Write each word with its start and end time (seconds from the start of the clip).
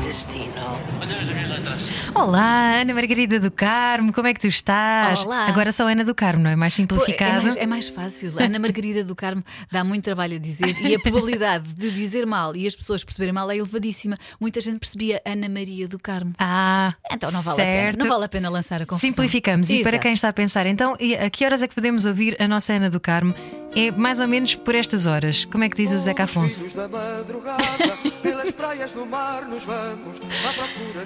Destino. 0.00 0.52
Olha 1.00 1.18
as 1.18 1.28
minhas 1.30 1.50
letras. 1.50 1.88
Olá, 2.14 2.80
Ana 2.80 2.94
Margarida 2.94 3.38
do 3.38 3.50
Carmo, 3.50 4.12
como 4.12 4.26
é 4.26 4.34
que 4.34 4.40
tu 4.40 4.46
estás? 4.46 5.20
Olá. 5.24 5.46
Agora 5.46 5.70
só 5.72 5.86
Ana 5.88 6.04
do 6.04 6.14
Carmo, 6.14 6.42
não 6.42 6.50
é? 6.50 6.56
Mais 6.56 6.74
Pô, 6.74 6.82
É 6.82 6.86
simplificado. 6.86 7.42
mais, 7.42 7.56
é 7.56 7.66
mais 7.66 7.88
fácil. 7.88 8.32
Ana 8.38 8.58
Margarida 8.58 9.04
do 9.04 9.14
Carmo 9.14 9.42
dá 9.70 9.84
muito 9.84 10.04
trabalho 10.04 10.36
a 10.36 10.38
dizer 10.38 10.74
e 10.80 10.94
a 10.94 10.98
probabilidade 11.00 11.68
de 11.74 11.90
dizer 11.90 12.26
mal 12.26 12.56
e 12.56 12.66
as 12.66 12.74
pessoas 12.74 13.04
perceberem 13.04 13.32
mal 13.34 13.50
é 13.50 13.56
elevadíssima. 13.56 14.16
Muita 14.40 14.60
gente 14.60 14.78
percebia 14.80 15.20
Ana 15.24 15.48
Maria 15.48 15.86
do 15.86 15.98
Carmo. 15.98 16.32
Ah, 16.38 16.94
Então 17.12 17.30
não 17.30 17.42
vale, 17.42 17.60
a 17.60 17.64
certo. 17.64 17.96
pena, 17.96 18.04
não 18.04 18.10
vale 18.10 18.24
a 18.24 18.28
pena 18.28 18.50
lançar 18.50 18.82
a 18.82 18.86
confusão. 18.86 19.08
Simplificamos. 19.10 19.68
E 19.70 19.80
para 19.82 19.90
Exato. 19.90 20.02
quem 20.02 20.12
está 20.12 20.28
a 20.28 20.32
pensar, 20.32 20.66
então, 20.66 20.96
e 20.98 21.14
a 21.14 21.28
que 21.30 21.44
horas 21.44 21.62
é 21.62 21.68
que 21.68 21.74
podemos 21.74 22.04
ouvir 22.06 22.36
a 22.40 22.48
nossa 22.48 22.72
Ana 22.72 22.88
do 22.90 22.98
Carmo? 22.98 23.34
É 23.76 23.92
mais 23.92 24.18
ou 24.18 24.26
menos 24.26 24.56
por 24.56 24.74
estas 24.74 25.06
horas. 25.06 25.44
Como 25.44 25.62
é 25.62 25.68
que 25.68 25.76
diz 25.76 25.92
o 25.92 25.98
Zeca 26.00 26.24
Afonso? 26.24 26.58
Filhos 26.68 26.74
da 26.74 26.88
madrugada, 26.88 27.96
pelas 28.20 28.50
praias 28.50 28.90
do 28.90 29.06
mar 29.06 29.46
nos 29.46 29.62
vamos 29.62 29.89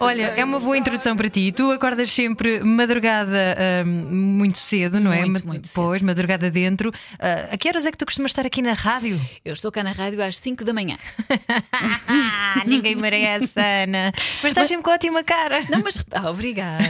Olha, 0.01 0.35
é 0.37 0.45
uma 0.45 0.61
boa 0.61 0.77
introdução 0.77 1.17
para 1.17 1.29
ti. 1.31 1.53
Tu 1.53 1.71
acordas 1.71 2.11
sempre 2.11 2.61
madrugada 2.61 3.57
hum, 3.87 3.89
muito 4.11 4.59
cedo, 4.59 5.01
não 5.01 5.13
é? 5.13 5.25
Muito, 5.25 5.47
muito 5.47 5.69
cedo. 5.69 5.75
Pois, 5.75 6.03
madrugada 6.03 6.51
dentro. 6.51 6.93
Ah, 7.19 7.49
a 7.53 7.57
que 7.57 7.69
horas 7.69 7.87
é 7.87 7.91
que 7.91 7.97
tu 7.97 8.05
costumas 8.05 8.31
estar 8.31 8.45
aqui 8.47 8.61
na 8.61 8.73
rádio? 8.73 9.21
Eu 9.45 9.53
estou 9.53 9.71
cá 9.71 9.83
na 9.83 9.93
rádio 9.93 10.23
às 10.23 10.37
5 10.39 10.65
da 10.65 10.73
manhã. 10.73 10.97
Ah, 12.09 12.63
ninguém 12.67 12.97
merece, 12.97 13.53
Ana. 13.57 14.13
Mas 14.43 14.45
estás 14.45 14.69
sempre 14.69 14.85
com 14.85 14.91
ótima 14.91 15.23
cara. 15.23 15.65
Não, 15.71 15.81
mas 15.83 16.05
ah, 16.13 16.31
obrigada. 16.31 16.85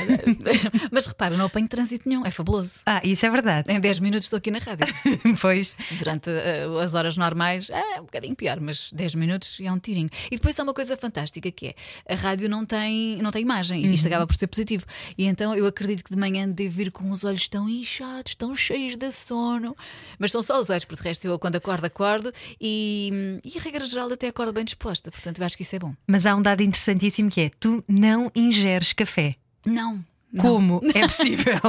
mas 0.91 1.07
repara, 1.07 1.37
não 1.37 1.47
apanho 1.47 1.69
trânsito 1.69 2.09
nenhum, 2.09 2.25
é 2.25 2.31
fabuloso. 2.31 2.81
Ah, 2.87 3.01
isso 3.05 3.25
é 3.27 3.31
verdade. 3.31 3.73
Em 3.73 3.81
10 3.81 4.01
minutos 4.01 4.27
estou 4.27 4.39
aqui 4.39 4.51
na 4.51 4.59
rádio. 4.59 4.87
Pois. 5.41 5.75
Durante 5.99 6.31
eh, 6.31 6.67
as 6.83 6.95
horas 6.95 7.17
normais 7.17 7.69
é 7.69 8.01
um 8.01 8.05
bocadinho 8.05 8.35
pior, 8.35 8.59
mas 8.61 8.91
10 8.93 9.15
minutos 9.15 9.59
é 9.61 9.71
um 9.71 9.79
tirinho. 9.79 10.09
E 10.31 10.37
depois 10.37 10.59
há 10.59 10.63
uma 10.63 10.73
coisa 10.73 10.97
fantástica 10.97 11.51
que 11.51 11.69
é 11.69 11.75
a 12.09 12.15
rádio 12.15 12.49
não 12.49 12.65
tem, 12.65 13.17
não 13.23 13.31
tem 13.31 13.43
imagem 13.43 13.83
e 13.83 13.87
Uhum. 13.87 13.93
isto 13.95 14.07
acaba 14.07 14.27
por 14.27 14.35
ser 14.37 14.47
positivo. 14.47 14.85
E 15.17 15.25
então 15.27 15.55
eu 15.55 15.67
acredito 15.67 16.05
que 16.05 16.11
de 16.13 16.19
manhã 16.19 16.49
devo 16.49 16.71
vir 16.75 16.91
com 16.91 17.11
os 17.11 17.25
olhos 17.25 17.49
tão 17.49 17.69
inchados, 17.69 18.35
tão 18.35 18.55
cheios 18.55 18.97
de 18.97 19.11
sono. 19.13 19.77
Mas 20.19 20.33
são 20.33 20.43
só 20.43 20.61
os 20.61 20.71
olhos, 20.71 20.85
porque 20.85 21.03
de 21.03 21.09
resto 21.09 21.27
eu 21.27 21.39
quando 21.39 21.57
acordo, 21.57 21.85
acordo 21.85 22.33
e, 22.61 23.41
e 23.45 23.59
a 23.59 23.61
regra 23.63 23.85
geral 23.85 24.13
até 24.13 24.29
acordo 24.29 24.53
bem 24.53 24.65
disposta. 24.65 25.11
Portanto, 25.11 25.39
eu 25.41 25.47
acho 25.47 25.57
que 25.57 25.63
isso 25.63 25.77
é 25.77 25.79
bom. 25.79 25.95
Mas 26.07 26.27
há 26.27 26.35
um 26.35 26.43
dado 26.43 26.63
interessantíssimo 26.63 27.31
que 27.31 27.41
é: 27.43 27.51
tu 27.61 27.83
não 27.89 28.31
ingeres 28.35 28.93
café. 28.93 29.35
Não. 29.67 30.05
Não. 30.35 30.43
Como 30.45 30.81
é 30.95 31.01
possível? 31.07 31.61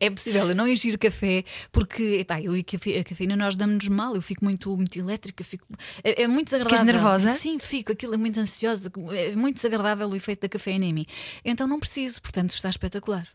É 0.00 0.10
possível 0.10 0.48
eu 0.48 0.54
não 0.54 0.66
ingiro 0.68 0.98
café 0.98 1.44
porque 1.70 2.02
epá, 2.20 2.40
eu 2.40 2.56
e 2.56 2.60
a 2.60 2.64
cafe- 2.64 2.98
a 2.98 3.04
cafeína 3.04 3.36
nós 3.36 3.56
damos-nos 3.56 3.88
mal, 3.88 4.14
eu 4.14 4.22
fico 4.22 4.44
muito, 4.44 4.74
muito 4.76 4.98
elétrica, 4.98 5.42
fico, 5.44 5.66
é, 6.02 6.22
é 6.22 6.26
muito 6.28 6.46
desagradável. 6.46 6.84
nervosa? 6.86 7.28
Sim, 7.28 7.58
fico, 7.58 7.92
aquilo 7.92 8.14
é 8.14 8.16
muito 8.16 8.38
ansiosa, 8.38 8.90
é 9.10 9.34
muito 9.36 9.56
desagradável 9.56 10.08
o 10.08 10.16
efeito 10.16 10.40
da 10.42 10.48
cafeína 10.48 10.84
em 10.84 10.92
mim. 10.92 11.06
Então 11.44 11.66
não 11.66 11.78
preciso, 11.80 12.20
portanto 12.22 12.50
está 12.50 12.68
espetacular. 12.68 13.26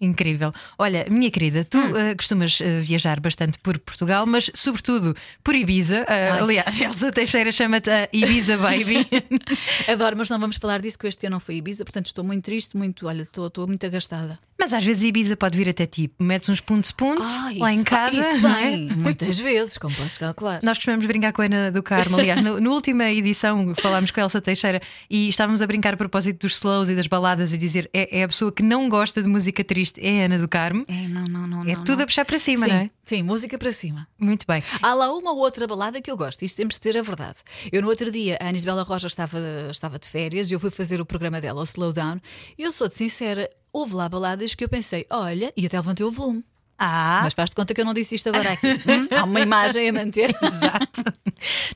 Incrível. 0.00 0.52
Olha, 0.78 1.06
minha 1.10 1.30
querida, 1.30 1.64
tu 1.64 1.78
Hum. 1.78 1.96
eh, 1.96 2.14
costumas 2.14 2.58
eh, 2.60 2.80
viajar 2.80 3.20
bastante 3.20 3.58
por 3.58 3.78
Portugal, 3.78 4.24
mas 4.26 4.50
sobretudo 4.54 5.14
por 5.44 5.54
Ibiza. 5.54 6.06
Ai. 6.08 6.38
aliás, 6.40 6.80
Elsa 6.80 7.10
Teixeira 7.12 7.52
chama-te 7.52 7.90
a 7.90 8.08
Ibiza 8.12 8.56
Baby. 8.56 9.06
Adoro, 9.88 10.16
mas 10.16 10.28
não 10.28 10.38
vamos 10.38 10.56
falar 10.56 10.80
disso, 10.80 10.98
que 10.98 11.06
este 11.06 11.26
ano 11.26 11.34
não 11.34 11.40
foi 11.40 11.56
Ibiza, 11.56 11.84
portanto 11.84 12.06
estou 12.06 12.24
muito 12.24 12.44
triste, 12.44 12.76
muito, 12.76 13.06
olha, 13.06 13.22
estou, 13.22 13.46
estou 13.46 13.66
muito 13.66 13.84
agastada. 13.84 14.38
mas 14.58 14.72
às 14.72 14.84
vezes 14.84 15.02
Ibiza 15.04 15.36
pode 15.36 15.56
vir 15.56 15.68
até 15.68 15.86
ti. 15.86 16.10
Metes 16.18 16.48
uns 16.48 16.60
pontos-pontos 16.60 17.28
Ah, 17.30 17.50
lá 17.58 17.72
em 17.72 17.76
isso- 17.76 17.84
casa. 17.84 18.20
Isso 18.20 18.40
não 18.40 18.56
é? 18.56 18.70
vem, 18.70 18.90
muitas 18.90 19.38
vezes, 19.38 19.78
como 19.78 19.94
podes 19.94 20.18
calcular. 20.18 20.60
Nós 20.62 20.76
costumamos 20.78 21.06
brincar 21.06 21.32
com 21.32 21.42
a 21.42 21.46
Ana 21.46 21.70
do 21.72 21.82
Carmo. 21.82 22.16
Aliás, 22.18 22.40
no- 22.42 22.60
na 22.60 22.70
última 22.70 23.10
edição 23.10 23.74
falámos 23.80 24.10
com 24.10 24.20
a 24.20 24.24
Elsa 24.24 24.40
Teixeira 24.40 24.80
e 25.08 25.28
estávamos 25.28 25.62
a 25.62 25.66
brincar 25.66 25.94
a 25.94 25.96
propósito 25.96 26.40
dos 26.46 26.56
slows 26.56 26.88
e 26.90 26.94
das 26.94 27.06
baladas 27.06 27.52
e 27.54 27.58
dizer 27.58 27.88
é, 27.92 28.18
é 28.20 28.22
a 28.22 28.28
pessoa 28.28 28.52
que 28.52 28.62
não 28.62 28.88
gosta 28.88 29.22
de 29.22 29.28
música 29.28 29.64
triste, 29.64 29.89
é 29.98 30.24
Ana 30.24 30.38
do 30.38 30.48
Carmo. 30.48 30.84
É, 30.88 31.08
não, 31.08 31.24
não, 31.24 31.46
não. 31.46 31.62
É 31.62 31.74
não, 31.74 31.84
tudo 31.84 31.98
não. 31.98 32.04
a 32.04 32.06
puxar 32.06 32.24
para 32.24 32.38
cima, 32.38 32.66
sim, 32.66 32.72
não 32.72 32.78
é? 32.78 32.90
Sim, 33.04 33.22
música 33.22 33.58
para 33.58 33.72
cima. 33.72 34.08
Muito 34.18 34.46
bem. 34.46 34.62
Há 34.82 34.94
lá 34.94 35.12
uma 35.12 35.32
ou 35.32 35.38
outra 35.38 35.66
balada 35.66 36.00
que 36.00 36.10
eu 36.10 36.16
gosto, 36.16 36.42
isto 36.42 36.56
temos 36.56 36.74
de 36.74 36.80
dizer 36.80 36.98
a 36.98 37.02
verdade. 37.02 37.38
Eu 37.72 37.82
no 37.82 37.88
outro 37.88 38.10
dia, 38.10 38.38
a 38.40 38.48
Ana 38.48 38.56
Isabela 38.56 38.82
Roja 38.82 39.06
estava, 39.06 39.38
estava 39.70 39.98
de 39.98 40.06
férias 40.06 40.50
e 40.50 40.54
eu 40.54 40.60
fui 40.60 40.70
fazer 40.70 41.00
o 41.00 41.06
programa 41.06 41.40
dela, 41.40 41.60
o 41.60 41.64
Slowdown, 41.64 42.20
e 42.58 42.62
eu 42.62 42.72
sou-te 42.72 42.96
sincera, 42.96 43.50
houve 43.72 43.94
lá 43.94 44.08
baladas 44.08 44.54
que 44.54 44.64
eu 44.64 44.68
pensei, 44.68 45.04
olha, 45.10 45.52
e 45.56 45.66
até 45.66 45.76
levantei 45.76 46.04
o 46.04 46.10
volume. 46.10 46.44
Ah, 46.82 47.20
Mas 47.22 47.34
faz-te 47.34 47.54
conta 47.54 47.74
que 47.74 47.80
eu 47.82 47.84
não 47.84 47.92
disse 47.92 48.14
isto 48.14 48.30
agora 48.30 48.52
aqui. 48.52 48.66
Hum? 48.88 49.06
Há 49.14 49.24
uma 49.24 49.40
imagem 49.40 49.90
a 49.90 49.92
manter. 49.92 50.30
Exato. 50.42 51.12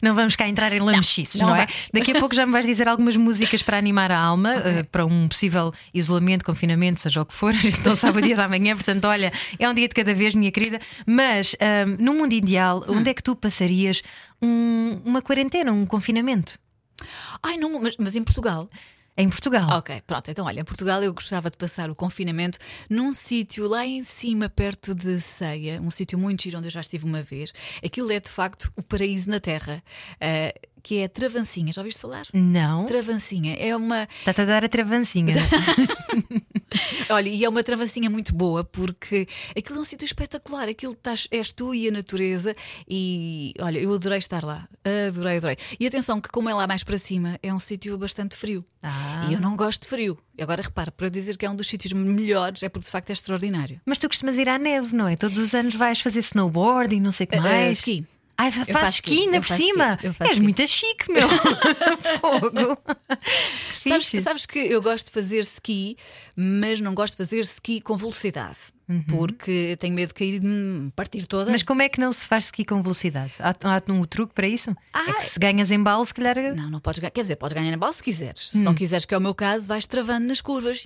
Não 0.01 0.15
vamos 0.15 0.35
cá 0.35 0.49
entrar 0.49 0.73
em 0.73 0.81
lamechices, 0.81 1.39
não, 1.41 1.49
não 1.49 1.55
é? 1.57 1.67
vai. 1.67 1.69
Daqui 1.93 2.17
a 2.17 2.19
pouco 2.19 2.35
já 2.35 2.47
me 2.47 2.53
vais 2.53 2.65
dizer 2.67 2.89
algumas 2.89 3.15
músicas 3.17 3.63
para 3.63 3.77
animar 3.77 4.11
a 4.11 4.19
alma, 4.19 4.55
eh, 4.55 4.83
para 4.85 5.05
um 5.05 5.29
possível 5.29 5.71
isolamento, 5.93 6.43
confinamento, 6.45 7.01
seja 7.03 7.21
o 7.21 7.27
que 7.27 7.35
for. 7.35 7.53
Não 7.85 7.95
sabe 7.95 8.19
o 8.19 8.23
dia 8.23 8.35
da 8.35 8.49
manhã, 8.49 8.75
portanto, 8.75 9.05
olha, 9.05 9.31
é 9.59 9.69
um 9.69 9.75
dia 9.75 9.87
de 9.89 9.95
cada 9.95 10.15
vez, 10.15 10.35
minha 10.35 10.51
querida. 10.51 10.81
Mas 11.07 11.55
ahm, 11.61 11.97
no 12.03 12.15
mundo 12.15 12.33
ideal, 12.33 12.83
onde 12.89 13.11
é 13.11 13.15
que 13.15 13.23
tu 13.23 13.37
passarias 13.37 14.03
um- 14.41 15.01
uma 15.05 15.21
quarentena, 15.21 15.71
um 15.73 15.85
confinamento? 15.85 16.59
Ai, 17.43 17.57
não, 17.59 17.81
mas, 17.83 17.97
mas 17.99 18.17
em 18.17 18.23
Portugal. 18.23 18.69
Em 19.17 19.29
Portugal. 19.29 19.69
Ok, 19.79 20.03
pronto. 20.07 20.29
Então, 20.29 20.45
olha, 20.45 20.61
em 20.61 20.65
Portugal 20.65 21.01
eu 21.03 21.15
gostava 21.15 21.49
de 21.49 21.57
passar 21.57 21.89
o 21.89 21.95
confinamento 21.95 22.59
num 22.91 23.13
sítio 23.13 23.69
lá 23.69 23.87
em 23.87 24.03
cima, 24.03 24.49
perto 24.49 24.93
de 24.93 25.21
Ceia, 25.21 25.81
um 25.81 25.91
sítio 25.91 26.19
muito 26.19 26.43
giro 26.43 26.59
onde 26.59 26.67
eu 26.67 26.71
já 26.73 26.81
estive 26.81 27.05
uma 27.05 27.23
vez. 27.23 27.53
Aquilo 27.85 28.11
é 28.11 28.19
de 28.19 28.29
facto 28.29 28.73
o 28.77 28.83
paraíso 28.83 29.31
na 29.31 29.39
Terra, 29.39 29.83
ah, 30.21 30.53
que 30.85 30.99
é 30.99 31.09
Travancinha. 31.09 31.73
Já 31.73 31.81
ouviste 31.81 31.99
falar? 32.01 32.27
Não. 32.33 32.85
Travancinha 32.85 33.57
é 33.59 33.75
uma. 33.75 34.07
Está-te 34.19 34.43
a 34.43 34.45
dar 34.45 34.65
a 34.65 34.69
travancinha. 34.69 35.35
Olha, 37.09 37.29
e 37.29 37.43
é 37.45 37.49
uma 37.49 37.63
travancinha 37.63 38.11
muito 38.11 38.35
boa 38.35 38.63
porque 38.65 39.27
aquilo 39.57 39.79
é 39.79 39.81
um 39.81 39.85
sítio 39.85 40.05
espetacular. 40.05 40.69
Aquilo 40.69 40.93
estás, 40.93 41.27
és 41.31 41.53
tu 41.53 41.75
e 41.75 41.89
a 41.89 41.91
natureza. 41.91 42.55
E 42.89 43.55
olha, 43.61 43.79
eu 43.79 43.95
adorei 43.95 44.19
estar 44.19 44.45
lá. 44.45 44.69
Adorei, 45.09 45.39
adorei. 45.39 45.57
E 45.81 45.87
atenção, 45.87 46.21
que 46.21 46.29
como 46.29 46.49
é 46.51 46.55
lá 46.55 46.67
mais 46.67 46.83
para 46.85 46.99
cima, 46.99 47.39
é 47.43 47.53
um 47.55 47.59
sítio 47.61 47.97
bastante 47.97 48.37
frio. 48.37 48.65
Ah. 48.83 49.27
E 49.31 49.35
eu 49.35 49.41
não 49.41 49.57
gosto 49.57 49.83
de 49.83 49.89
frio. 49.89 50.19
E 50.37 50.43
agora 50.43 50.63
repara, 50.63 50.91
para 50.93 51.07
eu 51.07 51.11
dizer 51.11 51.37
que 51.39 51.47
é 51.47 51.51
um 51.51 51.57
dos 51.57 51.69
sítios 51.69 51.93
melhores 51.93 52.63
é 52.63 52.69
porque 52.69 52.85
de 52.87 52.91
facto 52.91 53.09
é 53.11 53.13
extraordinário. 53.13 53.81
Mas 53.87 53.99
tu 53.99 54.09
costumas 54.09 54.37
ir 54.37 54.49
à 54.49 54.59
neve, 54.59 54.95
não 54.95 55.09
é? 55.09 55.17
Todos 55.17 55.39
os 55.39 55.55
anos 55.55 55.75
vais 55.75 56.01
fazer 56.01 56.21
snowboard 56.21 56.95
e 56.95 57.01
não 57.01 57.13
sei 57.13 57.25
o 57.25 57.29
que 57.29 57.37
Ah, 57.37 57.41
mais. 57.41 57.79
ski. 57.79 58.05
Ai, 58.37 58.51
faço 58.51 58.73
fazes 58.73 58.95
ski, 58.97 59.21
ainda 59.23 59.41
por 59.41 59.49
faço 59.49 59.63
cima. 59.63 59.95
ski, 59.95 60.13
faço 60.13 60.23
És 60.25 60.31
ski. 60.33 60.43
muito 60.43 60.67
chique, 60.67 61.13
meu. 61.13 61.29
Fogo. 62.21 62.79
Sabes, 63.83 64.23
sabes 64.23 64.47
que 64.47 64.59
eu 64.59 64.83
gosto 64.83 65.07
de 65.07 65.13
fazer 65.13 65.41
ski, 65.41 65.97
mas 66.37 66.81
não 66.81 66.95
gosto 66.95 67.13
de 67.13 67.19
fazer 67.19 67.41
ski 67.41 67.81
com 67.81 67.97
velocidade. 67.97 68.57
Porque 69.09 69.77
tenho 69.79 69.95
medo 69.95 70.09
de 70.09 70.15
cair 70.15 70.35
e 70.35 70.41
me 70.41 70.91
partir 70.91 71.27
toda. 71.27 71.47
Uhum. 71.47 71.53
Mas 71.53 71.63
como 71.63 71.83
é 71.83 71.89
que 71.89 72.01
não 72.01 72.13
se 72.13 72.29
faz 72.29 72.47
ski 72.47 72.65
com 72.65 72.83
velocidade? 72.83 73.33
Há, 73.39 73.51
há 73.51 73.93
um 73.93 74.05
truque 74.05 74.35
para 74.35 74.47
isso? 74.47 74.75
É 74.93 75.13
que 75.15 75.25
se 75.25 75.39
ganhas 75.39 75.71
em 75.71 75.83
balo, 75.83 76.05
se 76.05 76.13
calhar. 76.13 76.37
Não, 76.55 76.71
não 76.71 76.81
podes 76.81 76.99
ganhar. 77.01 77.11
Quer 77.11 77.23
dizer, 77.23 77.37
podes 77.37 77.55
ganhar 77.55 77.71
na 77.71 77.77
bola 77.77 77.93
se 77.93 78.03
quiseres. 78.03 78.51
Se 78.51 78.59
não 78.59 78.75
quiseres, 78.75 79.05
que 79.05 79.15
é 79.15 79.19
o 79.19 79.21
meu 79.21 79.35
caso, 79.35 79.67
vais 79.67 79.87
travando 79.87 80.27
nas 80.27 80.41
curvas 80.41 80.85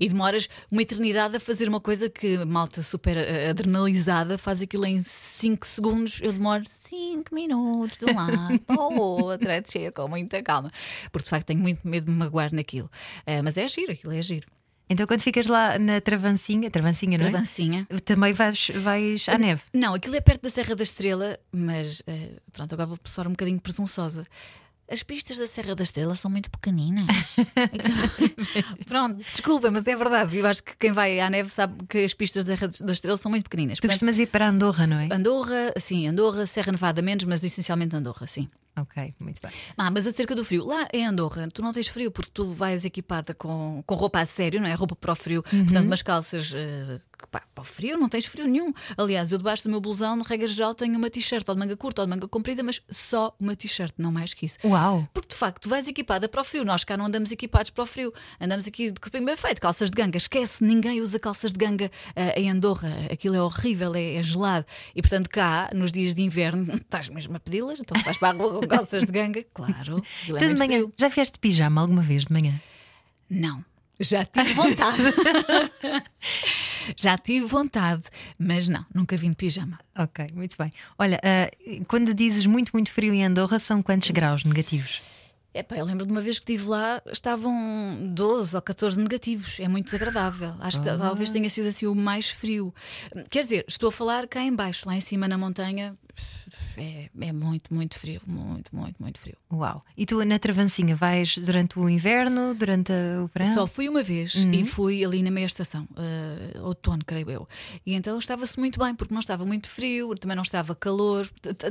e 0.00 0.08
demoras 0.08 0.48
uma 0.70 0.82
eternidade 0.82 1.36
a 1.36 1.40
fazer 1.40 1.68
uma 1.68 1.80
coisa 1.80 2.08
que 2.08 2.38
malta 2.44 2.82
super 2.82 3.16
eh, 3.16 3.50
adrenalizada 3.50 4.38
faz 4.38 4.62
aquilo 4.62 4.86
em 4.86 5.00
5 5.02 5.66
segundos. 5.66 6.20
Eu 6.22 6.32
demoro 6.32 6.62
5 6.66 7.34
minutos 7.34 7.98
de 7.98 8.06
um 8.06 8.16
lado 8.16 8.58
para 8.60 8.80
o 8.80 8.98
outro, 8.98 9.50
a 9.50 9.60
descer 9.60 9.92
com 9.92 10.08
muita 10.08 10.42
calma. 10.42 10.70
Porque 11.12 11.24
de 11.24 11.30
facto 11.30 11.46
tenho 11.46 11.60
muito 11.60 11.86
medo 11.86 12.06
de 12.06 12.12
me 12.12 12.18
magoar 12.18 12.52
naquilo. 12.54 12.90
Eh, 13.26 13.42
mas 13.42 13.56
é 13.56 13.66
giro, 13.68 13.92
aquilo 13.92 14.12
é 14.12 14.22
giro. 14.22 14.46
Então 14.88 15.06
quando 15.06 15.20
ficas 15.20 15.46
lá 15.46 15.78
na 15.78 16.00
travancinha, 16.00 16.70
travancinha, 16.70 17.18
não 17.18 17.26
é? 17.26 17.30
Travancinha. 17.30 17.88
Também 18.04 18.32
vais, 18.32 18.70
vais 18.74 19.28
à 19.28 19.36
neve. 19.36 19.62
Não, 19.72 19.94
aquilo 19.94 20.14
é 20.14 20.20
perto 20.20 20.42
da 20.42 20.50
Serra 20.50 20.76
da 20.76 20.82
Estrela, 20.84 21.38
mas 21.52 22.02
eh, 22.06 22.36
pronto, 22.52 22.72
agora 22.72 22.86
vou 22.86 22.98
soar 23.04 23.26
um 23.26 23.32
bocadinho 23.32 23.60
presunçosa. 23.60 24.24
As 24.88 25.02
pistas 25.02 25.38
da 25.38 25.48
Serra 25.48 25.74
da 25.74 25.82
Estrela 25.82 26.14
são 26.14 26.30
muito 26.30 26.48
pequeninas. 26.48 27.36
pronto, 28.86 29.20
desculpa, 29.32 29.68
mas 29.68 29.84
é 29.88 29.96
verdade. 29.96 30.36
Eu 30.38 30.46
acho 30.46 30.62
que 30.62 30.76
quem 30.76 30.92
vai 30.92 31.18
à 31.18 31.28
neve 31.28 31.50
sabe 31.50 31.84
que 31.88 31.98
as 31.98 32.14
pistas 32.14 32.44
da 32.44 32.56
Serra 32.56 32.70
da 32.80 32.92
Estrela 32.92 33.16
são 33.16 33.28
muito 33.28 33.50
pequeninas. 33.50 33.78
Tu 33.78 33.80
Portanto, 33.80 33.98
costumas 33.98 34.18
ir 34.20 34.26
para 34.28 34.48
Andorra, 34.48 34.86
não 34.86 35.00
é? 35.00 35.08
Andorra, 35.10 35.72
sim, 35.76 36.06
Andorra, 36.06 36.46
Serra 36.46 36.70
Nevada 36.70 37.02
menos, 37.02 37.24
mas 37.24 37.42
essencialmente 37.42 37.96
Andorra, 37.96 38.28
sim. 38.28 38.48
Ok, 38.78 39.14
muito 39.18 39.40
bem. 39.40 39.50
Ah, 39.76 39.90
mas 39.90 40.06
acerca 40.06 40.34
do 40.34 40.44
frio, 40.44 40.64
lá 40.64 40.86
em 40.92 41.06
Andorra, 41.06 41.48
tu 41.52 41.62
não 41.62 41.72
tens 41.72 41.88
frio 41.88 42.10
porque 42.10 42.30
tu 42.32 42.44
vais 42.52 42.84
equipada 42.84 43.32
com, 43.32 43.82
com 43.86 43.94
roupa 43.94 44.20
a 44.20 44.26
sério, 44.26 44.60
não 44.60 44.68
é? 44.68 44.74
Roupa 44.74 44.94
para 44.94 45.12
o 45.12 45.16
frio, 45.16 45.42
portanto, 45.42 45.86
umas 45.86 46.02
calças 46.02 46.52
eh, 46.54 47.00
que, 47.18 47.26
pá, 47.28 47.42
para 47.54 47.62
o 47.62 47.64
frio, 47.64 47.98
não 47.98 48.08
tens 48.08 48.26
frio 48.26 48.46
nenhum. 48.46 48.72
Aliás, 48.96 49.32
eu 49.32 49.38
debaixo 49.38 49.62
do 49.64 49.70
meu 49.70 49.80
blusão, 49.80 50.16
no 50.16 50.22
regra 50.22 50.46
geral, 50.46 50.74
tenho 50.74 50.96
uma 50.96 51.10
t-shirt 51.10 51.48
ou 51.48 51.54
de 51.54 51.58
manga 51.58 51.76
curta 51.76 52.02
ou 52.02 52.06
de 52.06 52.10
manga 52.10 52.28
comprida, 52.28 52.62
mas 52.62 52.82
só 52.90 53.34
uma 53.40 53.56
t-shirt, 53.56 53.94
não 53.98 54.12
mais 54.12 54.34
que 54.34 54.46
isso. 54.46 54.58
Uau! 54.64 55.08
Porque 55.12 55.28
de 55.28 55.34
facto, 55.34 55.62
tu 55.62 55.68
vais 55.68 55.88
equipada 55.88 56.28
para 56.28 56.40
o 56.40 56.44
frio. 56.44 56.64
Nós 56.64 56.84
cá 56.84 56.96
não 56.96 57.06
andamos 57.06 57.30
equipados 57.30 57.70
para 57.70 57.84
o 57.84 57.86
frio. 57.86 58.12
Andamos 58.40 58.66
aqui 58.66 58.90
de 58.90 59.00
corpinho 59.00 59.24
bem 59.24 59.36
feito, 59.36 59.60
calças 59.60 59.90
de 59.90 59.96
ganga. 59.96 60.16
Esquece, 60.16 60.62
ninguém 60.62 61.00
usa 61.00 61.18
calças 61.18 61.52
de 61.52 61.58
ganga 61.58 61.90
ah, 62.14 62.38
em 62.38 62.50
Andorra. 62.50 62.92
Aquilo 63.10 63.34
é 63.34 63.42
horrível, 63.42 63.94
é, 63.94 64.14
é 64.16 64.22
gelado. 64.22 64.66
E 64.94 65.02
portanto, 65.02 65.28
cá, 65.28 65.70
nos 65.74 65.92
dias 65.92 66.14
de 66.14 66.22
inverno, 66.22 66.74
estás 66.76 67.08
mesmo 67.08 67.36
a 67.36 67.40
pedi-las, 67.40 67.80
então 67.80 68.00
vais 68.02 68.18
para 68.18 68.28
a 68.28 68.32
rua 68.32 68.60
com 68.60 68.66
calças 68.66 69.04
de 69.04 69.12
ganga. 69.12 69.44
Claro. 69.54 70.02
é 70.28 70.32
Tu 70.32 70.48
de 70.54 70.58
manhã, 70.58 70.78
frio. 70.78 70.92
já 70.98 71.08
vieste 71.08 71.34
de 71.34 71.38
pijama 71.38 71.80
alguma 71.80 72.02
vez 72.02 72.24
de 72.26 72.32
manhã? 72.32 72.60
Não. 73.28 73.64
Já 73.98 74.24
tive 74.24 74.52
vontade. 74.54 75.02
Já 76.96 77.18
tive 77.18 77.46
vontade, 77.46 78.02
mas 78.38 78.68
não, 78.68 78.84
nunca 78.94 79.16
vim 79.16 79.30
de 79.30 79.36
pijama. 79.36 79.78
Ok, 79.98 80.28
muito 80.34 80.56
bem. 80.58 80.72
Olha, 80.98 81.20
ah, 81.22 81.50
quando 81.88 82.12
dizes 82.14 82.46
muito, 82.46 82.70
muito 82.72 82.90
frio 82.92 83.12
em 83.14 83.24
Andorra, 83.24 83.58
são 83.58 83.82
quantos 83.82 84.10
graus 84.10 84.44
negativos? 84.44 85.00
Epá, 85.58 85.76
eu 85.76 85.84
lembro 85.84 86.04
de 86.04 86.12
uma 86.12 86.20
vez 86.20 86.38
que 86.38 86.44
estive 86.52 86.68
lá, 86.68 87.02
estavam 87.10 88.10
12 88.12 88.54
ou 88.54 88.62
14 88.62 88.98
negativos. 88.98 89.58
É 89.58 89.68
muito 89.68 89.86
desagradável. 89.86 90.54
Acho 90.60 90.82
que 90.82 90.86
talvez 90.86 91.30
tenha 91.30 91.48
sido 91.48 91.68
assim 91.68 91.86
o 91.86 91.94
mais 91.94 92.28
frio. 92.28 92.74
Quer 93.30 93.40
dizer, 93.40 93.64
estou 93.66 93.88
a 93.88 93.92
falar 93.92 94.26
cá 94.26 94.42
em 94.42 94.54
baixo, 94.54 94.86
lá 94.86 94.94
em 94.94 95.00
cima 95.00 95.26
na 95.26 95.38
montanha, 95.38 95.92
é, 96.76 97.08
é 97.20 97.32
muito, 97.32 97.72
muito 97.74 97.98
frio. 97.98 98.20
Muito, 98.26 98.74
muito, 98.74 98.96
muito 99.00 99.18
frio. 99.18 99.36
Uau! 99.52 99.84
E 99.96 100.04
tu 100.04 100.22
na 100.24 100.38
Travancinha 100.38 100.94
vais 100.94 101.38
durante 101.38 101.78
o 101.78 101.88
inverno, 101.88 102.54
durante 102.54 102.92
o 102.92 103.30
verão? 103.32 103.54
Só 103.54 103.66
fui 103.66 103.88
uma 103.88 104.02
vez 104.02 104.34
e 104.34 104.64
fui 104.64 105.04
ali 105.04 105.22
na 105.22 105.30
meia 105.30 105.46
estação, 105.46 105.88
eh, 105.96 106.60
outono, 106.60 107.02
creio 107.04 107.30
eu. 107.30 107.48
E 107.84 107.94
então 107.94 108.18
estava-se 108.18 108.58
muito 108.58 108.78
bem, 108.78 108.94
porque 108.94 109.12
não 109.12 109.20
estava 109.20 109.44
muito 109.44 109.68
frio, 109.68 110.14
também 110.14 110.36
não 110.36 110.42
estava 110.42 110.74
calor. 110.74 111.28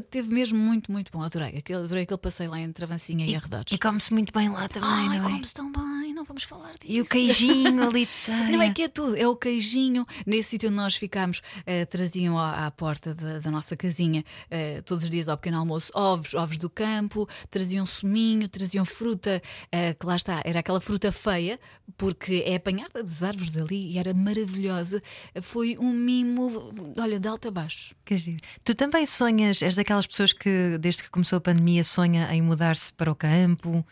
Teve 0.09 0.33
mesmo 0.33 0.57
muito, 0.57 0.91
muito 0.91 1.11
bom. 1.11 1.21
Adorei. 1.21 1.57
Aquele, 1.57 1.83
adorei 1.83 2.03
aquele 2.03 2.19
passeio 2.19 2.49
lá 2.49 2.59
em 2.59 2.71
Travancinha 2.71 3.25
e, 3.25 3.35
arredores. 3.35 3.73
E 3.75 3.77
come-se 3.77 4.13
muito 4.13 4.31
bem 4.31 4.47
lá 4.47 4.69
também, 4.69 4.89
Ai, 4.89 5.19
não 5.19 5.27
é? 5.27 5.31
como-se 5.31 5.53
tão 5.53 5.69
bem, 5.69 6.04
vamos 6.25 6.43
falar 6.43 6.73
disso. 6.73 6.91
E 6.91 7.01
o 7.01 7.05
queijinho 7.05 7.87
ali 7.87 8.05
de 8.05 8.11
ceia. 8.13 8.49
Não 8.49 8.61
é 8.61 8.73
que 8.73 8.83
é 8.83 8.87
tudo, 8.87 9.15
é 9.15 9.27
o 9.27 9.35
queijinho. 9.35 10.05
Nesse 10.25 10.51
sítio 10.51 10.69
onde 10.69 10.77
nós 10.77 10.95
ficámos, 10.95 11.41
eh, 11.65 11.85
traziam 11.85 12.37
à, 12.37 12.65
à 12.65 12.71
porta 12.71 13.13
da, 13.13 13.39
da 13.39 13.51
nossa 13.51 13.75
casinha, 13.75 14.23
eh, 14.49 14.81
todos 14.81 15.03
os 15.03 15.09
dias 15.09 15.27
ao 15.27 15.37
pequeno 15.37 15.59
almoço, 15.59 15.91
ovos, 15.93 16.33
ovos 16.33 16.57
do 16.57 16.69
campo, 16.69 17.27
traziam 17.49 17.85
suminho, 17.85 18.47
traziam 18.49 18.85
fruta, 18.85 19.41
eh, 19.71 19.93
que 19.93 20.05
lá 20.05 20.15
está, 20.15 20.41
era 20.43 20.59
aquela 20.59 20.79
fruta 20.79 21.11
feia, 21.11 21.59
porque 21.97 22.43
é 22.45 22.55
apanhada 22.55 23.03
das 23.03 23.23
árvores 23.23 23.49
dali 23.49 23.91
e 23.91 23.97
era 23.97 24.13
maravilhosa. 24.13 25.01
Foi 25.41 25.77
um 25.79 25.91
mimo, 25.91 26.73
olha, 26.99 27.19
de 27.19 27.27
alto 27.27 27.47
a 27.47 27.51
baixo. 27.51 27.95
Que 28.03 28.17
giro. 28.17 28.37
Tu 28.63 28.75
também 28.75 29.05
sonhas, 29.05 29.61
és 29.61 29.75
daquelas 29.75 30.07
pessoas 30.07 30.33
que 30.33 30.77
desde 30.79 31.03
que 31.03 31.09
começou 31.09 31.37
a 31.37 31.41
pandemia 31.41 31.83
sonha 31.83 32.33
em 32.33 32.41
mudar-se 32.41 32.91
para 32.93 33.11
o 33.11 33.15
campo? 33.15 33.85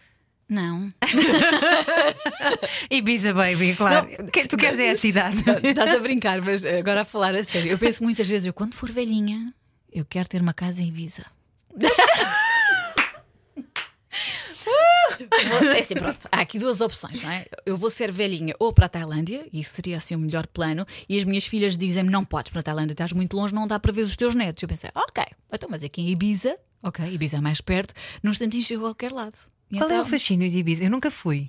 Não. 0.54 0.94
Ibiza 2.92 3.34
Baby, 3.34 3.76
claro. 3.76 4.06
Que- 4.32 4.48
tu 4.48 4.56
queres 4.56 4.78
é 4.78 4.92
a 4.92 4.98
cidade. 4.98 5.44
Estás 5.64 5.90
a 5.90 6.00
brincar, 6.00 6.42
mas 6.44 6.64
agora 6.64 7.02
a 7.02 7.06
falar 7.06 7.34
a 7.34 7.44
sério. 7.44 7.72
Eu 7.72 7.78
penso 7.80 8.04
muitas 8.04 8.28
vezes, 8.28 8.46
eu 8.46 8.54
quando 8.54 8.76
for 8.76 8.92
velhinha, 8.92 9.52
eu 9.92 10.06
quero 10.06 10.30
ter 10.30 10.42
uma 10.42 10.54
casa 10.54 10.84
em 10.84 10.90
Ibiza. 10.90 11.26
É 15.76 15.80
assim, 15.80 15.96
pronto, 15.96 16.28
há 16.32 16.42
aqui 16.42 16.60
duas 16.60 16.82
opções, 16.82 17.22
não 17.24 17.32
é? 17.32 17.46
Eu 17.66 17.78
vou 17.78 17.90
ser 17.90 18.12
velhinha 18.12 18.54
ou 18.60 18.72
para 18.72 18.86
a 18.86 18.90
Tailândia, 18.90 19.44
e 19.52 19.60
isso 19.60 19.74
seria 19.74 19.98
assim 19.98 20.16
o 20.16 20.20
melhor 20.20 20.46
plano, 20.48 20.86
e 21.10 21.18
as 21.18 21.24
minhas 21.24 21.46
filhas 21.46 21.76
dizem-me: 21.78 22.10
não 22.12 22.24
podes 22.24 22.52
para 22.52 22.60
a 22.62 22.64
Tailândia, 22.64 22.94
estás 22.94 23.12
muito 23.12 23.36
longe, 23.36 23.54
não 23.56 23.66
dá 23.68 23.80
para 23.80 23.92
ver 23.92 24.02
os 24.02 24.16
teus 24.16 24.36
netos. 24.36 24.62
Eu 24.62 24.70
pensei: 24.70 24.90
ok, 24.94 25.24
então, 25.52 25.68
mas 25.72 25.84
aqui 25.84 26.02
em 26.02 26.10
Ibiza, 26.10 26.56
ok, 26.82 27.06
Ibiza 27.12 27.38
é 27.38 27.42
mais 27.42 27.60
perto, 27.62 27.94
num 28.22 28.32
instantinho 28.32 28.64
chego 28.64 28.84
a 28.86 28.90
qualquer 28.90 29.12
lado. 29.12 29.38
Qual 29.80 29.90
é 29.90 29.94
então- 29.94 30.06
o 30.06 30.10
fascínio 30.10 30.50
de 30.50 30.58
Ibiza? 30.58 30.84
Eu 30.84 30.92
nunca 30.92 31.10
fui. 31.12 31.48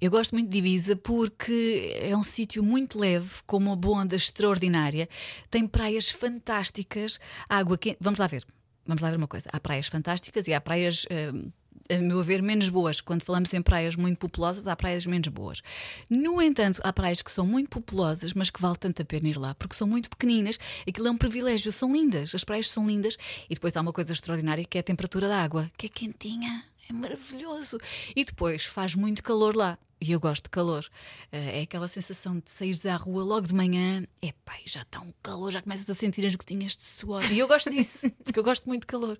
eu 0.00 0.10
gosto 0.10 0.32
muito 0.32 0.48
de 0.48 0.58
Ibiza 0.58 0.96
porque 0.96 1.96
é 2.00 2.16
um 2.16 2.22
sítio 2.22 2.62
muito 2.62 2.98
leve, 2.98 3.30
com 3.46 3.56
uma 3.56 3.72
onda 3.72 4.14
extraordinária, 4.16 5.08
tem 5.50 5.66
praias 5.66 6.10
fantásticas, 6.10 7.18
água 7.48 7.76
quente. 7.76 7.98
Vamos 8.00 8.18
lá 8.18 8.26
ver, 8.26 8.44
vamos 8.86 9.02
lá 9.02 9.10
ver 9.10 9.16
uma 9.16 9.28
coisa. 9.28 9.48
Há 9.52 9.60
praias 9.60 9.86
fantásticas 9.88 10.46
e 10.48 10.54
há 10.54 10.60
praias. 10.60 11.06
hum, 11.34 11.50
a 11.90 11.96
meu 11.96 12.22
ver, 12.22 12.42
menos 12.42 12.68
boas. 12.68 13.00
Quando 13.00 13.22
falamos 13.22 13.52
em 13.54 13.62
praias 13.62 13.96
muito 13.96 14.18
populosas, 14.18 14.68
há 14.68 14.76
praias 14.76 15.06
menos 15.06 15.28
boas. 15.28 15.62
No 16.10 16.40
entanto, 16.42 16.80
há 16.84 16.92
praias 16.92 17.22
que 17.22 17.32
são 17.32 17.46
muito 17.46 17.70
populosas, 17.70 18.34
mas 18.34 18.50
que 18.50 18.60
vale 18.60 18.76
tanto 18.76 19.00
a 19.00 19.04
pena 19.04 19.28
ir 19.28 19.38
lá, 19.38 19.54
porque 19.54 19.74
são 19.74 19.88
muito 19.88 20.10
pequeninas. 20.10 20.58
Aquilo 20.86 21.08
é 21.08 21.10
um 21.10 21.16
privilégio, 21.16 21.72
são 21.72 21.90
lindas, 21.90 22.34
as 22.34 22.44
praias 22.44 22.68
são 22.68 22.86
lindas. 22.86 23.16
E 23.48 23.54
depois 23.54 23.74
há 23.76 23.80
uma 23.80 23.92
coisa 23.92 24.12
extraordinária 24.12 24.64
que 24.64 24.76
é 24.76 24.80
a 24.80 24.84
temperatura 24.84 25.28
da 25.28 25.42
água, 25.42 25.70
que 25.78 25.86
é 25.86 25.88
quentinha. 25.88 26.62
É 26.88 26.92
maravilhoso. 26.92 27.78
E 28.16 28.24
depois 28.24 28.64
faz 28.64 28.94
muito 28.94 29.22
calor 29.22 29.54
lá. 29.54 29.78
E 30.00 30.12
eu 30.12 30.20
gosto 30.20 30.44
de 30.44 30.50
calor. 30.50 30.86
Eh, 31.32 31.58
É 31.58 31.62
aquela 31.62 31.88
sensação 31.88 32.38
de 32.38 32.50
saíres 32.50 32.86
à 32.86 32.94
rua 32.96 33.24
logo 33.24 33.46
de 33.48 33.54
manhã. 33.54 34.06
É 34.22 34.32
pai, 34.44 34.62
já 34.64 34.82
está 34.82 35.00
um 35.00 35.12
calor, 35.22 35.50
já 35.50 35.60
começas 35.60 35.90
a 35.90 35.94
sentir 35.94 36.24
as 36.24 36.34
gotinhas 36.36 36.76
de 36.76 36.84
suor. 36.84 37.24
E 37.32 37.38
eu 37.38 37.48
gosto 37.48 37.68
disso, 37.68 38.08
porque 38.24 38.38
eu 38.38 38.44
gosto 38.44 38.66
muito 38.66 38.82
de 38.82 38.86
calor. 38.86 39.18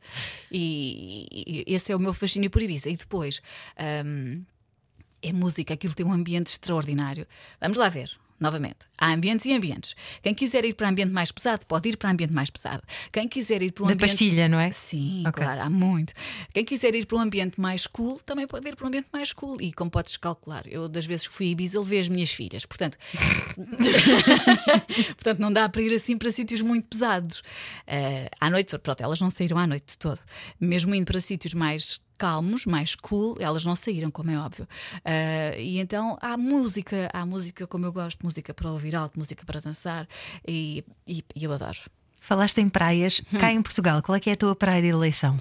E, 0.51 1.65
e 1.67 1.75
esse 1.75 1.91
é 1.93 1.97
o 1.97 2.01
meu 2.01 2.15
fascínio 2.15 2.49
por 2.51 2.63
Ibiza. 2.63 2.89
E 2.91 2.97
depois. 2.97 3.41
hum, 4.07 4.45
é 5.21 5.33
música, 5.33 5.75
aquilo 5.75 5.95
tem 5.95 6.07
um 6.07 6.13
ambiente 6.13 6.47
extraordinário. 6.47 7.27
Vamos 7.61 7.77
lá 7.77 7.89
ver. 7.89 8.17
Novamente, 8.41 8.77
há 8.97 9.13
ambientes 9.13 9.47
e 9.47 9.53
ambientes. 9.53 9.97
Quem 10.23 10.33
quiser 10.35 10.65
ir 10.65 10.75
para 10.75 10.89
ambiente 10.89 11.11
mais 11.13 11.33
pesado, 11.33 11.67
pode 11.67 11.89
ir 11.89 11.97
para 11.97 12.11
ambiente 12.11 12.33
mais 12.33 12.51
pesado. 12.51 12.83
Quem 13.13 13.27
quiser 13.29 13.63
ir 13.63 13.73
para 13.73 13.85
um 13.85 13.87
Da 13.89 13.95
ambiente. 13.95 14.11
pastilha, 14.11 14.49
não 14.49 14.61
é? 14.61 14.71
Sim, 14.71 15.25
Ok. 15.27 15.43
claro, 15.43 15.61
há 15.63 15.69
muito. 15.71 16.13
Quem 16.55 16.65
quiser 16.65 16.95
ir 16.95 17.05
para 17.07 17.19
um 17.19 17.21
ambiente 17.21 17.61
mais 17.61 17.87
cool, 17.87 18.21
também 18.21 18.47
pode 18.47 18.69
ir 18.69 18.77
para 18.77 18.85
um 18.85 18.89
ambiente 18.89 19.09
mais 19.13 19.33
cool. 19.33 19.61
E 19.61 19.73
como 19.73 19.91
podes 19.91 20.17
calcular, 20.17 20.63
eu 20.67 20.89
das 20.89 21.05
vezes 21.05 21.27
que 21.27 21.35
fui 21.35 21.47
a 21.47 21.51
Ibiza 21.51 21.81
levei 21.81 21.99
as 22.01 22.09
minhas 22.09 22.31
filhas. 22.31 22.65
Portanto, 22.65 22.97
portanto 25.17 25.39
não 25.39 25.53
dá 25.53 25.69
para 25.69 25.83
ir 25.83 25.93
assim 25.95 26.17
para 26.17 26.31
sítios 26.31 26.61
muito 26.61 26.87
pesados. 26.89 27.43
Eh, 27.87 28.29
à 28.41 28.51
noite, 28.51 28.79
pronto, 28.79 29.01
elas 29.03 29.21
não 29.21 29.31
saíram 29.31 29.59
à 29.59 29.67
noite 29.67 29.87
de 29.93 29.99
todo. 29.99 30.21
Mesmo 30.61 30.95
indo 30.95 31.07
para 31.07 31.21
sítios 31.21 31.55
mais 31.55 32.01
calmos, 32.19 32.67
mais 32.67 32.95
cool, 32.95 33.37
elas 33.41 33.65
não 33.65 33.77
saíram, 33.77 34.11
como 34.11 34.31
é 34.31 34.39
óbvio. 34.39 34.67
Eh, 35.05 35.57
e 35.59 35.79
então 35.79 36.19
há 36.21 36.37
música, 36.37 37.09
há 37.13 37.25
música 37.25 37.67
como 37.67 37.87
eu 37.87 37.93
gosto, 37.93 38.25
música 38.27 38.53
para 38.53 38.71
ouvir 38.71 38.95
alto, 38.97 39.19
música 39.19 39.45
para 39.47 39.61
dançar, 39.61 40.07
e, 40.47 40.85
e- 41.07 41.25
e 41.35 41.45
eu 41.45 41.53
adoro. 41.53 41.79
Falaste 42.21 42.61
em 42.61 42.69
praias. 42.69 43.23
Hum. 43.33 43.39
Cá 43.39 43.53
em 43.53 43.63
Portugal, 43.63 44.03
qual 44.03 44.17
é 44.17 44.21
que 44.21 44.29
é 44.29 44.33
a 44.33 44.37
tua 44.37 44.55
praia 44.55 44.83
de 44.83 44.89
eleição? 44.89 45.37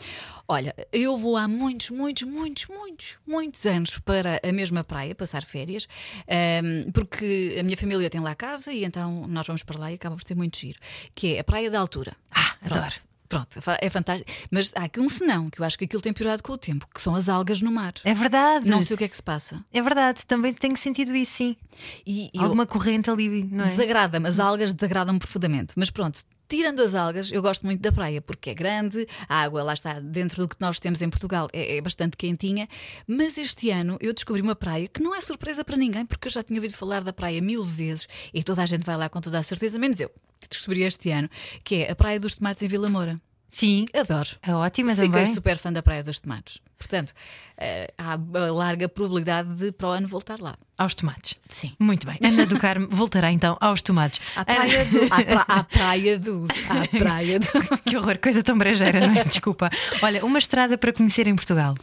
Olha, 0.48 0.74
eu 0.94 1.18
vou 1.18 1.36
há 1.36 1.46
muitos, 1.48 1.90
muitos, 1.90 2.24
muitos, 2.24 2.68
muitos, 2.68 3.18
muitos 3.28 3.66
anos 3.66 3.98
para 4.00 4.40
a 4.48 4.52
mesma 4.54 4.84
praia 4.84 5.14
passar 5.16 5.44
férias, 5.44 5.88
ehm, 6.28 6.90
porque 6.94 7.58
a 7.60 7.64
minha 7.64 7.76
família 7.76 8.10
tem 8.10 8.22
lá 8.22 8.34
casa 8.36 8.72
e 8.72 8.86
então 8.86 9.26
nós 9.28 9.46
vamos 9.46 9.64
para 9.64 9.78
lá 9.80 9.92
e 9.92 9.96
acaba 9.96 10.16
por 10.16 10.26
ser 10.26 10.36
muito 10.36 10.58
giro, 10.58 10.80
que 11.14 11.36
é 11.36 11.40
a 11.40 11.44
Praia 11.44 11.70
da 11.70 11.80
Altura. 11.80 12.16
Ah, 12.32 12.56
Pronto. 12.60 12.78
adoro. 12.78 12.96
Pronto, 13.30 13.60
é 13.82 13.90
fantástico. 13.90 14.32
Mas 14.50 14.72
há 14.76 14.84
aqui 14.84 15.00
um 15.00 15.10
senão, 15.10 15.50
que 15.50 15.60
eu 15.60 15.66
acho 15.66 15.78
que 15.78 15.86
aquilo 15.86 16.02
tem 16.02 16.14
piorado 16.14 16.42
com 16.42 16.54
o 16.54 16.58
tempo, 16.58 16.88
que 16.94 17.02
são 17.02 17.16
as 17.16 17.28
algas 17.28 17.62
no 17.62 17.72
mar. 17.72 17.94
É 18.04 18.14
verdade. 18.14 18.70
Não 18.70 18.82
sei 18.82 18.96
o 18.96 18.98
que 18.98 19.04
é 19.04 19.08
que 19.08 19.16
se 19.16 19.24
passa. 19.24 19.64
É 19.74 19.82
verdade, 19.82 20.26
também 20.26 20.54
tenho 20.54 20.78
sentido 20.78 21.16
isso, 21.16 21.34
sim. 21.34 21.58
E, 22.06 22.26
e 22.34 22.38
eu- 22.38 22.44
Alguma 22.44 22.66
corrente 22.66 23.10
ali, 23.10 23.44
não 23.44 23.66
é? 23.66 23.68
Desagrada-me, 23.68 24.28
as 24.30 24.40
algas 24.40 24.72
desagradam-me 24.74 25.20
profundamente. 25.20 25.74
Mas 25.76 25.90
pronto, 25.90 26.20
tirando 26.48 26.82
as 26.82 26.96
algas, 26.96 27.30
eu 27.32 27.42
gosto 27.42 27.66
muito 27.66 27.82
da 27.82 27.92
praia, 27.92 28.22
porque 28.22 28.52
é 28.52 28.54
grande, 28.54 29.06
a 29.28 29.42
água 29.42 29.62
lá 29.64 29.74
está 29.74 30.00
dentro 30.00 30.44
do 30.44 30.48
que 30.48 30.56
nós 30.62 30.80
temos 30.80 31.02
em 31.02 31.10
Portugal, 31.10 31.50
é, 31.52 31.76
é 31.78 31.82
bastante 31.82 32.16
quentinha. 32.16 32.70
Mas 33.06 33.38
este 33.38 33.70
ano 33.70 33.98
eu 34.00 34.14
descobri 34.14 34.42
uma 34.42 34.56
praia 34.56 34.88
que 34.88 35.02
não 35.04 35.14
é 35.14 35.20
surpresa 35.20 35.66
para 35.66 35.76
ninguém, 35.76 36.06
porque 36.06 36.28
eu 36.28 36.32
já 36.32 36.42
tinha 36.42 36.58
ouvido 36.60 36.74
falar 36.76 37.04
da 37.04 37.12
praia 37.12 37.42
mil 37.42 37.66
vezes 37.66 38.08
e 38.34 38.42
toda 38.42 38.64
a 38.64 38.66
gente 38.66 38.86
vai 38.86 38.96
lá 38.96 39.10
com 39.10 39.20
toda 39.20 39.38
a 39.38 39.44
certeza, 39.44 39.78
menos 39.78 40.00
eu, 40.00 40.10
que 40.40 40.48
descobri 40.50 40.84
este 40.84 41.10
ano, 41.12 41.30
que 41.64 41.84
é 41.84 41.92
a 41.92 41.96
Praia 41.96 42.20
dos 42.20 42.34
Tomates 42.36 42.64
em 42.64 42.68
Vila 42.68 42.90
Moura. 42.90 43.20
Sim, 43.50 43.86
Adoro. 43.94 44.30
é 44.42 44.54
ótima 44.54 44.92
Fiquei 44.94 45.08
também. 45.10 45.26
super 45.34 45.58
fã 45.58 45.72
da 45.72 45.82
Praia 45.82 46.04
dos 46.04 46.20
Tomates. 46.20 46.60
Portanto, 46.78 47.14
eh, 47.58 47.92
há 47.98 48.20
larga 48.52 48.88
probabilidade 48.90 49.52
de 49.56 49.72
para 49.72 49.88
o 49.88 49.92
ano 49.92 50.08
voltar 50.08 50.40
lá. 50.40 50.54
Aos 50.78 50.94
tomates. 50.94 51.34
Sim. 51.50 51.74
Muito 51.80 52.06
bem. 52.06 52.20
Ana 52.22 52.46
do 52.46 52.60
Carmo 52.60 52.88
voltará 52.92 53.32
então 53.32 53.58
aos 53.60 53.82
tomates. 53.82 54.20
À 54.36 54.46
praia, 54.46 54.86
do, 54.86 55.04
à, 55.06 55.24
pra- 55.24 55.46
à 55.48 55.64
praia 55.64 56.20
dos. 56.20 56.48
À 56.70 57.00
praia 57.00 57.40
do. 57.40 57.48
Que 57.88 57.98
horror, 57.98 58.20
coisa 58.20 58.44
tão 58.44 58.56
brejeira, 58.58 59.08
não 59.08 59.16
é? 59.16 59.24
Desculpa. 59.24 59.72
Olha, 60.04 60.24
uma 60.24 60.38
estrada 60.38 60.78
para 60.78 60.94
conhecer 60.94 61.26
em 61.28 61.36
Portugal. 61.36 61.74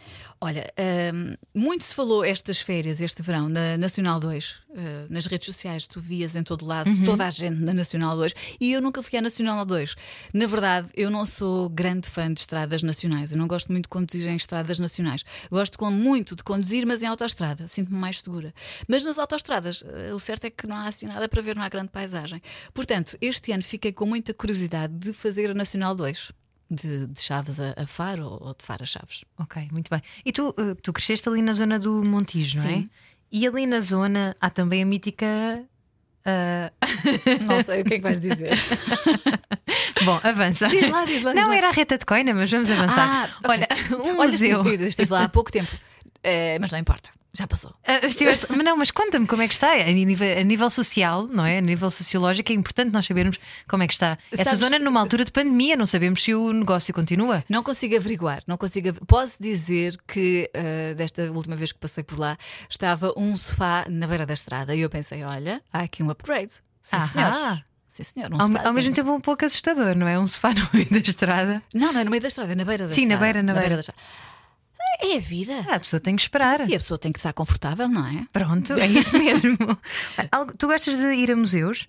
Olha, 0.46 0.66
hum, 1.14 1.34
muito 1.54 1.84
se 1.84 1.94
falou 1.94 2.22
estas 2.22 2.60
férias, 2.60 3.00
este 3.00 3.22
verão, 3.22 3.48
na 3.48 3.78
Nacional 3.78 4.20
2, 4.20 4.56
eh, 4.76 5.06
nas 5.08 5.24
redes 5.24 5.46
sociais, 5.46 5.88
tu 5.88 5.98
vias 5.98 6.36
em 6.36 6.42
todo 6.42 6.66
lado, 6.66 6.90
toda 7.06 7.26
a 7.26 7.30
gente 7.30 7.58
na 7.62 7.72
Nacional 7.72 8.14
2, 8.14 8.34
e 8.60 8.72
eu 8.74 8.82
nunca 8.82 9.02
fui 9.02 9.18
à 9.18 9.22
Nacional 9.22 9.64
2. 9.64 9.94
Na 10.34 10.46
verdade, 10.46 10.88
eu 10.94 11.10
não 11.10 11.24
sou 11.24 11.70
grande 11.70 12.10
fã 12.10 12.30
de 12.30 12.40
estradas 12.40 12.82
nacionais, 12.82 13.32
eu 13.32 13.38
não 13.38 13.46
gosto 13.46 13.72
muito 13.72 13.84
de 13.84 13.88
conduzir 13.88 14.28
em 14.28 14.36
estradas 14.36 14.78
nacionais. 14.78 15.24
Gosto 15.50 15.78
com- 15.78 15.90
muito 15.90 16.36
de 16.36 16.44
conduzir, 16.44 16.86
mas 16.86 17.02
em 17.02 17.06
autoestrada, 17.06 17.66
sinto-me 17.66 17.96
mais 17.96 18.20
segura. 18.20 18.52
Mas 18.86 19.02
nas 19.02 19.18
autoestradas, 19.18 19.82
eh, 19.86 20.12
o 20.12 20.20
certo 20.20 20.44
é 20.44 20.50
que 20.50 20.66
não 20.66 20.76
há 20.76 20.88
assim 20.88 21.06
nada 21.06 21.26
para 21.26 21.40
ver, 21.40 21.56
não 21.56 21.62
há 21.62 21.70
grande 21.70 21.88
paisagem. 21.88 22.38
Portanto, 22.74 23.16
este 23.18 23.50
ano 23.50 23.62
fiquei 23.62 23.92
com 23.94 24.04
muita 24.04 24.34
curiosidade 24.34 24.92
de 24.92 25.14
fazer 25.14 25.50
a 25.50 25.54
Nacional 25.54 25.94
2. 25.94 26.32
De, 26.74 27.06
de 27.06 27.20
Chaves 27.22 27.60
a, 27.60 27.74
a 27.76 27.86
Faro 27.86 28.24
ou 28.24 28.48
ou 28.48 28.54
de 28.54 28.64
Faro 28.64 28.82
a 28.82 28.86
Chaves. 28.86 29.24
Ok, 29.38 29.68
muito 29.72 29.88
bem. 29.90 30.02
E 30.24 30.32
tu, 30.32 30.54
eh, 30.58 30.74
tu 30.82 30.92
cresceste 30.92 31.28
ali 31.28 31.40
na 31.42 31.52
zona 31.52 31.78
do 31.78 32.02
Montijo, 32.04 32.58
não 32.58 32.64
é? 32.64 32.68
Sim. 32.68 32.90
E 33.32 33.46
ali 33.46 33.66
na 33.66 33.80
zona 33.80 34.36
há 34.40 34.50
também 34.50 34.82
a 34.82 34.86
mítica. 34.86 35.26
ah, 36.24 36.70
Não 37.46 37.62
sei 37.62 37.82
o 37.82 37.84
que 37.84 37.94
é 37.94 37.96
que 37.98 38.02
vais 38.02 38.20
dizer. 38.20 38.50
Bom, 40.04 40.20
avança. 40.22 40.68
Diz 40.68 40.88
lá, 40.90 41.04
diz 41.04 41.22
lá, 41.22 41.32
diz 41.32 41.40
Não 41.42 41.48
lá. 41.48 41.56
era 41.56 41.68
a 41.68 41.72
reta 41.72 41.96
de 41.98 42.04
coina, 42.04 42.34
mas 42.34 42.50
vamos 42.50 42.70
avançar. 42.70 43.30
Ah. 43.32 43.48
Olha, 43.48 43.68
um 44.04 44.18
Olha, 44.18 44.30
museu. 44.30 44.62
estive, 44.62 44.86
estive 44.86 45.12
lá 45.12 45.24
há 45.24 45.28
pouco 45.28 45.50
tempo, 45.50 45.70
Eh, 46.22 46.58
mas 46.58 46.70
não 46.72 46.78
importa, 46.78 47.10
já 47.36 47.46
passou. 47.48 47.74
Ah, 47.84 48.06
estiveste- 48.06 48.46
Mas 48.48 48.58
não, 48.64 48.76
mas 48.76 48.90
conta-me 48.90 49.26
como 49.26 49.42
é 49.42 49.48
que 49.48 49.54
está. 49.54 49.72
A 49.72 49.84
nível, 49.92 50.38
a 50.38 50.42
nível 50.44 50.70
social, 50.70 51.26
não 51.26 51.44
é? 51.44 51.58
A 51.58 51.60
nível 51.60 51.90
sociológico, 51.90 52.52
é 52.52 52.54
importante 52.54 52.92
nós 52.92 53.04
sabermos 53.06 53.38
como 53.68 53.82
é 53.82 53.86
que 53.88 53.92
está. 53.92 54.16
Essa 54.30 54.44
Sabes- 54.44 54.58
zona 54.60 54.78
numa 54.78 55.00
altura 55.00 55.24
de 55.24 55.32
pandemia, 55.32 55.76
não 55.76 55.84
sabemos 55.86 56.22
se 56.22 56.32
o 56.34 56.52
negócio 56.52 56.94
continua. 56.94 57.44
Não 57.48 57.62
consigo 57.62 57.96
averiguar, 57.96 58.42
não 58.46 58.56
consigo. 58.56 58.88
aver- 58.90 59.04
Posso 59.06 59.36
dizer 59.42 59.96
que 60.06 60.48
eh, 60.54 60.94
desta 60.94 61.22
última 61.32 61.56
vez 61.56 61.72
que 61.72 61.78
passei 61.78 62.04
por 62.04 62.18
lá 62.18 62.38
estava 62.70 63.12
um 63.16 63.36
sofá 63.36 63.84
na 63.90 64.06
beira 64.06 64.24
da 64.24 64.34
estrada 64.34 64.74
e 64.74 64.80
eu 64.80 64.88
pensei: 64.88 65.24
olha, 65.24 65.60
há 65.72 65.80
aqui 65.80 66.02
um 66.02 66.10
upgrade. 66.10 66.52
Sim, 66.80 66.96
Ahá. 66.96 67.06
senhores. 67.06 67.60
Sim, 67.88 68.02
senhor. 68.02 68.32
Um 68.32 68.40
Ao, 68.40 68.46
sofá, 68.48 68.66
ao 68.68 68.72
mesmo 68.74 68.90
sim. 68.90 68.94
tempo, 68.94 69.12
um 69.12 69.20
pouco 69.20 69.44
assustador, 69.44 69.94
não 69.96 70.06
é? 70.08 70.18
Um 70.18 70.26
sofá 70.26 70.50
no 70.54 70.68
meio 70.72 70.88
da 70.90 70.98
estrada. 70.98 71.62
Não, 71.74 71.92
não 71.92 72.00
é 72.00 72.04
no 72.04 72.10
meio 72.10 72.20
da 72.20 72.28
estrada, 72.28 72.52
é 72.52 72.54
na 72.54 72.64
beira 72.64 72.86
da 72.88 72.94
Sim, 72.94 73.06
na 73.06 73.14
estrada. 73.14 73.22
beira, 73.24 73.42
na 73.42 73.52
beira. 73.54 73.74
da 73.74 73.80
estrada. 73.80 74.00
É 75.00 75.16
a 75.16 75.20
vida. 75.20 75.52
Ah, 75.68 75.76
a 75.76 75.80
pessoa 75.80 76.00
tem 76.00 76.16
que 76.16 76.22
esperar. 76.22 76.68
E 76.68 76.74
a 76.74 76.78
pessoa 76.78 76.98
tem 76.98 77.12
que 77.12 77.18
estar 77.18 77.32
confortável, 77.32 77.88
não 77.88 78.06
é? 78.06 78.26
Pronto, 78.32 78.72
é 78.78 78.86
isso 78.86 79.18
mesmo. 79.18 79.56
Tu 80.58 80.66
gostas 80.66 80.96
de 80.96 81.14
ir 81.14 81.30
a 81.30 81.36
museus? 81.36 81.88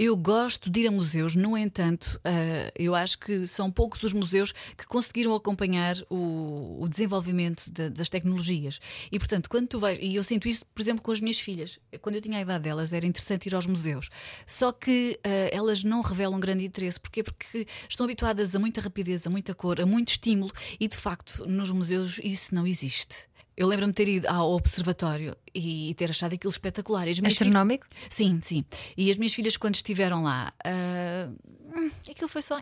Eu 0.00 0.16
gosto 0.16 0.70
de 0.70 0.82
ir 0.82 0.86
a 0.86 0.92
museus, 0.92 1.34
no 1.34 1.58
entanto, 1.58 2.20
eh, 2.22 2.70
eu 2.76 2.94
acho 2.94 3.18
que 3.18 3.48
são 3.48 3.68
poucos 3.68 4.00
os 4.04 4.12
museus 4.12 4.52
que 4.76 4.86
conseguiram 4.86 5.34
acompanhar 5.34 5.96
o, 6.08 6.78
o 6.80 6.88
desenvolvimento 6.88 7.68
da- 7.72 7.88
das 7.88 8.08
tecnologias. 8.08 8.78
E, 9.10 9.18
portanto, 9.18 9.50
quando 9.50 9.66
tu 9.66 9.80
vais. 9.80 9.98
E 10.00 10.14
eu 10.14 10.22
sinto 10.22 10.46
isso, 10.46 10.64
por 10.66 10.80
exemplo, 10.80 11.02
com 11.02 11.10
as 11.10 11.20
minhas 11.20 11.40
filhas. 11.40 11.80
Quando 12.00 12.14
eu 12.14 12.20
tinha 12.20 12.38
a 12.38 12.42
idade 12.42 12.62
delas, 12.62 12.92
era 12.92 13.04
interessante 13.04 13.46
ir 13.48 13.56
aos 13.56 13.66
museus. 13.66 14.08
Só 14.46 14.70
que 14.70 15.18
eh, 15.24 15.50
elas 15.52 15.82
não 15.82 16.00
revelam 16.00 16.38
grande 16.38 16.64
interesse. 16.64 17.00
Porquê? 17.00 17.24
Porque 17.24 17.66
estão 17.88 18.04
habituadas 18.04 18.54
a 18.54 18.58
muita 18.60 18.80
rapidez, 18.80 19.26
a 19.26 19.30
muita 19.30 19.52
cor, 19.52 19.80
a 19.80 19.86
muito 19.86 20.10
estímulo 20.10 20.52
e, 20.78 20.86
de 20.86 20.96
facto, 20.96 21.44
nos 21.44 21.72
museus 21.72 22.20
isso 22.22 22.54
não 22.54 22.64
existe. 22.68 23.26
Eu 23.60 23.66
lembro-me 23.66 23.92
de 23.92 23.96
ter 23.96 24.08
ido 24.08 24.28
ao 24.28 24.52
observatório 24.52 25.36
e 25.52 25.92
ter 25.96 26.10
achado 26.10 26.32
aquilo 26.32 26.50
espetacular. 26.52 27.08
As 27.08 27.18
minhas 27.18 27.36
filhas- 27.36 27.48
Astronómico? 27.48 27.84
Sim, 28.08 28.38
sim. 28.40 28.64
E 28.96 29.10
as 29.10 29.16
minhas 29.16 29.34
filhas, 29.34 29.56
quando 29.56 29.74
estiveram 29.74 30.22
lá, 30.22 30.52
hum, 31.74 31.90
aquilo 32.08 32.28
foi 32.28 32.40
só. 32.40 32.56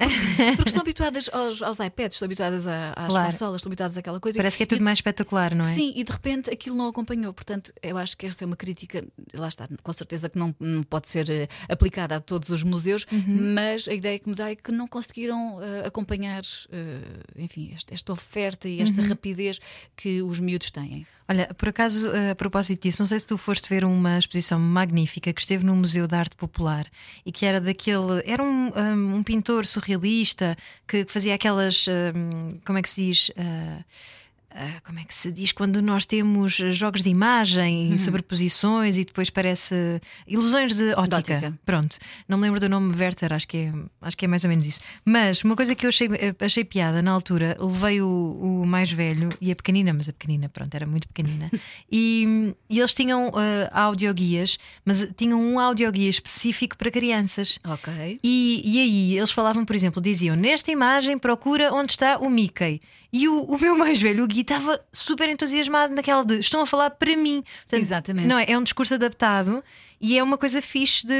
"Eh". 0.00 0.06
Porque 0.56 0.70
estão 0.70 0.80
habituadas 0.82 1.28
aos, 1.32 1.62
aos 1.62 1.78
iPads, 1.78 2.16
estão 2.16 2.26
habituadas 2.26 2.66
a- 2.66 2.92
às 2.96 3.08
Claro. 3.12 3.30
consolas, 3.32 3.56
estão 3.60 3.68
habituadas 3.70 3.96
àquela 3.98 4.18
coisa. 4.18 4.36
Parece 4.38 4.56
que 4.56 4.62
é 4.62 4.64
E- 4.64 4.66
tudo 4.68 4.82
mais 4.82 4.98
espetacular, 4.98 5.54
não 5.54 5.64
é? 5.64 5.74
Sim, 5.74 5.92
e 5.94 6.02
de 6.02 6.10
repente 6.10 6.50
aquilo 6.50 6.76
não 6.76 6.88
acompanhou. 6.88 7.32
Portanto, 7.32 7.72
eu 7.82 7.96
acho 7.98 8.16
que 8.16 8.26
essa 8.26 8.42
é 8.42 8.46
uma 8.46 8.56
crítica, 8.56 9.04
lá 9.34 9.48
está, 9.48 9.68
com 9.82 9.92
certeza 9.92 10.28
que 10.28 10.38
não, 10.38 10.54
não 10.58 10.82
pode 10.82 11.08
ser 11.08 11.28
eh, 11.30 11.48
aplicada 11.68 12.16
a 12.16 12.20
todos 12.20 12.48
os 12.48 12.62
museus, 12.62 13.06
Uhum. 13.12 13.52
mas 13.54 13.86
a 13.88 13.92
ideia 13.92 14.18
que 14.18 14.28
me 14.28 14.34
dá 14.34 14.50
é 14.50 14.54
que 14.56 14.72
não 14.72 14.88
conseguiram 14.88 15.58
eh, 15.62 15.86
acompanhar, 15.86 16.42
eh, 16.72 17.00
enfim, 17.36 17.72
esta, 17.74 17.92
esta 17.94 18.12
oferta 18.12 18.68
e 18.68 18.80
esta 18.80 19.02
Uhum. 19.02 19.08
rapidez 19.08 19.58
que 19.96 20.22
os 20.22 20.40
miúdos 20.40 20.70
têm. 20.70 21.04
Olha, 21.30 21.46
por 21.54 21.68
acaso, 21.68 22.10
a 22.28 22.34
propósito 22.34 22.82
disso, 22.82 23.00
não 23.00 23.06
sei 23.06 23.20
se 23.20 23.24
tu 23.24 23.38
foste 23.38 23.68
ver 23.68 23.84
uma 23.84 24.18
exposição 24.18 24.58
magnífica 24.58 25.32
que 25.32 25.40
esteve 25.40 25.64
no 25.64 25.76
Museu 25.76 26.08
de 26.08 26.16
Arte 26.16 26.34
Popular 26.34 26.86
e 27.24 27.30
que 27.30 27.46
era 27.46 27.60
daquele. 27.60 28.20
Era 28.26 28.42
um, 28.42 28.72
um, 29.14 29.22
pintor 29.22 29.64
surrealista 29.64 30.56
que 30.88 31.04
fazia 31.06 31.36
aquelas. 31.36 31.86
um, 31.86 32.58
como 32.66 32.78
é 32.78 32.82
que 32.82 32.90
se 32.90 33.06
diz? 33.06 33.30
Ah, 33.36 33.84
ah, 34.52 34.80
como 34.84 34.98
é 34.98 35.04
que 35.04 35.14
se 35.14 35.30
diz 35.30 35.52
quando 35.52 35.80
nós 35.80 36.04
temos 36.04 36.54
jogos 36.54 37.02
de 37.02 37.10
imagem 37.10 37.92
e 37.92 37.98
sobreposições 37.98 38.96
e 38.96 39.04
depois 39.04 39.30
parece 39.30 40.00
ilusões 40.26 40.74
de 40.74 40.92
ótica. 40.94 41.16
ótica. 41.16 41.58
Pronto, 41.64 41.96
não 42.28 42.36
me 42.36 42.44
lembro 42.44 42.58
do 42.58 42.68
nome 42.68 42.92
Werther, 42.94 43.32
acho 43.32 43.46
que 43.46 43.56
é, 43.56 43.72
acho 44.02 44.16
que 44.16 44.24
é 44.24 44.28
mais 44.28 44.42
ou 44.42 44.50
menos 44.50 44.66
isso. 44.66 44.80
Mas 45.04 45.44
uma 45.44 45.54
coisa 45.54 45.74
que 45.74 45.86
eu 45.86 45.88
achei, 45.88 46.08
achei 46.40 46.64
piada 46.64 47.00
na 47.00 47.12
altura, 47.12 47.56
levei 47.60 48.02
o, 48.02 48.60
o 48.62 48.66
mais 48.66 48.90
velho 48.90 49.28
e 49.40 49.52
a 49.52 49.56
pequenina, 49.56 49.92
mas 49.92 50.08
a 50.08 50.12
pequenina, 50.12 50.48
pronto, 50.48 50.74
era 50.74 50.86
muito 50.86 51.06
pequenina, 51.08 51.50
e, 51.90 52.54
e 52.68 52.78
eles 52.78 52.92
tinham 52.92 53.30
ah, 53.72 53.84
audioguias, 53.84 54.58
mas 54.84 55.08
tinham 55.16 55.40
um 55.40 55.60
audioguia 55.60 56.10
específico 56.10 56.76
para 56.76 56.90
crianças. 56.90 57.58
Ok. 57.64 58.18
E, 58.22 58.62
e 58.64 58.80
aí 58.80 59.16
eles 59.16 59.30
falavam, 59.30 59.64
por 59.64 59.76
exemplo, 59.76 60.02
diziam: 60.02 60.34
Nesta 60.34 60.72
imagem 60.72 61.18
procura 61.18 61.72
onde 61.72 61.92
está 61.92 62.18
o 62.18 62.28
Mickey. 62.28 62.80
E 63.12 63.26
o, 63.28 63.42
o 63.42 63.58
meu 63.58 63.76
mais 63.76 64.00
velho, 64.00 64.24
o 64.24 64.28
Estava 64.40 64.80
super 64.92 65.28
entusiasmado 65.28 65.94
naquela 65.94 66.24
de 66.24 66.38
estão 66.38 66.60
a 66.60 66.66
falar 66.66 66.90
para 66.90 67.16
mim. 67.16 67.42
Portanto, 67.42 67.80
Exatamente. 67.80 68.26
Não 68.26 68.38
é? 68.38 68.50
É 68.50 68.58
um 68.58 68.62
discurso 68.62 68.94
adaptado 68.94 69.62
e 70.00 70.18
é 70.18 70.22
uma 70.22 70.38
coisa 70.38 70.62
fixe 70.62 71.06
de, 71.06 71.14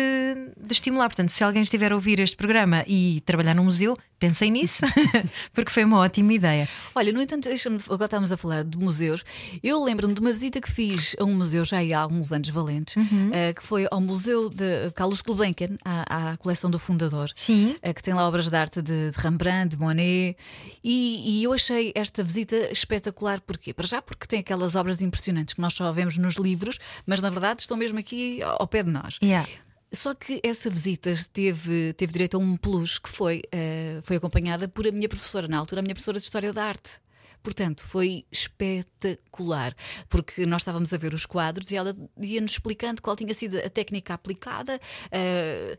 de 0.60 0.72
estimular. 0.72 1.08
Portanto, 1.08 1.28
se 1.30 1.42
alguém 1.44 1.62
estiver 1.62 1.92
a 1.92 1.94
ouvir 1.94 2.18
este 2.20 2.36
programa 2.36 2.84
e 2.86 3.22
trabalhar 3.26 3.54
num 3.54 3.64
museu, 3.64 3.96
pensem 4.18 4.50
nisso, 4.50 4.82
porque 5.54 5.70
foi 5.70 5.84
uma 5.84 5.98
ótima 5.98 6.32
ideia. 6.32 6.68
Olha, 6.94 7.12
no 7.12 7.20
entanto, 7.22 7.48
deixa-me, 7.48 7.78
agora 7.86 8.04
estamos 8.04 8.30
a 8.32 8.36
falar 8.36 8.64
de 8.64 8.76
museus. 8.78 9.24
Eu 9.62 9.82
lembro-me 9.82 10.12
de 10.14 10.20
uma 10.20 10.30
visita 10.32 10.60
que 10.60 10.70
fiz 10.70 11.16
a 11.18 11.24
um 11.24 11.34
museu 11.34 11.64
já 11.64 11.78
há 11.78 12.00
alguns 12.00 12.32
anos 12.32 12.48
valentes, 12.48 12.96
Uhum. 12.96 13.30
eh, 13.32 13.52
que 13.54 13.62
foi 13.62 13.86
ao 13.90 14.00
Museu 14.00 14.50
de 14.50 14.90
Carlos 14.94 15.22
Gulbenkian, 15.22 15.76
à, 15.84 16.32
à 16.32 16.36
coleção 16.36 16.70
do 16.70 16.78
fundador. 16.78 17.30
Sim. 17.34 17.76
eh, 17.82 17.92
Que 17.94 18.02
tem 18.02 18.12
lá 18.14 18.26
obras 18.28 18.48
de 18.48 18.56
arte 18.56 18.82
de, 18.82 19.10
de 19.10 19.18
Rembrandt, 19.18 19.76
de 19.76 19.78
Monet, 19.82 20.36
e, 20.84 21.40
e 21.40 21.44
eu 21.44 21.52
achei 21.52 21.92
esta 21.94 22.22
visita 22.22 22.56
espetacular. 22.72 23.40
Porquê? 23.40 23.72
Para 23.72 23.86
já, 23.86 24.02
porque 24.02 24.26
tem 24.26 24.40
aquelas 24.40 24.74
obras 24.74 25.00
impressionantes 25.00 25.54
que 25.54 25.60
nós 25.60 25.72
só 25.74 25.90
vemos 25.92 26.18
nos 26.18 26.34
livros, 26.36 26.78
mas 27.06 27.20
na 27.20 27.30
verdade 27.30 27.60
estão 27.62 27.76
mesmo 27.76 27.98
aqui 27.98 28.40
ao 28.42 28.66
pé 28.70 28.82
de 28.82 28.90
nós. 28.90 29.18
Yeah. 29.22 29.48
Só 29.92 30.14
que 30.14 30.40
essa 30.44 30.70
visita 30.70 31.12
teve, 31.32 31.92
teve 31.94 32.12
direito 32.12 32.36
a 32.36 32.40
um 32.40 32.56
plus 32.56 32.98
que 32.98 33.08
foi, 33.08 33.42
eh, 33.50 33.98
foi 34.02 34.16
acompanhada 34.16 34.68
por 34.68 34.86
a 34.86 34.92
minha 34.92 35.08
professora, 35.08 35.48
na 35.48 35.58
altura, 35.58 35.80
a 35.80 35.82
minha 35.82 35.94
professora 35.94 36.18
de 36.18 36.24
História 36.24 36.52
da 36.52 36.64
Arte. 36.64 37.00
Portanto, 37.42 37.82
foi 37.82 38.22
espetacular, 38.30 39.74
porque 40.08 40.44
nós 40.46 40.62
estávamos 40.62 40.92
a 40.92 40.96
ver 40.96 41.12
os 41.12 41.26
quadros 41.26 41.70
e 41.72 41.76
ela 41.76 41.96
ia-nos 42.20 42.52
explicando 42.52 43.02
qual 43.02 43.16
tinha 43.16 43.34
sido 43.34 43.58
a 43.58 43.70
técnica 43.70 44.14
aplicada 44.14 44.78
eh, 45.10 45.76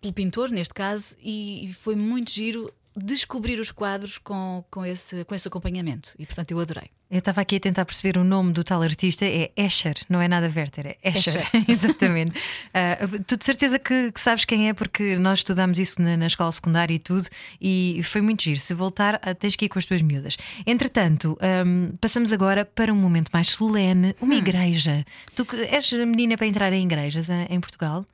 pelo 0.00 0.12
pintor, 0.12 0.50
neste 0.50 0.74
caso, 0.74 1.16
e 1.20 1.72
foi 1.78 1.94
muito 1.94 2.32
giro 2.32 2.72
descobrir 2.96 3.58
os 3.58 3.70
quadros 3.70 4.18
com, 4.18 4.64
com, 4.70 4.84
esse, 4.84 5.24
com 5.24 5.34
esse 5.34 5.48
acompanhamento. 5.48 6.14
E, 6.18 6.26
portanto, 6.26 6.50
eu 6.50 6.60
adorei. 6.60 6.90
Eu 7.12 7.18
estava 7.18 7.42
aqui 7.42 7.56
a 7.56 7.60
tentar 7.60 7.84
perceber 7.84 8.16
o 8.16 8.24
nome 8.24 8.54
do 8.54 8.64
tal 8.64 8.80
artista, 8.80 9.26
é 9.26 9.50
Escher, 9.54 9.96
não 10.08 10.18
é 10.18 10.26
nada 10.26 10.50
Werther, 10.54 10.96
é 11.02 11.10
Escher. 11.10 11.42
Escher. 11.42 11.64
Exatamente. 11.68 12.40
Ah, 12.72 12.96
tu 13.26 13.36
de 13.36 13.44
certeza 13.44 13.78
que, 13.78 14.10
que 14.10 14.18
sabes 14.18 14.46
quem 14.46 14.70
é, 14.70 14.72
porque 14.72 15.14
nós 15.16 15.40
estudámos 15.40 15.78
isso 15.78 16.00
na, 16.00 16.16
na 16.16 16.26
escola 16.26 16.50
secundária 16.50 16.94
e 16.94 16.98
tudo, 16.98 17.28
e 17.60 18.00
foi 18.02 18.22
muito 18.22 18.42
giro. 18.42 18.58
Se 18.58 18.72
voltar, 18.72 19.20
ah, 19.22 19.34
tens 19.34 19.56
que 19.56 19.66
ir 19.66 19.68
com 19.68 19.78
as 19.78 19.84
tuas 19.84 20.00
miúdas. 20.00 20.38
Entretanto, 20.66 21.36
ahm, 21.42 21.90
passamos 22.00 22.32
agora 22.32 22.64
para 22.64 22.90
um 22.90 22.96
momento 22.96 23.28
mais 23.30 23.50
solene, 23.50 24.14
uma 24.18 24.34
igreja. 24.34 25.04
Tu 25.36 25.46
és 25.68 25.92
menina 25.92 26.38
para 26.38 26.46
entrar 26.46 26.72
em 26.72 26.82
igrejas 26.82 27.28
em, 27.28 27.46
em 27.50 27.60
Portugal? 27.60 28.06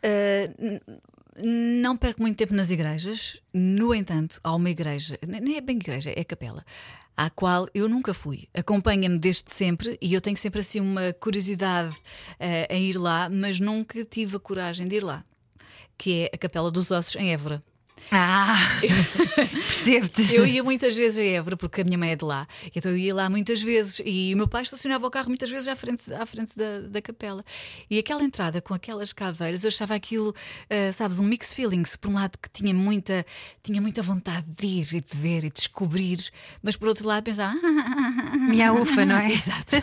Não 1.42 1.96
perco 1.96 2.20
muito 2.20 2.36
tempo 2.36 2.54
nas 2.54 2.70
igrejas, 2.70 3.40
no 3.52 3.94
entanto, 3.94 4.40
há 4.42 4.54
uma 4.54 4.70
igreja, 4.70 5.18
nem 5.26 5.56
é 5.56 5.60
bem 5.60 5.76
igreja, 5.76 6.12
é 6.14 6.24
capela, 6.24 6.64
à 7.16 7.30
qual 7.30 7.68
eu 7.74 7.88
nunca 7.88 8.12
fui. 8.12 8.48
Acompanha-me 8.54 9.18
desde 9.18 9.52
sempre 9.52 9.98
e 10.00 10.14
eu 10.14 10.20
tenho 10.20 10.36
sempre 10.36 10.60
assim 10.60 10.80
uma 10.80 11.12
curiosidade 11.12 11.96
eh, 12.38 12.66
em 12.70 12.90
ir 12.90 12.96
lá, 12.96 13.28
mas 13.28 13.60
nunca 13.60 14.04
tive 14.04 14.36
a 14.36 14.40
coragem 14.40 14.86
de 14.88 14.96
ir 14.96 15.04
lá, 15.04 15.24
que 15.96 16.22
é 16.22 16.30
a 16.34 16.38
Capela 16.38 16.70
dos 16.70 16.90
Ossos 16.90 17.16
em 17.16 17.32
Évora. 17.32 17.62
Ah, 18.10 18.58
percebo-te. 19.66 20.34
Eu 20.34 20.46
ia 20.46 20.62
muitas 20.62 20.96
vezes 20.96 21.18
a 21.18 21.22
Évora, 21.24 21.56
porque 21.56 21.80
a 21.80 21.84
minha 21.84 21.98
mãe 21.98 22.10
é 22.12 22.16
de 22.16 22.24
lá, 22.24 22.46
então 22.74 22.90
eu 22.92 22.98
ia 22.98 23.14
lá 23.14 23.28
muitas 23.28 23.62
vezes 23.62 24.00
e 24.04 24.32
o 24.34 24.36
meu 24.36 24.48
pai 24.48 24.62
estacionava 24.62 25.06
o 25.06 25.10
carro 25.10 25.28
muitas 25.28 25.50
vezes 25.50 25.68
à 25.68 25.76
frente, 25.76 26.12
à 26.12 26.24
frente 26.26 26.56
da, 26.56 26.80
da 26.80 27.02
capela. 27.02 27.44
E 27.90 27.98
aquela 27.98 28.22
entrada 28.22 28.60
com 28.60 28.74
aquelas 28.74 29.12
caveiras, 29.12 29.62
eu 29.64 29.68
achava 29.68 29.94
aquilo, 29.94 30.34
ah, 30.70 30.92
sabes, 30.92 31.18
um 31.18 31.24
mix 31.24 31.52
feelings. 31.52 31.96
Por 31.96 32.10
um 32.10 32.14
lado, 32.14 32.38
que 32.40 32.48
tinha 32.50 32.72
muita, 32.74 33.24
tinha 33.62 33.80
muita 33.80 34.02
vontade 34.02 34.46
de 34.48 34.66
ir 34.66 34.94
e 34.94 35.00
de 35.00 35.16
ver 35.16 35.38
e 35.44 35.48
de 35.48 35.54
descobrir, 35.54 36.24
mas 36.62 36.76
por 36.76 36.88
outro 36.88 37.06
lado, 37.06 37.22
pensava. 37.24 37.54
Minha 38.48 38.72
ufa, 38.72 39.04
não 39.04 39.16
é? 39.16 39.28
Exato. 39.38 39.76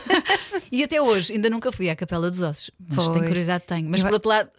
e 0.72 0.84
até 0.84 1.01
hoje, 1.01 1.34
ainda 1.34 1.50
nunca 1.50 1.72
fui 1.72 1.89
à 1.89 1.95
Capela 1.95 2.29
dos 2.29 2.41
Ossos, 2.41 2.72
mas 2.79 2.95
Pois. 2.95 3.10
tenho 3.10 3.25
curiosidade, 3.25 3.63
tenho. 3.67 3.89
Mas 3.89 4.01
Eu 4.01 4.07
por 4.07 4.13
outro 4.13 4.29
lado, 4.29 4.50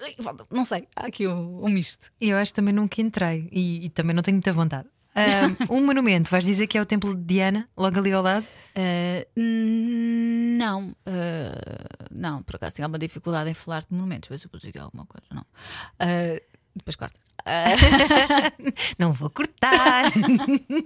não 0.51 0.65
sei, 0.65 0.87
há 0.95 1.07
aqui 1.07 1.27
um, 1.27 1.65
um 1.65 1.69
misto. 1.69 2.11
E 2.21 2.29
eu 2.31 2.37
acho 2.37 2.53
que 2.53 2.57
também 2.57 2.73
nunca 2.75 3.01
entrei 3.01 3.46
e, 3.53 3.87
e 3.87 3.91
também 3.91 4.15
não 4.15 4.23
tenho 4.23 4.37
muita 4.37 4.53
vontade. 4.53 4.89
Ah, 5.17 5.49
um 5.73 5.85
monumento, 5.85 6.31
vais 6.31 6.45
dizer 6.45 6.67
que 6.67 6.77
é 6.77 6.83
o 6.83 6.85
Templo 6.85 7.15
de 7.15 7.23
Diana, 7.23 7.67
logo 7.75 7.99
ali 7.99 8.13
ao 8.13 8.23
lado? 8.23 8.45
Uh, 8.77 9.27
não, 10.59 10.89
uh, 10.89 10.95
não, 12.11 12.43
por 12.43 12.57
acaso 12.57 12.77
tenho 12.77 12.85
alguma 12.85 12.99
dificuldade 12.99 13.49
em 13.49 13.55
falar 13.55 13.81
de 13.81 13.89
monumentos, 13.91 14.29
ver 14.29 14.39
se 14.39 14.45
eu 14.47 14.51
consigo 14.51 14.79
alguma 14.79 15.07
coisa, 15.07 15.27
não. 15.33 15.41
Uh, 15.43 16.39
depois 16.75 16.97
corta. 16.97 17.19
Uh, 17.47 18.73
Não 18.99 19.13
vou 19.13 19.31
cortar. 19.31 20.11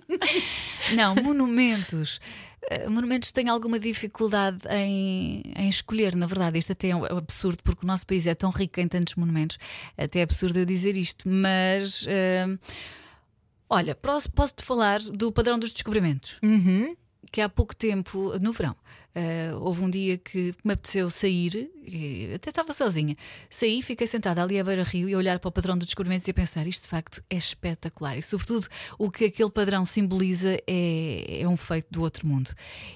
não, 0.94 1.14
monumentos. 1.14 2.20
Uh, 2.62 2.90
monumentos 2.90 3.32
tenho 3.32 3.50
alguma 3.50 3.78
dificuldade 3.78 4.58
em, 4.70 5.42
em 5.56 5.68
escolher, 5.68 6.14
na 6.14 6.26
verdade. 6.26 6.58
Isto 6.58 6.72
até 6.72 6.90
é 6.90 6.96
um 6.96 7.04
absurdo, 7.04 7.62
porque 7.64 7.84
o 7.84 7.86
nosso 7.86 8.06
país 8.06 8.26
é 8.26 8.34
tão 8.34 8.50
rico 8.50 8.78
em 8.80 8.86
tantos 8.86 9.14
monumentos. 9.14 9.58
Até 9.96 10.20
é 10.20 10.22
absurdo 10.22 10.58
eu 10.58 10.64
dizer 10.66 10.96
isto, 10.96 11.28
mas. 11.28 12.02
uh, 12.02 12.58
olha, 13.68 13.94
posso- 13.94 14.30
posso-te 14.30 14.62
falar 14.64 15.00
do 15.00 15.32
padrão 15.32 15.58
dos 15.58 15.70
descobrimentos. 15.72 16.38
Uhum. 16.42 16.94
que 17.32 17.40
há 17.40 17.48
pouco 17.48 17.76
tempo, 17.76 18.36
no 18.40 18.52
verão, 18.52 18.74
eh, 19.14 19.52
houve 19.54 19.82
um 19.82 19.90
dia 19.90 20.18
que 20.18 20.54
me 20.64 20.72
apeteceu 20.72 21.10
sair, 21.10 21.70
e 21.84 22.32
até 22.34 22.50
estava 22.50 22.72
sozinha. 22.72 23.16
Saí, 23.48 23.82
fiquei 23.82 24.06
sentada 24.06 24.42
ali 24.42 24.58
à 24.58 24.64
beira-rio 24.64 25.08
e 25.08 25.14
a 25.14 25.18
olhar 25.18 25.38
para 25.38 25.48
o 25.48 25.52
padrão 25.52 25.76
dos 25.76 25.86
descobrimentos 25.86 26.26
e 26.28 26.30
a 26.30 26.34
pensar: 26.34 26.66
isto 26.66 26.82
de 26.82 26.88
facto 26.88 27.22
é 27.28 27.36
espetacular. 27.36 28.16
E, 28.16 28.22
sobretudo, 28.22 28.68
o 28.98 29.10
que 29.10 29.24
aquele 29.26 29.50
padrão 29.50 29.84
simboliza 29.84 30.58
é, 30.66 31.40
é 31.40 31.48
um 31.48 31.56
feito 31.56 31.88
do 31.90 32.02
outro 32.02 32.26
mundo. 32.26 32.50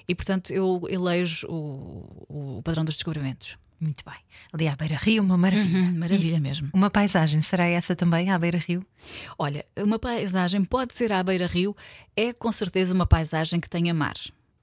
E, 0.07 0.15
portanto, 0.15 0.51
eu 0.51 0.81
elejo 0.89 1.47
o, 1.47 2.57
o 2.57 2.61
padrão 2.63 2.85
dos 2.85 2.95
descobrimentos. 2.95 3.57
Muito 3.79 4.05
bem. 4.05 4.15
Ali 4.53 4.67
à 4.69 4.75
beira-rio, 4.75 5.21
uma 5.21 5.37
maravilha. 5.37 5.79
Hum, 5.79 5.97
maravilha 5.97 6.39
mesmo. 6.39 6.69
Uma 6.73 6.89
paisagem, 6.89 7.41
será 7.41 7.65
essa 7.67 7.95
também 7.95 8.31
à 8.31 8.39
beira-rio? 8.39 8.85
Olha, 9.37 9.65
uma 9.77 9.99
paisagem 9.99 10.63
pode 10.63 10.95
ser 10.95 11.11
à 11.11 11.21
beira-rio, 11.21 11.75
é 12.15 12.31
com 12.31 12.51
certeza 12.51 12.93
uma 12.93 13.05
paisagem 13.05 13.59
que 13.59 13.69
tenha 13.69 13.93
mar. 13.93 14.15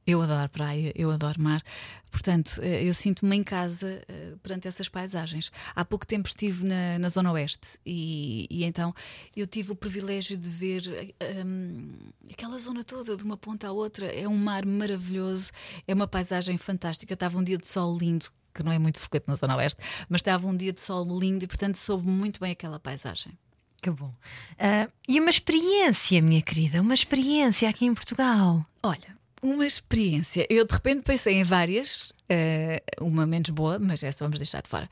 Eu 0.05 0.21
adoro 0.21 0.49
praia, 0.49 0.93
eu 0.97 1.13
adoro 1.13 1.41
mar, 1.41 1.63
portanto, 2.11 2.61
eh, 2.61 2.83
eu 2.83 2.93
sinto-me 2.93 3.37
em 3.37 3.45
casa 3.45 4.03
eh, 4.09 4.35
perante 4.43 4.67
essas 4.67 4.89
paisagens. 4.89 5.53
Há 5.77 5.85
pouco 5.85 6.05
tempo 6.05 6.27
estive 6.27 6.67
na, 6.67 6.99
na 6.99 7.09
Zona 7.09 7.31
Oeste 7.31 7.79
e, 7.87 8.49
e 8.51 8.65
então 8.65 8.93
eu 9.37 9.47
tive 9.47 9.71
o 9.71 9.77
privilégio 9.77 10.37
de 10.37 10.49
ver 10.49 11.15
eh, 11.21 11.45
hum, 11.47 11.93
aquela 12.29 12.59
zona 12.59 12.83
toda, 12.83 13.17
de 13.17 13.23
uma 13.23 13.37
ponta 13.37 13.69
à 13.69 13.73
outra. 13.73 14.07
É 14.07 14.27
um 14.27 14.37
mar 14.37 14.67
maravilhoso, 14.67 15.53
é 15.87 15.95
uma 15.95 16.09
paisagem 16.09 16.59
fantástica. 16.59 17.15
Estava 17.15 17.39
um 17.39 17.45
dia 17.45 17.57
de 17.57 17.69
sol 17.69 17.97
lindo, 17.97 18.27
que 18.53 18.65
não 18.65 18.73
é 18.73 18.81
muito 18.81 18.99
frequente 18.99 19.29
na 19.29 19.37
Zona 19.37 19.57
Oeste, 19.57 19.81
mas 20.09 20.21
estava 20.21 20.45
um 20.49 20.57
dia 20.57 20.73
de 20.73 20.81
sol 20.81 21.07
lindo 21.17 21.45
e, 21.45 21.47
portanto, 21.47 21.77
soube 21.77 22.09
muito 22.09 22.41
bem 22.41 22.51
aquela 22.51 22.81
paisagem. 22.81 23.39
Que 23.81 23.91
bom. 23.91 24.13
Ah, 24.59 24.89
e 25.09 25.19
uma 25.21 25.31
experiência, 25.31 26.21
minha 26.23 26.43
querida, 26.43 26.81
uma 26.81 26.95
experiência 26.95 27.69
aqui 27.69 27.85
em 27.85 27.95
Portugal. 27.95 28.65
Olha, 28.83 29.22
uma 29.43 29.67
experiência. 29.67 30.47
Eu 30.49 30.65
de 30.67 30.73
repente 30.73 31.03
pensei 31.03 31.35
em 31.35 31.43
várias, 31.45 32.13
eh, 32.29 32.83
uma 33.01 33.27
menos 33.27 33.51
boa, 33.51 33.79
mas 33.79 34.03
essa 34.03 34.25
vamos 34.25 34.39
deixar 34.39 34.63
de 34.63 34.69
fora. 34.69 34.89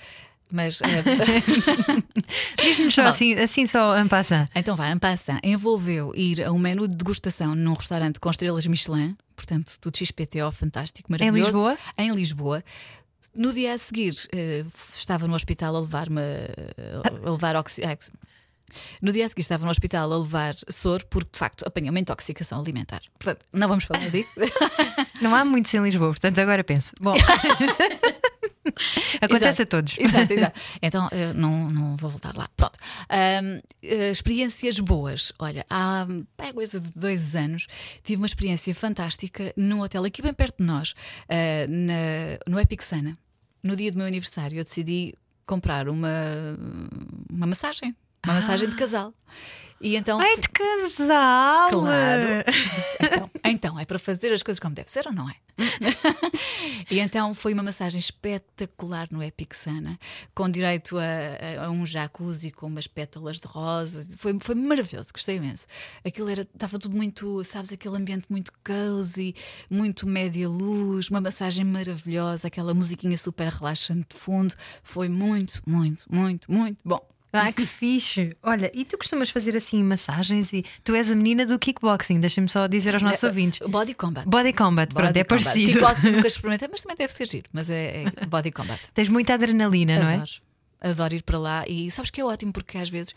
Mas 0.52 0.80
eh, 0.82 1.02
Diz-nos 2.62 2.94
só 2.94 3.02
Bom. 3.04 3.08
assim, 3.08 3.34
assim 3.34 3.66
só 3.66 3.96
en 3.98 4.08
passant. 4.08 4.48
então 4.54 4.74
vai, 4.76 4.90
en 4.92 4.98
passant, 4.98 5.38
envolveu 5.44 6.12
ir 6.14 6.42
a 6.44 6.50
um 6.52 6.58
menu 6.58 6.88
de 6.88 6.96
degustação 6.96 7.54
num 7.54 7.72
restaurante 7.74 8.18
com 8.18 8.28
estrelas 8.30 8.66
Michelin, 8.66 9.16
portanto, 9.36 9.76
tudo 9.80 9.96
XPTO, 9.96 10.50
fantástico, 10.52 11.10
maravilhoso. 11.10 11.50
Lisboa? 11.52 11.78
Em 11.96 12.10
Lisboa. 12.12 12.64
No 13.34 13.52
dia 13.52 13.74
a 13.74 13.78
seguir, 13.78 14.14
eh, 14.32 14.64
estava 14.98 15.28
no 15.28 15.34
hospital 15.34 15.76
a 15.76 15.80
levar-me 15.80 16.20
a- 16.20 17.28
a 17.28 17.30
levar 17.30 17.54
oxi... 17.54 17.82
No 19.02 19.12
dia 19.12 19.26
a 19.26 19.28
seguir 19.28 19.42
estava 19.42 19.64
no 19.64 19.70
hospital 19.70 20.12
a 20.12 20.18
levar 20.18 20.54
soro 20.68 21.04
porque 21.06 21.30
de 21.32 21.38
facto 21.38 21.64
apanhei 21.66 21.90
uma 21.90 22.00
intoxicação 22.00 22.60
alimentar. 22.60 23.00
Portanto, 23.18 23.46
não 23.52 23.68
vamos 23.68 23.84
falar 23.84 24.08
disso. 24.10 24.34
Não 25.20 25.34
há 25.34 25.44
muitos 25.44 25.72
em 25.74 25.82
Lisboa, 25.82 26.10
portanto 26.10 26.38
agora 26.38 26.64
penso. 26.64 26.92
Bom, 26.98 27.14
acontece 29.20 29.44
Exato. 29.44 29.62
a 29.62 29.66
todos. 29.66 29.94
Exato, 29.98 30.32
exato. 30.32 30.60
Então 30.82 31.08
eu 31.12 31.34
não, 31.34 31.70
não 31.70 31.96
vou 31.96 32.10
voltar 32.10 32.36
lá. 32.36 32.48
Pronto. 32.56 32.78
Ahm, 33.08 33.60
eh, 33.82 34.10
experiências 34.10 34.78
boas. 34.80 35.32
Olha, 35.38 35.64
há 35.68 36.06
é 36.38 36.52
coisa 36.52 36.80
de 36.80 36.90
dois 36.94 37.36
anos 37.36 37.66
tive 38.02 38.20
uma 38.22 38.26
experiência 38.26 38.74
fantástica 38.74 39.52
num 39.56 39.80
hotel 39.82 40.04
aqui 40.04 40.22
bem 40.22 40.32
perto 40.32 40.58
de 40.58 40.64
nós, 40.64 40.94
ah, 41.28 41.66
na- 41.68 42.38
no 42.46 42.58
Epic 42.58 42.82
Sana. 42.82 43.16
No 43.62 43.76
dia 43.76 43.92
do 43.92 43.98
meu 43.98 44.06
aniversário, 44.06 44.58
eu 44.58 44.64
decidi 44.64 45.14
comprar 45.46 45.88
uma, 45.88 46.08
uma 47.30 47.46
massagem. 47.46 47.94
Uma 48.24 48.34
massagem 48.34 48.68
de 48.68 48.76
casal. 48.76 49.14
E 49.82 49.96
então. 49.96 50.20
Ai, 50.20 50.36
de 50.36 50.48
casal! 50.50 51.70
Claro. 51.70 52.44
Então, 53.00 53.30
então, 53.42 53.78
é 53.80 53.86
para 53.86 53.98
fazer 53.98 54.30
as 54.30 54.42
coisas 54.42 54.60
como 54.60 54.74
deve 54.74 54.90
ser 54.90 55.06
ou 55.06 55.12
não 55.12 55.26
é? 55.30 55.34
e 56.90 56.98
então 57.00 57.32
foi 57.32 57.54
uma 57.54 57.62
massagem 57.62 57.98
espetacular 57.98 59.08
no 59.10 59.22
Epic 59.22 59.54
Sana, 59.54 59.98
com 60.34 60.50
direito 60.50 60.98
a, 60.98 61.64
a- 61.64 61.70
um 61.70 61.86
jacuzzi 61.86 62.50
com 62.50 62.66
umas 62.66 62.86
pétalas 62.86 63.38
de 63.40 63.46
rosa. 63.48 64.06
Foi, 64.18 64.38
foi 64.38 64.54
maravilhoso, 64.54 65.12
gostei 65.14 65.36
imenso. 65.36 65.66
Aquilo 66.04 66.28
era, 66.28 66.42
estava 66.42 66.78
tudo 66.78 66.94
muito, 66.94 67.42
sabes, 67.44 67.72
aquele 67.72 67.96
ambiente 67.96 68.26
muito 68.28 68.52
cozy, 68.62 69.34
muito 69.70 70.06
média 70.06 70.46
luz, 70.46 71.08
uma 71.08 71.22
massagem 71.22 71.64
maravilhosa, 71.64 72.48
aquela 72.48 72.74
musiquinha 72.74 73.16
super 73.16 73.48
relaxante 73.48 74.08
de 74.14 74.16
fundo. 74.20 74.54
Foi 74.82 75.08
muito, 75.08 75.62
muito, 75.66 76.04
muito, 76.12 76.52
muito 76.52 76.78
bom. 76.84 77.00
Ai, 77.32 77.52
que 77.52 77.64
fixe! 77.64 78.36
Olha, 78.42 78.70
e 78.74 78.84
tu 78.84 78.98
costumas 78.98 79.30
fazer 79.30 79.56
assim 79.56 79.82
massagens 79.82 80.52
e 80.52 80.64
tu 80.82 80.94
és 80.94 81.10
a 81.10 81.14
menina 81.14 81.46
do 81.46 81.58
kickboxing, 81.58 82.18
deixa-me 82.18 82.48
só 82.48 82.66
dizer 82.66 82.94
aos 82.94 83.02
nossos 83.02 83.22
ouvintes. 83.22 83.66
Body 83.68 83.94
Combat. 83.94 84.28
Body 84.28 84.52
Combat, 84.52 84.92
pronto, 84.92 85.16
é 85.16 85.24
parecido. 85.24 85.72
Kickboxing 85.72 86.10
nunca 86.10 86.26
experimentei, 86.28 86.68
mas 86.70 86.80
também 86.80 86.96
deve 86.96 87.12
ser 87.12 87.28
giro. 87.28 87.48
Mas 87.52 87.70
é, 87.70 88.04
é 88.04 88.26
Body 88.26 88.50
Combat. 88.50 88.80
Tens 88.92 89.08
muita 89.08 89.34
adrenalina, 89.34 90.00
não 90.00 90.08
é? 90.08 90.14
Adoro. 90.14 90.30
Adoro 90.80 91.14
ir 91.14 91.22
para 91.22 91.38
lá 91.38 91.64
e 91.68 91.90
sabes 91.90 92.10
que 92.10 92.20
é 92.20 92.24
ótimo 92.24 92.52
porque 92.52 92.78
às 92.78 92.88
vezes 92.88 93.14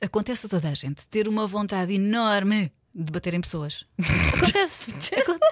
acontece 0.00 0.46
a 0.46 0.48
toda 0.48 0.68
a 0.68 0.74
gente 0.74 1.06
ter 1.06 1.26
uma 1.26 1.46
vontade 1.46 1.94
enorme 1.94 2.70
de 2.94 3.10
bater 3.10 3.34
em 3.34 3.40
pessoas. 3.40 3.84
Acontece, 4.34 4.94
acontece. 4.94 5.46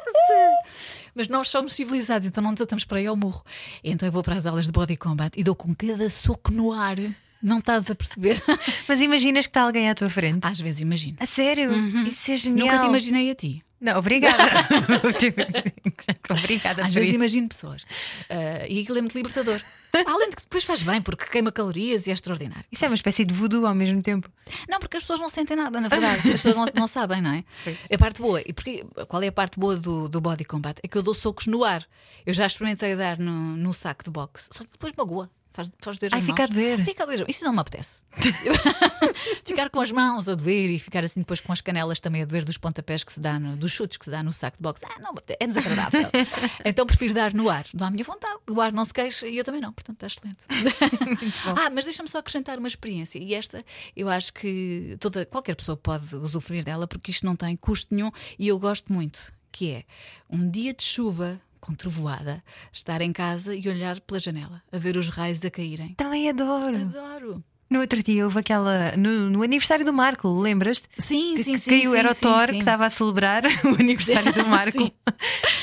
Mas 1.14 1.28
nós 1.28 1.48
somos 1.48 1.74
civilizados, 1.74 2.26
então 2.26 2.42
não 2.42 2.52
nos 2.52 2.60
atamos 2.60 2.84
para 2.84 2.98
aí 2.98 3.06
ao 3.06 3.16
murro. 3.16 3.44
Então 3.82 4.08
eu 4.08 4.12
vou 4.12 4.22
para 4.22 4.34
as 4.34 4.46
aulas 4.46 4.64
de 4.64 4.72
body 4.72 4.96
combat 4.96 5.38
e 5.38 5.44
dou 5.44 5.54
com 5.54 5.74
cada 5.74 6.08
soco 6.08 6.50
no 6.50 6.72
ar. 6.72 6.96
Não 7.44 7.58
estás 7.58 7.90
a 7.90 7.94
perceber? 7.94 8.42
Mas 8.88 9.02
imaginas 9.02 9.46
que 9.46 9.50
está 9.50 9.60
alguém 9.60 9.90
à 9.90 9.94
tua 9.94 10.08
frente? 10.08 10.46
Às 10.46 10.58
vezes 10.58 10.80
imagino. 10.80 11.18
A 11.20 11.26
sério? 11.26 11.70
Isso 12.08 12.32
é 12.32 12.36
genial. 12.38 12.66
Nunca 12.66 12.78
te 12.78 12.88
imaginei 12.88 13.30
a 13.30 13.34
ti. 13.34 13.62
Não, 13.78 13.98
obrigada. 13.98 14.42
obrigada 16.30 16.86
Às 16.86 16.94
vezes 16.94 17.10
isso. 17.10 17.16
imagino 17.16 17.46
pessoas. 17.46 17.84
Ah, 18.30 18.64
e 18.66 18.80
aquilo 18.80 18.96
é 18.96 19.02
muito 19.02 19.14
libertador. 19.14 19.60
Além 20.06 20.30
de 20.30 20.36
que 20.36 20.42
depois 20.42 20.64
faz 20.64 20.82
bem, 20.82 21.02
porque 21.02 21.26
queima 21.26 21.52
calorias 21.52 22.06
e 22.06 22.10
é 22.10 22.14
extraordinário. 22.14 22.64
Isso 22.72 22.82
é 22.82 22.88
uma 22.88 22.94
espécie 22.94 23.26
de 23.26 23.34
voodoo 23.34 23.66
ao 23.66 23.74
mesmo 23.74 24.00
tempo. 24.02 24.30
Não, 24.66 24.80
porque 24.80 24.96
as 24.96 25.02
pessoas 25.02 25.20
não 25.20 25.28
sentem 25.28 25.54
nada, 25.54 25.78
na 25.82 25.88
verdade. 25.88 26.20
As 26.32 26.40
pessoas 26.40 26.56
não, 26.56 26.64
não 26.74 26.88
sabem, 26.88 27.20
não 27.20 27.30
é? 27.30 27.44
É 27.90 27.96
a 27.96 27.98
parte 27.98 28.22
boa. 28.22 28.40
E 28.40 28.54
porque, 28.54 28.86
qual 29.06 29.22
é 29.22 29.28
a 29.28 29.32
parte 29.32 29.60
boa 29.60 29.76
do, 29.76 30.08
do 30.08 30.18
body 30.18 30.46
combat? 30.46 30.80
É 30.82 30.88
que 30.88 30.96
eu 30.96 31.02
dou 31.02 31.12
socos 31.12 31.46
no 31.46 31.62
ar. 31.62 31.86
Eu 32.24 32.32
já 32.32 32.46
experimentei 32.46 32.96
dar 32.96 33.18
no, 33.18 33.54
no 33.54 33.74
saco 33.74 34.02
de 34.02 34.10
boxe, 34.10 34.48
só 34.50 34.64
que 34.64 34.70
depois 34.72 34.94
magoa. 34.96 35.30
Faz, 35.54 35.70
faz 35.78 35.98
doer 36.00 36.12
Ai, 36.12 36.18
as 36.18 36.26
fica 36.26 36.42
mãos. 36.42 36.50
a 36.50 36.52
doer. 36.52 36.84
Fica 36.84 37.02
a 37.04 37.06
doer. 37.06 37.24
Isso 37.28 37.44
não 37.44 37.52
me 37.52 37.60
apetece. 37.60 38.04
ficar 39.46 39.70
com 39.70 39.80
as 39.80 39.92
mãos 39.92 40.28
a 40.28 40.34
doer 40.34 40.68
e 40.68 40.80
ficar 40.80 41.04
assim 41.04 41.20
depois 41.20 41.40
com 41.40 41.52
as 41.52 41.60
canelas 41.60 42.00
também 42.00 42.22
a 42.22 42.24
doer 42.24 42.44
dos 42.44 42.58
pontapés 42.58 43.04
que 43.04 43.12
se 43.12 43.20
dá, 43.20 43.38
no, 43.38 43.56
dos 43.56 43.70
chutes 43.70 43.96
que 43.96 44.04
se 44.04 44.10
dá 44.10 44.20
no 44.20 44.32
saco 44.32 44.56
de 44.56 44.62
boxe. 44.64 44.84
Ah, 44.84 45.00
não, 45.00 45.14
é 45.38 45.46
desagradável. 45.46 46.10
então 46.64 46.84
prefiro 46.84 47.14
dar 47.14 47.32
no 47.32 47.48
ar. 47.48 47.66
Dá 47.72 47.86
à 47.86 47.90
minha 47.92 48.02
vontade. 48.02 48.36
O 48.50 48.60
ar 48.60 48.72
não 48.72 48.84
se 48.84 48.92
queixa 48.92 49.28
e 49.28 49.38
eu 49.38 49.44
também 49.44 49.60
não. 49.60 49.72
Portanto, 49.72 50.04
está 50.04 50.08
excelente. 50.08 50.44
ah, 51.56 51.70
mas 51.72 51.84
deixa-me 51.84 52.08
só 52.08 52.18
acrescentar 52.18 52.58
uma 52.58 52.66
experiência. 52.66 53.20
E 53.20 53.32
esta, 53.32 53.64
eu 53.94 54.08
acho 54.08 54.32
que 54.32 54.96
toda, 54.98 55.24
qualquer 55.24 55.54
pessoa 55.54 55.76
pode 55.76 56.16
usufruir 56.16 56.64
dela 56.64 56.88
porque 56.88 57.12
isto 57.12 57.24
não 57.24 57.36
tem 57.36 57.56
custo 57.56 57.94
nenhum 57.94 58.10
e 58.36 58.48
eu 58.48 58.58
gosto 58.58 58.92
muito. 58.92 59.32
Que 59.52 59.70
é 59.70 59.84
um 60.28 60.50
dia 60.50 60.74
de 60.74 60.82
chuva 60.82 61.40
com 61.64 61.74
trovoada, 61.74 62.44
estar 62.70 63.00
em 63.00 63.10
casa 63.10 63.54
e 63.54 63.66
olhar 63.70 63.98
pela 64.00 64.20
janela, 64.20 64.62
a 64.70 64.76
ver 64.76 64.98
os 64.98 65.08
raios 65.08 65.42
a 65.46 65.50
caírem. 65.50 65.94
Também 65.94 66.28
adoro. 66.28 66.76
Adoro. 66.76 67.44
No 67.70 67.80
outro 67.80 68.02
dia 68.02 68.22
houve 68.22 68.38
aquela. 68.38 68.94
No, 68.96 69.30
no 69.30 69.42
aniversário 69.42 69.82
do 69.82 69.92
Marco, 69.92 70.28
lembras-te? 70.38 70.86
Sim, 70.98 71.38
sim, 71.38 71.56
sim. 71.56 71.70
Caiu, 71.70 71.92
sim, 71.92 71.98
era 71.98 72.12
o 72.12 72.14
Thor 72.14 72.48
que 72.48 72.58
estava 72.58 72.84
a 72.84 72.90
celebrar 72.90 73.44
o 73.64 73.80
aniversário 73.80 74.30
do 74.34 74.44
Marco. 74.46 74.92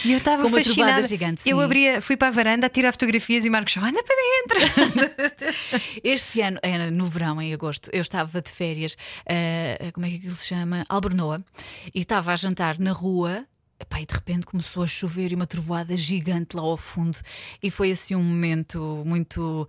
E 0.03 0.11
eu 0.11 0.17
estava 0.17 0.49
fascinada. 0.49 1.07
gigante, 1.07 1.47
eu 1.47 1.61
abria, 1.61 2.01
fui 2.01 2.17
para 2.17 2.29
a 2.29 2.31
varanda 2.31 2.65
a 2.65 2.69
tirar 2.69 2.91
fotografias 2.91 3.45
e 3.45 3.49
o 3.49 3.51
Marcos, 3.51 3.77
anda 3.77 4.03
para 4.03 4.57
dentro. 4.57 5.51
Este 6.03 6.41
ano, 6.41 6.57
era 6.63 6.89
no 6.89 7.05
verão, 7.05 7.39
em 7.39 7.53
agosto, 7.53 7.91
eu 7.93 8.01
estava 8.01 8.41
de 8.41 8.51
férias, 8.51 8.97
eh, 9.27 9.91
como 9.93 10.07
é 10.07 10.09
que 10.09 10.15
aquilo 10.15 10.35
se 10.35 10.47
chama? 10.47 10.83
Albernoa, 10.89 11.39
e 11.93 11.99
estava 11.99 12.33
a 12.33 12.35
jantar 12.35 12.79
na 12.79 12.91
rua. 12.91 13.45
Epá, 13.81 13.99
e 13.99 14.05
de 14.05 14.13
repente 14.13 14.45
começou 14.45 14.83
a 14.83 14.87
chover 14.87 15.31
e 15.31 15.35
uma 15.35 15.47
trovoada 15.47 15.95
gigante 15.97 16.55
lá 16.55 16.61
ao 16.61 16.77
fundo, 16.77 17.17
e 17.61 17.69
foi 17.69 17.91
assim 17.91 18.15
um 18.15 18.23
momento 18.23 19.03
muito. 19.05 19.67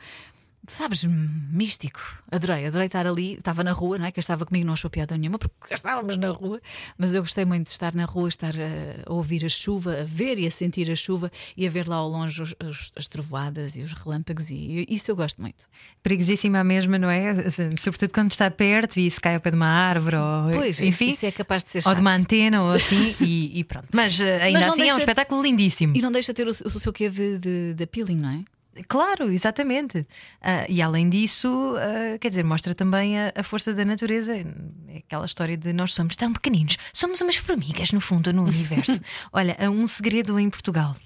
Sabes, 0.68 1.02
místico. 1.04 2.00
Adorei, 2.30 2.66
adorei 2.66 2.86
estar 2.86 3.04
ali. 3.04 3.34
Estava 3.34 3.64
na 3.64 3.72
rua, 3.72 3.98
não 3.98 4.06
é? 4.06 4.12
Que 4.12 4.20
estava 4.20 4.46
comigo, 4.46 4.64
não 4.64 4.74
achou 4.74 4.88
piada 4.88 5.18
nenhuma, 5.18 5.36
porque 5.36 5.74
estávamos 5.74 6.16
na 6.16 6.30
rua. 6.30 6.60
Mas 6.96 7.14
eu 7.14 7.20
gostei 7.22 7.44
muito 7.44 7.64
de 7.66 7.72
estar 7.72 7.92
na 7.94 8.04
rua, 8.04 8.28
estar 8.28 8.54
a, 8.54 9.10
a 9.10 9.12
ouvir 9.12 9.44
a 9.44 9.48
chuva, 9.48 10.00
a 10.02 10.04
ver 10.04 10.38
e 10.38 10.46
a 10.46 10.50
sentir 10.52 10.88
a 10.88 10.94
chuva 10.94 11.32
e 11.56 11.66
a 11.66 11.70
ver 11.70 11.88
lá 11.88 11.96
ao 11.96 12.08
longe 12.08 12.40
os- 12.40 12.54
os- 12.64 12.92
as 12.94 13.08
trovoadas 13.08 13.76
e 13.76 13.80
os 13.80 13.92
relâmpagos. 13.92 14.50
E 14.50 14.86
isso 14.88 15.10
eu 15.10 15.16
gosto 15.16 15.40
muito. 15.42 15.64
Perigosíssima 16.00 16.60
a 16.60 16.64
mesma, 16.64 16.96
não 16.96 17.10
é? 17.10 17.34
Sobretudo 17.78 18.12
quando 18.12 18.30
está 18.30 18.48
perto 18.48 19.00
e 19.00 19.10
se 19.10 19.20
cai 19.20 19.34
ao 19.34 19.40
pé 19.40 19.50
de 19.50 19.56
uma 19.56 19.66
árvore 19.66 20.14
ou 20.16 20.50
Pois, 20.52 20.80
enfim. 20.80 21.08
isso 21.08 21.26
é 21.26 21.32
capaz 21.32 21.64
de 21.64 21.70
ser 21.70 21.78
Ou 21.78 21.82
chato. 21.82 21.94
de 21.96 22.00
uma 22.02 22.14
antena 22.14 22.62
ou 22.62 22.70
assim, 22.70 23.16
e, 23.20 23.58
e 23.58 23.64
pronto. 23.64 23.88
Mas 23.92 24.18
eh, 24.20 24.40
ainda 24.42 24.60
Mas 24.60 24.68
assim 24.68 24.80
é 24.82 24.84
um 24.84 24.86
deixa- 24.86 24.98
espetáculo 25.00 25.42
lindíssimo. 25.42 25.96
E 25.96 26.00
não 26.00 26.12
deixa 26.12 26.32
de 26.32 26.36
ter 26.36 26.46
o, 26.46 26.50
o 26.50 26.54
seu 26.80 26.92
quê 26.92 27.08
de, 27.10 27.38
de, 27.38 27.74
de 27.74 27.82
appealing, 27.84 28.16
não 28.16 28.30
é? 28.30 28.44
Claro, 28.88 29.30
exatamente. 29.30 30.06
Ah, 30.40 30.64
e 30.68 30.80
além 30.80 31.10
disso, 31.10 31.74
ah, 31.78 32.18
quer 32.18 32.30
dizer, 32.30 32.42
mostra 32.44 32.74
também 32.74 33.18
a, 33.18 33.32
a 33.36 33.42
força 33.42 33.74
da 33.74 33.84
natureza. 33.84 34.34
É 34.34 34.98
aquela 34.98 35.26
história 35.26 35.56
de 35.56 35.72
nós 35.72 35.92
somos 35.92 36.16
tão 36.16 36.32
pequeninos, 36.32 36.78
somos 36.92 37.20
umas 37.20 37.36
formigas, 37.36 37.92
no 37.92 38.00
fundo, 38.00 38.32
no 38.32 38.44
universo. 38.44 38.98
Olha, 39.32 39.56
um 39.70 39.86
segredo 39.86 40.38
em 40.38 40.48
Portugal. 40.48 40.96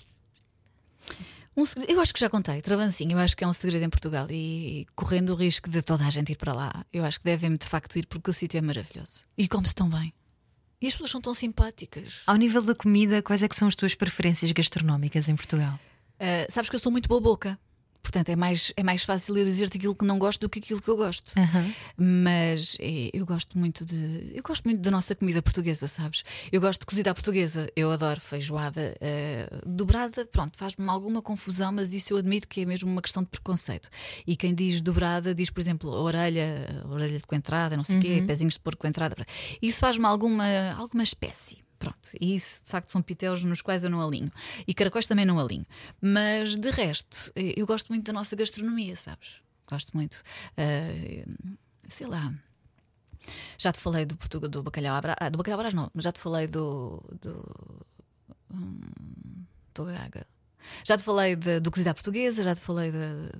Um 1.57 1.65
segredo- 1.65 1.91
eu 1.91 2.01
acho 2.01 2.13
que 2.13 2.21
já 2.21 2.29
contei, 2.29 2.61
Travancinho, 2.61 3.13
eu 3.13 3.19
acho 3.19 3.37
que 3.37 3.43
é 3.43 3.47
um 3.49 3.53
segredo 3.53 3.83
em 3.85 3.89
Portugal 3.91 4.27
e 4.31 4.87
correndo 4.95 5.31
o 5.31 5.35
risco 5.35 5.71
de 5.71 5.81
toda 5.83 6.05
a 6.07 6.11
gente 6.11 6.33
ir 6.33 6.37
para 6.37 6.53
lá, 6.53 6.85
eu 6.93 7.03
acho 7.05 7.19
que 7.19 7.25
devem 7.25 7.51
de 7.57 7.67
facto 7.67 7.99
ir 7.99 8.07
porque 8.07 8.29
o 8.31 8.33
sítio 8.33 8.59
é 8.59 8.61
maravilhoso 8.61 9.25
e 9.39 9.49
come-se 9.49 9.75
tão 9.75 9.89
bem. 9.89 10.13
E 10.83 10.87
as 10.87 10.93
pessoas 10.93 11.11
são 11.11 11.21
tão 11.23 11.33
simpáticas. 11.33 12.21
Ao 12.27 12.37
nível 12.37 12.61
da 12.61 12.75
comida, 12.75 13.23
quais 13.23 13.43
é 13.43 13.49
que 13.49 13.57
são 13.57 13.67
as 13.67 13.75
tuas 13.75 13.95
preferências 13.95 14.53
gastronómicas 14.53 15.27
em 15.29 15.35
Portugal? 15.35 15.81
Ah, 16.21 16.47
sabes 16.49 16.71
que 16.71 16.77
eu 16.77 16.81
sou 16.81 16.93
muito 16.93 17.09
boa 17.09 17.21
boca. 17.21 17.59
Portanto, 18.07 18.29
é 18.29 18.37
mais, 18.37 18.73
é 18.77 18.85
mais 18.85 19.03
fácil 19.03 19.37
eu 19.37 19.45
dizer-te 19.45 19.79
aquilo 19.79 19.93
que 19.93 20.05
não 20.05 20.17
gosto 20.17 20.41
do 20.41 20.49
que 20.49 20.61
aquilo 20.61 20.81
que 20.81 20.89
eu 20.89 20.97
gosto. 20.97 21.33
Aham. 21.37 21.75
Mas 21.97 22.77
eh, 22.79 23.11
eu 23.13 23.27
gosto 23.27 23.59
muito 23.59 23.85
de. 23.85 24.31
Eu 24.33 24.45
gosto 24.45 24.65
muito 24.65 24.81
da 24.81 24.93
nossa 24.93 25.13
comida 25.17 25.43
portuguesa, 25.43 25.89
sabes? 25.89 26.23
Eu 26.53 26.61
gosto 26.61 26.81
de 26.81 26.87
cozida 26.87 27.11
à 27.11 27.15
portuguesa. 27.15 27.69
Eu 27.75 27.91
adoro 27.91 28.21
feijoada 28.21 28.97
eh, 29.01 29.49
dobrada. 29.67 30.25
Pronto, 30.25 30.57
faz-me 30.57 30.89
alguma 30.89 31.21
confusão, 31.21 31.73
mas 31.73 31.93
isso 31.93 32.13
eu 32.13 32.19
admito 32.19 32.47
que 32.47 32.61
é 32.61 32.65
mesmo 32.65 32.89
uma 32.89 33.03
questão 33.03 33.25
de 33.25 33.29
preconceito. 33.29 33.89
E 34.25 34.37
quem 34.37 34.55
diz 34.55 34.81
dobrada 34.81 35.35
diz, 35.35 35.51
por 35.51 35.61
exemplo, 35.61 35.91
orelha, 35.91 36.85
orelha 36.89 37.19
de 37.19 37.27
coentrada, 37.27 37.77
não 37.77 37.83
sei 37.83 37.99
o 37.99 38.01
quê, 38.01 38.23
pezinhos 38.25 38.55
de 38.55 38.61
porco 38.61 38.83
coentrada. 38.83 39.17
Isso 39.61 39.81
faz-me 39.81 40.07
alguma, 40.07 40.45
alguma 40.79 41.03
espécie. 41.03 41.66
Pronto, 41.79 42.11
e 42.21 42.35
isso 42.35 42.65
de 42.65 42.71
facto 42.71 42.91
são 42.91 43.03
pitéus 43.03 43.45
nos 43.45 43.61
quais 43.61 43.85
eu 43.85 43.91
não 43.91 44.07
alinho. 44.07 44.31
E 44.67 44.73
caracóis 44.73 45.07
também 45.07 45.27
não 45.27 45.39
alinho. 45.39 45.67
Mas 46.01 46.57
de 46.57 46.71
resto, 46.71 47.31
eh, 47.37 47.55
eu 47.57 47.67
gosto 47.67 47.89
muito 47.89 48.05
da 48.05 48.13
nossa 48.13 48.35
gastronomia, 48.35 48.97
sabes? 48.97 49.37
Gosto 49.69 49.95
muito. 49.95 50.23
Eh, 50.57 51.27
sei 51.89 52.07
lá. 52.07 52.33
Já 53.59 53.73
te 53.73 53.81
falei 53.81 54.05
do 54.07 54.17
Portugal, 54.17 54.49
do 54.49 54.63
bacalhau 54.63 54.95
à. 54.97 55.17
Ah, 55.19 55.29
do 55.29 55.39
bacalhau 55.39 55.61
à 55.61 55.71
não, 55.71 55.91
mas 55.93 56.05
já 56.05 56.13
te 56.13 56.21
falei 56.21 56.47
do. 56.47 57.03
do. 57.21 57.87
Hum, 58.53 58.81
Estou 59.69 59.87
gaga. 59.87 60.27
Já 60.85 60.97
te 60.97 61.03
falei 61.03 61.37
de- 61.37 61.61
do 61.61 61.71
cozido 61.71 61.89
à 61.91 61.95
portuguesa, 61.95 62.43
já 62.43 62.55
te 62.55 62.61
falei 62.61 62.91
da, 62.93 62.99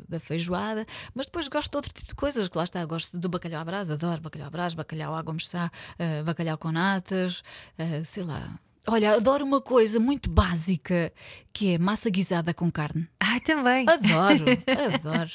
da 0.09 0.21
feijoada, 0.21 0.87
mas 1.15 1.27
depois 1.27 1.49
gosto 1.49 1.71
de 1.71 1.77
outro 1.77 1.93
tipo 1.93 2.09
de 2.09 2.15
coisas, 2.15 2.49
que 2.49 2.57
lá 2.59 2.65
está, 2.65 2.85
gosto 2.85 3.19
do 3.19 3.29
bacalhau 3.29 3.61
à 3.61 3.65
brás, 3.65 3.91
adoro 3.91 4.21
bacalhau 4.21 4.49
à 4.49 4.51
brás, 4.51 4.75
bacalhau 4.75 5.15
à 5.15 5.23
gomes-sá, 5.23 5.71
uh, 5.99 6.25
bacalhau 6.25 6.57
com 6.59 6.71
natas, 6.73 7.41
uh, 7.79 8.05
sei 8.05 8.23
lá. 8.23 8.59
Olha, 8.89 9.17
adoro 9.17 9.45
uma 9.45 9.61
coisa 9.61 9.99
muito 9.99 10.31
básica 10.31 11.13
que 11.53 11.73
é 11.75 11.79
massa 11.79 12.09
guisada 12.09 12.55
com 12.55 12.71
carne. 12.71 13.09
Ai, 13.19 13.41
também. 13.41 13.85
Adoro, 13.89 14.45
adoro. 14.95 15.31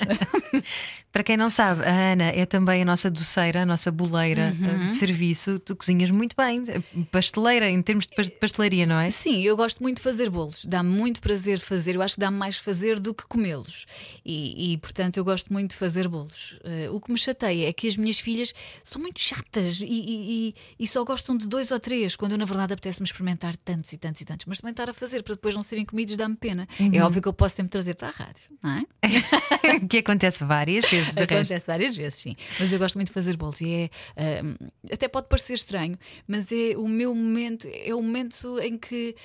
Para 1.11 1.23
quem 1.23 1.35
não 1.35 1.49
sabe, 1.49 1.83
a 1.83 2.13
Ana 2.13 2.25
é 2.25 2.45
também 2.45 2.81
a 2.81 2.85
nossa 2.85 3.09
doceira, 3.11 3.63
a 3.63 3.65
nossa 3.65 3.91
boleira 3.91 4.53
Uhum. 4.59 4.85
eh, 4.85 4.87
de 4.87 4.93
serviço. 4.95 5.59
Tu 5.59 5.75
cozinhas 5.75 6.09
muito 6.09 6.35
bem, 6.37 6.63
pasteleira, 7.11 7.69
em 7.69 7.81
termos 7.81 8.07
de 8.07 8.15
pas- 8.15 8.29
pastelaria, 8.29 8.85
não 8.85 8.99
é? 8.99 9.09
Sim, 9.09 9.41
eu 9.43 9.57
gosto 9.57 9.81
muito 9.83 9.97
de 9.97 10.03
fazer 10.03 10.29
bolos. 10.29 10.63
Dá-me 10.65 10.89
muito 10.89 11.19
prazer 11.21 11.59
fazer. 11.59 11.95
Eu 11.95 12.01
acho 12.01 12.15
que 12.15 12.21
dá-me 12.21 12.37
mais 12.37 12.57
fazer 12.57 12.99
do 12.99 13.13
que 13.13 13.25
comê-los. 13.27 13.85
E, 14.25 14.73
e, 14.73 14.77
portanto, 14.77 15.17
eu 15.17 15.23
gosto 15.25 15.51
muito 15.51 15.71
de 15.71 15.75
fazer 15.77 16.07
bolos. 16.07 16.57
Eh, 16.63 16.89
o 16.91 16.99
que 17.01 17.11
me 17.11 17.17
chateia 17.17 17.67
é 17.67 17.73
que 17.73 17.87
as 17.87 17.97
minhas 17.97 18.19
filhas 18.19 18.53
são 18.83 19.01
muito 19.01 19.19
chatas 19.19 19.81
e, 19.81 19.85
e- 19.85 20.55
e- 20.79 20.87
só 20.87 21.03
gostam 21.03 21.35
de 21.35 21.47
dois 21.47 21.71
ou 21.71 21.79
três, 21.79 22.15
quando 22.15 22.33
eu, 22.33 22.37
na 22.37 22.45
verdade, 22.45 22.73
apetece-me 22.73 23.05
experimentar 23.05 23.55
tantos 23.57 23.91
e 23.93 23.97
tantos 23.97 24.21
e 24.21 24.25
tantos. 24.25 24.45
Mas 24.45 24.59
também 24.59 24.71
estar 24.71 24.89
a 24.89 24.93
fazer 24.93 25.23
para 25.23 25.35
depois 25.35 25.55
não 25.55 25.63
serem 25.63 25.83
comidos 25.85 26.15
dá-me 26.15 26.35
pena. 26.35 26.67
É 26.93 27.01
óbvio 27.03 27.21
que 27.21 27.27
eu 27.27 27.33
posso 27.33 27.55
sempre 27.55 27.69
trazer 27.71 27.95
para 27.95 28.07
a 28.07 28.11
rádio, 28.11 28.43
não 28.63 28.77
é? 28.77 28.85
que 29.89 29.97
acontece 29.97 30.43
várias 30.43 30.89
vezes, 30.89 31.00
de 31.09 31.19
resto. 31.19 31.33
Acontece 31.33 31.67
várias 31.67 31.95
vezes, 31.95 32.19
sim. 32.19 32.33
Mas 32.59 32.71
eu 32.71 32.79
gosto 32.79 32.95
muito 32.95 33.07
de 33.07 33.13
fazer 33.13 33.37
bolos 33.37 33.61
e 33.61 33.89
é. 34.15 34.39
ahm, 34.39 34.55
até 34.91 35.07
pode 35.07 35.27
parecer 35.27 35.53
estranho, 35.53 35.97
mas 36.27 36.51
é 36.51 36.75
o 36.77 36.87
meu 36.87 37.13
momento, 37.13 37.67
é 37.71 37.93
o 37.93 38.01
momento 38.01 38.59
em 38.59 38.77
que, 38.77 39.15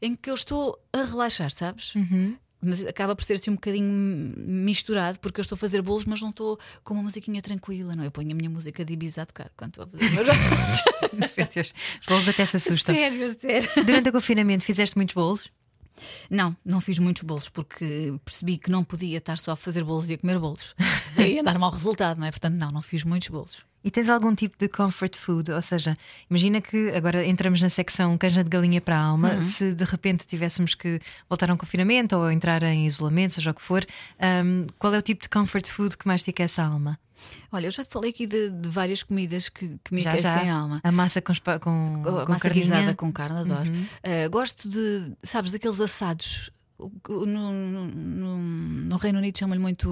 em 0.00 0.14
que 0.14 0.30
eu 0.30 0.34
estou 0.34 0.78
a 0.92 1.02
relaxar, 1.04 1.50
sabes? 1.50 1.94
Mas 2.64 2.86
acaba 2.86 3.16
por 3.16 3.24
ser 3.24 3.34
assim 3.34 3.50
um 3.50 3.54
bocadinho 3.54 3.90
misturado, 4.36 5.18
porque 5.18 5.40
eu 5.40 5.42
estou 5.42 5.56
a 5.56 5.58
fazer 5.58 5.82
bolos, 5.82 6.04
mas 6.04 6.20
não 6.20 6.30
estou 6.30 6.58
com 6.84 6.94
uma 6.94 7.02
musiquinha 7.02 7.42
tranquila, 7.42 7.96
não? 7.96 8.04
Eu 8.04 8.12
ponho 8.12 8.30
a 8.30 8.34
minha 8.34 8.48
música 8.48 8.84
de 8.84 8.92
Ibiza 8.92 9.22
a 9.22 9.26
tocar 9.26 9.50
quando 9.56 9.72
estou 9.72 9.84
a 9.84 9.88
fazer 9.88 10.10
meus 10.14 10.28
Meu 11.36 11.48
Deus, 11.52 11.74
Os 12.00 12.06
bolos 12.06 12.28
até 12.28 12.46
se 12.46 12.56
assustam. 12.58 12.94
Sério, 12.94 13.36
sério. 13.38 13.68
Durante 13.84 14.08
o 14.08 14.12
confinamento 14.12 14.64
fizeste 14.64 14.96
muitos 14.96 15.14
bolos? 15.14 15.48
Não, 16.30 16.56
não 16.64 16.80
fiz 16.80 16.98
muitos 16.98 17.22
bolos 17.22 17.48
porque 17.48 18.14
percebi 18.24 18.56
que 18.56 18.70
não 18.70 18.82
podia 18.84 19.18
estar 19.18 19.38
só 19.38 19.52
a 19.52 19.56
fazer 19.56 19.84
bolos 19.84 20.10
e 20.10 20.14
a 20.14 20.18
comer 20.18 20.38
bolos. 20.38 20.74
Ia 21.18 21.42
dar 21.42 21.58
mau 21.58 21.70
resultado, 21.70 22.18
não 22.18 22.26
é? 22.26 22.30
Portanto, 22.30 22.54
não, 22.54 22.70
não 22.70 22.82
fiz 22.82 23.04
muitos 23.04 23.28
bolos. 23.28 23.62
E 23.84 23.90
tens 23.90 24.08
algum 24.08 24.34
tipo 24.34 24.56
de 24.56 24.68
comfort 24.68 25.16
food? 25.16 25.50
Ou 25.50 25.60
seja, 25.60 25.96
imagina 26.30 26.60
que 26.60 26.90
agora 26.90 27.26
entramos 27.26 27.60
na 27.60 27.68
secção 27.68 28.16
canja 28.16 28.44
de 28.44 28.50
galinha 28.50 28.80
para 28.80 28.96
a 28.96 29.02
alma. 29.02 29.34
Uhum. 29.34 29.42
Se 29.44 29.74
de 29.74 29.84
repente 29.84 30.26
tivéssemos 30.26 30.74
que 30.74 31.00
voltar 31.28 31.50
a 31.50 31.54
um 31.54 31.56
confinamento 31.56 32.16
ou 32.16 32.30
entrar 32.30 32.62
em 32.62 32.86
isolamento, 32.86 33.34
seja 33.34 33.50
o 33.50 33.54
que 33.54 33.62
for, 33.62 33.84
hum, 34.44 34.66
qual 34.78 34.94
é 34.94 34.98
o 34.98 35.02
tipo 35.02 35.22
de 35.22 35.28
comfort 35.28 35.66
food 35.66 35.96
que 35.96 36.06
mais 36.06 36.22
te 36.22 36.30
aquece 36.30 36.60
a 36.60 36.66
alma? 36.66 36.98
Olha, 37.50 37.66
eu 37.66 37.70
já 37.70 37.84
te 37.84 37.90
falei 37.90 38.10
aqui 38.10 38.26
de, 38.26 38.50
de 38.50 38.68
várias 38.68 39.02
comidas 39.02 39.48
que, 39.48 39.78
que 39.84 39.94
me 39.94 40.02
Já, 40.02 40.10
aquecem 40.12 40.46
já. 40.46 40.54
a 40.54 40.58
alma. 40.58 40.80
A 40.82 40.92
massa 40.92 41.20
com, 41.20 41.32
com, 41.32 42.02
A 42.08 42.24
com 42.26 42.32
massa 42.32 42.40
carninha? 42.48 42.64
Uhum. 42.64 42.70
guisada 42.80 42.94
com 42.94 43.12
carne, 43.12 43.38
adoro. 43.40 43.70
Uh, 43.70 44.30
gosto 44.30 44.68
de, 44.68 45.12
sabes, 45.22 45.52
daqueles 45.52 45.80
assados. 45.80 46.50
No, 47.08 47.26
no- 47.26 47.86
no- 47.86 48.38
no 48.92 48.96
Reino 48.96 49.18
Unido 49.18 49.38
chamam-lhe 49.38 49.60
muito 49.60 49.90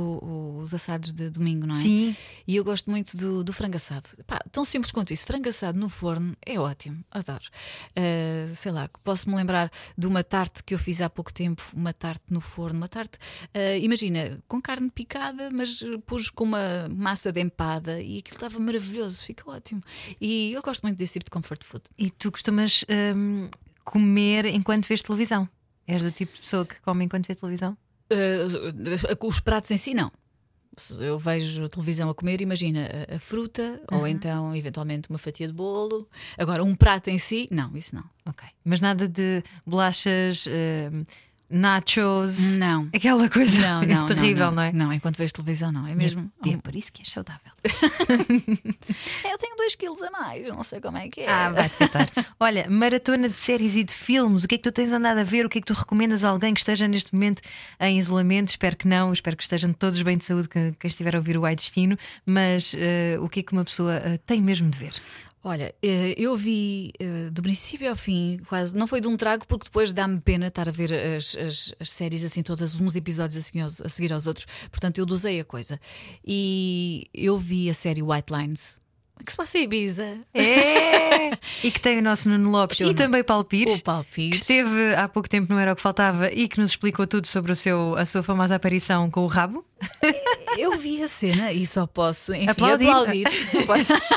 os 0.62 0.72
assados 0.74 1.12
de 1.12 1.30
domingo, 1.30 1.66
não 1.66 1.74
é? 1.74 1.82
Sim. 1.82 2.16
E 2.46 2.56
eu 2.56 2.64
gosto 2.64 2.90
muito 2.90 3.16
do, 3.16 3.42
do 3.44 3.52
frango 3.52 3.76
assado. 3.76 4.08
Pá, 4.26 4.38
tão 4.50 4.64
simples 4.64 4.92
quanto 4.92 5.12
isso. 5.12 5.26
Frango 5.26 5.48
assado 5.48 5.78
no 5.78 5.88
forno 5.88 6.36
é 6.44 6.58
ótimo, 6.58 7.04
adoro. 7.10 7.44
Uh, 7.90 8.48
sei 8.54 8.72
lá, 8.72 8.88
posso-me 9.04 9.34
lembrar 9.36 9.70
de 9.96 10.06
uma 10.06 10.22
tarte 10.24 10.62
que 10.64 10.74
eu 10.74 10.78
fiz 10.78 11.00
há 11.00 11.08
pouco 11.10 11.32
tempo, 11.32 11.62
uma 11.74 11.92
tarte 11.92 12.24
no 12.30 12.40
forno, 12.40 12.78
uma 12.78 12.88
tarte, 12.88 13.18
uh, 13.54 13.78
imagina, 13.80 14.38
com 14.48 14.60
carne 14.60 14.90
picada, 14.90 15.50
mas 15.52 15.82
pus 16.06 16.30
com 16.30 16.44
uma 16.44 16.88
massa 16.88 17.32
de 17.32 17.40
empada 17.40 18.00
e 18.00 18.18
aquilo 18.18 18.36
estava 18.36 18.58
maravilhoso, 18.58 19.18
fica 19.22 19.48
ótimo. 19.50 19.82
E 20.20 20.52
eu 20.52 20.62
gosto 20.62 20.82
muito 20.82 20.96
desse 20.98 21.14
tipo 21.14 21.24
de 21.26 21.30
comfort 21.30 21.64
food. 21.64 21.84
E 21.98 22.10
tu 22.10 22.30
costumas 22.32 22.84
hum, 23.16 23.48
comer 23.84 24.46
enquanto 24.46 24.86
vês 24.86 25.02
televisão? 25.02 25.48
És 25.90 26.02
do 26.02 26.12
tipo 26.12 26.34
de 26.34 26.40
pessoa 26.40 26.64
que 26.64 26.80
come 26.80 27.04
enquanto 27.04 27.26
vê 27.26 27.34
televisão? 27.34 27.76
Uh, 28.12 29.26
os 29.26 29.40
pratos 29.40 29.70
em 29.70 29.76
si, 29.76 29.94
não. 29.94 30.10
Eu 30.98 31.18
vejo 31.18 31.68
televisão 31.68 32.08
a 32.08 32.14
comer, 32.14 32.40
imagina 32.40 32.88
a, 33.14 33.18
fruta 33.18 33.82
ou 33.90 34.06
então, 34.06 34.54
eventualmente, 34.54 35.10
uma 35.10 35.18
fatia 35.18 35.46
de 35.46 35.52
bolo. 35.52 36.08
Agora, 36.38 36.64
um 36.64 36.74
prato 36.74 37.10
em 37.10 37.18
si, 37.18 37.48
não, 37.50 37.76
isso 37.76 37.94
não. 37.94 38.04
Ok. 38.24 38.48
Mas 38.64 38.80
nada 38.80 39.08
de 39.08 39.42
bolachas, 39.66 40.46
hum, 40.46 41.04
nachos, 41.50 42.38
Não. 42.38 42.88
aquela 42.94 43.28
coisa 43.28 43.60
Não, 43.60 43.82
não, 43.82 44.06
terrível, 44.06 44.46
não, 44.46 44.52
não, 44.52 44.62
é? 44.62 44.72
Não, 44.72 44.92
enquanto 44.92 45.16
vejo 45.16 45.32
televisão, 45.32 45.72
não. 45.72 45.86
É 45.86 45.94
mesmo. 45.94 46.30
É 46.46 46.56
por 46.56 46.74
isso 46.76 46.92
que 46.92 47.02
és 47.02 47.10
saudável. 47.10 47.52
É, 47.64 47.68
eu 49.32 49.38
tenho 49.38 49.56
2 49.56 49.74
quilos. 49.74 50.02
a 50.02 50.10
mais, 50.10 50.46
não 50.48 50.62
sei 50.64 50.80
como 50.80 50.96
é 50.96 51.08
que 51.08 51.20
é. 51.22 51.28
Ah, 51.28 51.50
vai 51.50 51.68
catar. 51.68 52.08
Olha, 52.38 52.66
maratona 52.70 53.28
de 53.28 53.36
séries 53.38 53.76
e 53.76 53.84
de 53.84 53.92
filmes, 53.92 54.44
o 54.44 54.48
que 54.48 54.54
é 54.54 54.58
que 54.58 54.64
tu 54.64 54.72
tens 54.72 54.92
andado 54.92 55.18
a 55.18 55.24
ver? 55.24 55.44
O 55.44 55.48
que 55.48 55.58
é 55.58 55.60
que 55.60 55.66
tu 55.66 55.74
recomendas 55.74 56.24
a 56.24 56.28
alguém 56.30 56.54
que 56.54 56.60
esteja 56.60 56.86
neste 56.88 57.12
momento 57.14 57.42
em 57.78 57.98
isolamento? 57.98 58.48
Espero 58.48 58.76
que 58.76 58.86
não, 58.88 59.12
espero 59.12 59.36
que 59.36 59.42
estejam 59.42 59.72
todos 59.72 60.00
bem 60.02 60.16
de 60.16 60.24
saúde, 60.24 60.48
que- 60.48 60.72
quem 60.78 60.88
estiver 60.88 61.14
a 61.14 61.18
ouvir 61.18 61.36
o 61.36 61.44
Ai 61.44 61.54
Destino, 61.56 61.96
mas 62.24 62.74
eh, 62.76 63.16
o 63.20 63.28
que 63.28 63.40
é 63.40 63.42
que 63.42 63.52
uma 63.52 63.64
pessoa 63.64 63.94
eh, 63.96 64.18
tem 64.26 64.40
mesmo 64.40 64.70
de 64.70 64.78
ver? 64.78 64.92
Olha, 65.42 65.74
eh, 65.82 66.14
eu 66.18 66.36
vi 66.36 66.92
eh, 67.00 67.30
do 67.30 67.42
princípio 67.42 67.88
ao 67.88 67.96
fim, 67.96 68.38
quase. 68.46 68.76
Não 68.76 68.86
foi 68.86 69.00
de 69.00 69.08
um 69.08 69.16
trago, 69.16 69.46
porque 69.46 69.64
depois 69.64 69.90
dá-me 69.90 70.20
pena 70.20 70.48
estar 70.48 70.68
a 70.68 70.72
ver 70.72 70.92
as, 70.92 71.34
as- 71.36 71.74
as 71.80 71.90
séries 71.90 72.22
assim, 72.24 72.42
todas, 72.42 72.78
uns 72.78 72.94
episódios 72.94 73.38
assim 73.38 73.58
a 73.60 73.88
seguir 73.88 74.12
aos 74.12 74.26
outros. 74.26 74.46
Portanto, 74.70 74.98
eu 74.98 75.06
dosei 75.06 75.40
a 75.40 75.44
coisa. 75.44 75.80
E 76.26 77.08
eu 77.14 77.38
vi 77.38 77.70
a 77.70 77.74
série 77.74 78.02
White 78.02 78.30
Lines. 78.32 78.79
Que 79.24 79.30
se 79.32 79.36
passa 79.36 79.58
em 79.58 79.62
Ibiza. 79.64 80.18
É! 80.34 81.30
e 81.62 81.70
que 81.70 81.80
tem 81.80 81.98
o 81.98 82.02
nosso 82.02 82.28
Nuno 82.28 82.50
Lopes 82.50 82.80
e 82.80 82.94
também 82.94 83.22
Paulo 83.22 83.44
Pires. 83.44 83.78
O 83.78 83.82
Paulo 83.82 84.04
Que 84.04 84.14
Pires. 84.14 84.40
esteve 84.40 84.94
há 84.94 85.06
pouco 85.08 85.28
tempo, 85.28 85.52
não 85.52 85.60
era 85.60 85.72
o 85.72 85.76
que 85.76 85.82
faltava, 85.82 86.30
e 86.32 86.48
que 86.48 86.58
nos 86.58 86.70
explicou 86.70 87.06
tudo 87.06 87.26
sobre 87.26 87.52
o 87.52 87.56
seu, 87.56 87.94
a 87.96 88.06
sua 88.06 88.22
famosa 88.22 88.54
aparição 88.56 89.10
com 89.10 89.24
o 89.24 89.26
rabo. 89.26 89.62
Eu 90.58 90.76
vi 90.78 91.02
a 91.02 91.08
cena 91.08 91.52
e 91.52 91.66
só 91.66 91.86
posso 91.86 92.32
enfim, 92.34 92.48
Aplaudir. 92.48 92.88
aplaudir. 92.88 93.26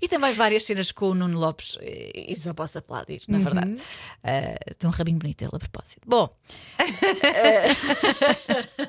E 0.00 0.06
também 0.06 0.32
várias 0.32 0.64
cenas 0.64 0.92
com 0.92 1.10
o 1.10 1.14
Nuno 1.14 1.40
Lopes 1.40 1.76
e 1.82 2.36
só 2.36 2.54
posso 2.54 2.78
aplaudir, 2.78 3.20
na 3.26 3.38
verdade. 3.38 3.74
Ah, 4.22 4.54
tem 4.78 4.88
um 4.88 4.92
rabinho 4.92 5.18
bonito 5.18 5.42
ele 5.42 5.50
a 5.52 5.58
propósito. 5.58 6.02
Bom, 6.06 6.30
ah, 6.78 6.84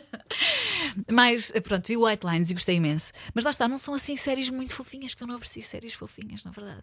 mas 1.11 1.51
pronto, 1.63 1.87
vi 1.87 1.97
White 1.97 2.25
Lines 2.25 2.51
e 2.51 2.53
gostei 2.53 2.75
imenso. 2.75 3.11
Mas 3.33 3.43
lá 3.43 3.51
está, 3.51 3.67
não 3.67 3.79
são 3.79 3.93
assim 3.93 4.15
séries 4.15 4.49
muito 4.49 4.73
fofinhas, 4.75 5.13
que 5.13 5.23
eu 5.23 5.27
não 5.27 5.35
aprecio 5.35 5.61
séries 5.63 5.93
fofinhas, 5.93 6.43
na 6.43 6.51
verdade. 6.51 6.81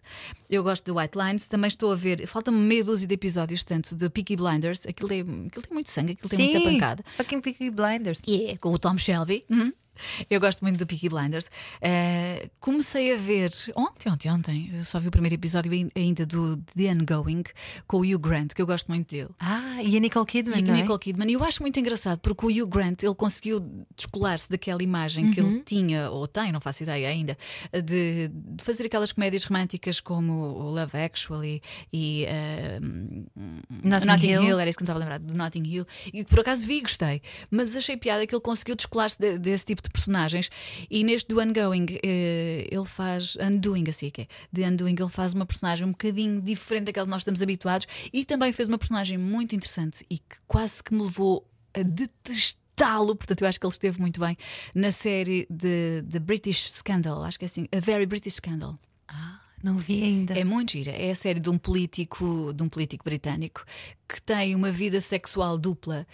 Eu 0.49 0.63
gosto 0.63 0.85
de 0.85 0.91
White 0.91 1.17
Lines, 1.17 1.47
também 1.47 1.67
estou 1.67 1.91
a 1.91 1.95
ver, 1.95 2.25
falta-me 2.27 2.57
meia 2.57 2.83
dúzia 2.83 3.07
de 3.07 3.13
episódios, 3.13 3.63
tanto 3.63 3.95
de 3.95 4.09
Peaky 4.09 4.35
Blinders, 4.35 4.85
aquilo, 4.85 5.11
é, 5.13 5.19
aquilo 5.19 5.63
tem 5.65 5.73
muito 5.73 5.89
sangue, 5.89 6.13
aquilo 6.13 6.29
tem 6.29 6.39
muita 6.39 6.61
pancada. 6.61 7.03
Fucking 7.17 7.41
Peaky 7.41 7.69
Blinders. 7.69 8.21
E 8.25 8.45
é 8.45 8.57
com 8.57 8.71
o 8.71 8.77
Tom 8.77 8.97
Shelby. 8.97 9.43
Uhum. 9.49 9.71
Eu 10.29 10.39
gosto 10.39 10.61
muito 10.61 10.77
do 10.77 10.85
Peaky 10.87 11.09
Blinders. 11.09 11.45
Uh, 11.77 12.49
comecei 12.59 13.13
a 13.13 13.17
ver 13.17 13.51
ontem, 13.75 14.09
ontem, 14.11 14.31
ontem. 14.31 14.69
Eu 14.73 14.83
só 14.83 14.99
vi 14.99 15.07
o 15.07 15.11
primeiro 15.11 15.35
episódio 15.35 15.71
ai- 15.71 15.89
ainda 15.95 16.25
do 16.25 16.57
The 16.75 16.91
Ongoing 16.91 17.43
com 17.87 17.97
o 17.97 18.01
Hugh 18.01 18.19
Grant, 18.19 18.53
que 18.53 18.61
eu 18.61 18.65
gosto 18.65 18.87
muito 18.87 19.09
dele. 19.09 19.29
Ah, 19.39 19.81
e 19.83 19.95
a 19.95 19.99
Nicole 19.99 20.25
Kidman, 20.25 20.59
E 20.59 20.61
não 20.63 20.73
é? 20.73 20.81
Nicole 20.81 20.99
Kidman. 20.99 21.29
E 21.29 21.33
eu 21.33 21.43
acho 21.43 21.61
muito 21.61 21.79
engraçado 21.79 22.19
porque 22.19 22.45
o 22.45 22.49
Hugh 22.49 22.67
Grant 22.67 23.03
ele 23.03 23.15
conseguiu 23.15 23.59
descolar-se 23.95 24.49
daquela 24.49 24.81
imagem 24.83 25.31
que 25.31 25.41
Uhum. 25.41 25.49
ele 25.51 25.63
tinha, 25.63 26.09
ou 26.09 26.27
tem, 26.27 26.51
não 26.51 26.59
faço 26.61 26.83
ideia 26.83 27.07
ainda, 27.09 27.37
de, 27.73 28.29
de 28.33 28.63
fazer 28.63 28.85
aquelas 28.85 29.11
comédias 29.11 29.43
românticas 29.43 29.99
como 29.99 30.33
o 30.33 30.71
Love 30.71 30.97
Actually 30.97 31.61
e 31.91 32.25
uh, 32.25 33.25
Notting 33.83 34.31
Hill. 34.31 34.59
era 34.59 34.69
isso 34.69 34.77
que 34.77 34.83
me 34.83 34.85
estava 34.89 34.99
a 34.99 35.01
lembrar, 35.01 35.19
de 35.19 35.35
Notting 35.35 35.63
Hill, 35.65 35.85
e 36.07 36.23
que 36.23 36.25
por 36.25 36.39
acaso 36.39 36.65
vi 36.65 36.77
e 36.77 36.81
gostei, 36.81 37.21
mas 37.51 37.75
achei 37.75 37.97
piada 37.97 38.25
que 38.25 38.33
ele 38.33 38.41
conseguiu 38.41 38.75
descolar-se 38.75 39.17
de- 39.19 39.37
desse 39.37 39.65
tipo 39.65 39.81
de 39.81 39.86
personagens. 39.89 40.49
E 40.89 41.03
neste 41.03 41.27
do 41.27 41.39
Ongoing, 41.39 41.85
eh, 42.03 42.67
ele 42.69 42.85
faz 42.85 43.35
Undoing, 43.37 43.85
assim 43.89 44.09
que 44.09 44.21
é. 44.21 44.27
De 44.51 44.63
Undoing, 44.63 44.95
ele 44.99 45.09
faz 45.09 45.33
uma 45.33 45.45
personagem 45.45 45.85
um 45.85 45.91
bocadinho 45.91 46.41
diferente 46.41 46.85
daquela 46.85 47.05
que 47.05 47.11
nós 47.11 47.21
estamos 47.21 47.41
habituados 47.41 47.87
e 48.11 48.25
também 48.25 48.51
fez 48.51 48.67
uma 48.67 48.77
personagem 48.77 49.17
muito 49.17 49.55
interessante 49.55 50.05
e 50.09 50.17
que 50.17 50.37
quase 50.47 50.83
que 50.83 50.93
me 50.93 51.01
levou 51.01 51.47
a 51.73 51.83
detestá-lo. 51.83 53.15
Portanto, 53.15 53.41
eu 53.41 53.47
acho 53.47 53.59
que 53.59 53.65
ele 53.65 53.73
esteve 53.73 53.99
muito 53.99 54.19
bem 54.19 54.37
na 54.73 54.91
série 54.91 55.47
de, 55.49 56.01
de 56.03 56.19
British 56.19 56.69
Scandal, 56.71 57.23
acho 57.23 57.37
que 57.37 57.45
é 57.45 57.47
assim, 57.47 57.67
A 57.71 57.79
Very 57.79 58.05
British 58.05 58.35
Scandal. 58.35 58.77
Ah, 59.07 59.39
não 59.63 59.75
vi 59.77 60.03
ainda. 60.03 60.37
É 60.37 60.43
muito 60.43 60.73
gira. 60.73 60.91
É 60.91 61.11
a 61.11 61.15
série 61.15 61.39
de 61.39 61.49
um 61.49 61.57
político, 61.57 62.53
de 62.53 62.63
um 62.63 62.69
político 62.69 63.03
britânico 63.03 63.65
que 64.07 64.21
tem 64.21 64.53
uma 64.53 64.71
vida 64.71 65.01
sexual 65.01 65.57
dupla 65.57 66.05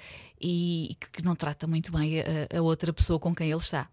e 0.43 0.97
que 1.13 1.23
não 1.23 1.35
trata 1.35 1.65
muito 1.65 1.91
bem 1.91 2.19
a, 2.19 2.57
a 2.57 2.61
outra 2.61 2.91
pessoa 2.91 3.17
com 3.17 3.33
quem 3.33 3.49
ele 3.49 3.59
está. 3.59 3.89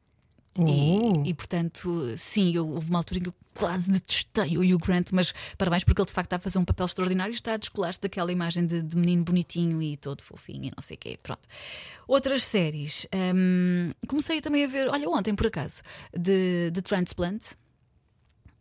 E, 0.58 1.30
e, 1.30 1.34
portanto, 1.34 2.12
sim, 2.16 2.54
eu, 2.54 2.68
houve 2.68 2.90
uma 2.90 2.98
altura 2.98 3.20
em 3.20 3.22
que 3.22 3.28
eu 3.28 3.34
quase 3.54 3.90
detestei 3.92 4.58
o 4.58 4.62
Hugh 4.62 4.84
Grant, 4.84 5.10
mas 5.12 5.32
parabéns 5.56 5.84
porque 5.84 6.00
ele 6.00 6.06
de 6.06 6.12
facto 6.12 6.26
está 6.26 6.36
a 6.36 6.40
fazer 6.40 6.58
um 6.58 6.64
papel 6.64 6.86
extraordinário 6.86 7.32
e 7.32 7.34
está 7.34 7.54
a 7.54 7.56
descolar-se 7.56 8.00
daquela 8.00 8.32
imagem 8.32 8.66
de, 8.66 8.82
de 8.82 8.96
menino 8.96 9.22
bonitinho 9.22 9.80
e 9.80 9.96
todo 9.96 10.22
fofinho 10.22 10.64
e 10.64 10.72
não 10.76 10.82
sei 10.82 10.96
o 10.96 10.98
quê. 10.98 11.18
Pronto. 11.22 11.48
Outras 12.06 12.44
séries. 12.44 13.06
hum, 13.34 13.92
comecei 14.08 14.40
também 14.40 14.64
a 14.64 14.68
ver, 14.68 14.88
olha, 14.88 15.08
ontem 15.08 15.34
por 15.34 15.46
acaso, 15.46 15.82
de, 16.12 16.70
de 16.72 16.82
Transplant. 16.82 17.54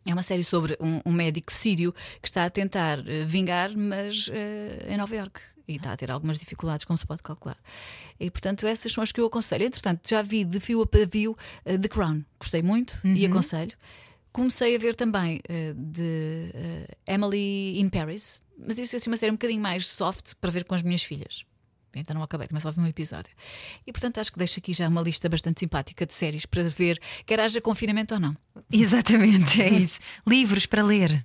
É 0.06 0.12
uma 0.14 0.22
série 0.22 0.44
sobre 0.44 0.78
um, 0.80 1.00
um 1.04 1.12
médico 1.12 1.52
sírio 1.52 1.92
que 2.22 2.28
está 2.28 2.46
a 2.46 2.50
tentar 2.50 3.06
eh, 3.06 3.24
vingar, 3.26 3.76
mas 3.76 4.30
eh, 4.32 4.86
em 4.88 4.96
Nova 4.96 5.14
Iorque. 5.14 5.40
E 5.66 5.76
está 5.76 5.92
a 5.92 5.96
ter 5.96 6.10
algumas 6.10 6.38
dificuldades, 6.38 6.84
como 6.84 6.96
se 6.96 7.06
pode 7.06 7.22
calcular. 7.22 7.58
E 8.18 8.30
portanto, 8.30 8.66
essas 8.66 8.92
são 8.92 9.02
as 9.02 9.12
que 9.12 9.20
eu 9.20 9.26
aconselho. 9.26 9.64
Entretanto, 9.64 10.08
já 10.08 10.22
vi 10.22 10.44
de 10.44 10.60
fio 10.60 10.82
a 10.82 10.86
pavio 10.86 11.36
eh, 11.64 11.78
The 11.78 11.88
Crown. 11.88 12.24
Gostei 12.38 12.62
muito 12.62 13.00
e 13.04 13.24
aconselho. 13.26 13.72
Comecei 14.32 14.76
a 14.76 14.78
ver 14.78 14.94
também 14.94 15.40
eh, 15.48 15.74
de 15.76 16.50
eh, 16.54 17.14
Emily 17.14 17.80
in 17.80 17.88
Paris, 17.88 18.40
mas 18.56 18.78
isso 18.78 18.94
é 18.94 18.98
assim, 18.98 19.10
uma 19.10 19.16
série 19.16 19.32
um 19.32 19.34
bocadinho 19.34 19.60
mais 19.60 19.88
soft 19.88 20.34
para 20.40 20.50
ver 20.50 20.64
com 20.64 20.74
as 20.74 20.82
minhas 20.82 21.02
filhas. 21.02 21.44
Ainda 21.94 22.14
não 22.14 22.22
acabei, 22.22 22.46
mas 22.52 22.62
só 22.62 22.70
vi 22.70 22.80
um 22.80 22.86
episódio. 22.86 23.32
E 23.84 23.92
portanto 23.92 24.18
acho 24.18 24.30
que 24.30 24.38
deixo 24.38 24.60
aqui 24.60 24.72
já 24.72 24.86
uma 24.86 25.02
lista 25.02 25.28
bastante 25.28 25.60
simpática 25.60 26.06
de 26.06 26.14
séries 26.14 26.46
para 26.46 26.62
ver, 26.62 27.00
quer 27.26 27.40
haja 27.40 27.60
confinamento 27.60 28.14
ou 28.14 28.20
não. 28.20 28.36
Exatamente, 28.72 29.60
é 29.60 29.70
isso. 29.70 29.98
Livros 30.26 30.66
para 30.66 30.84
ler. 30.84 31.24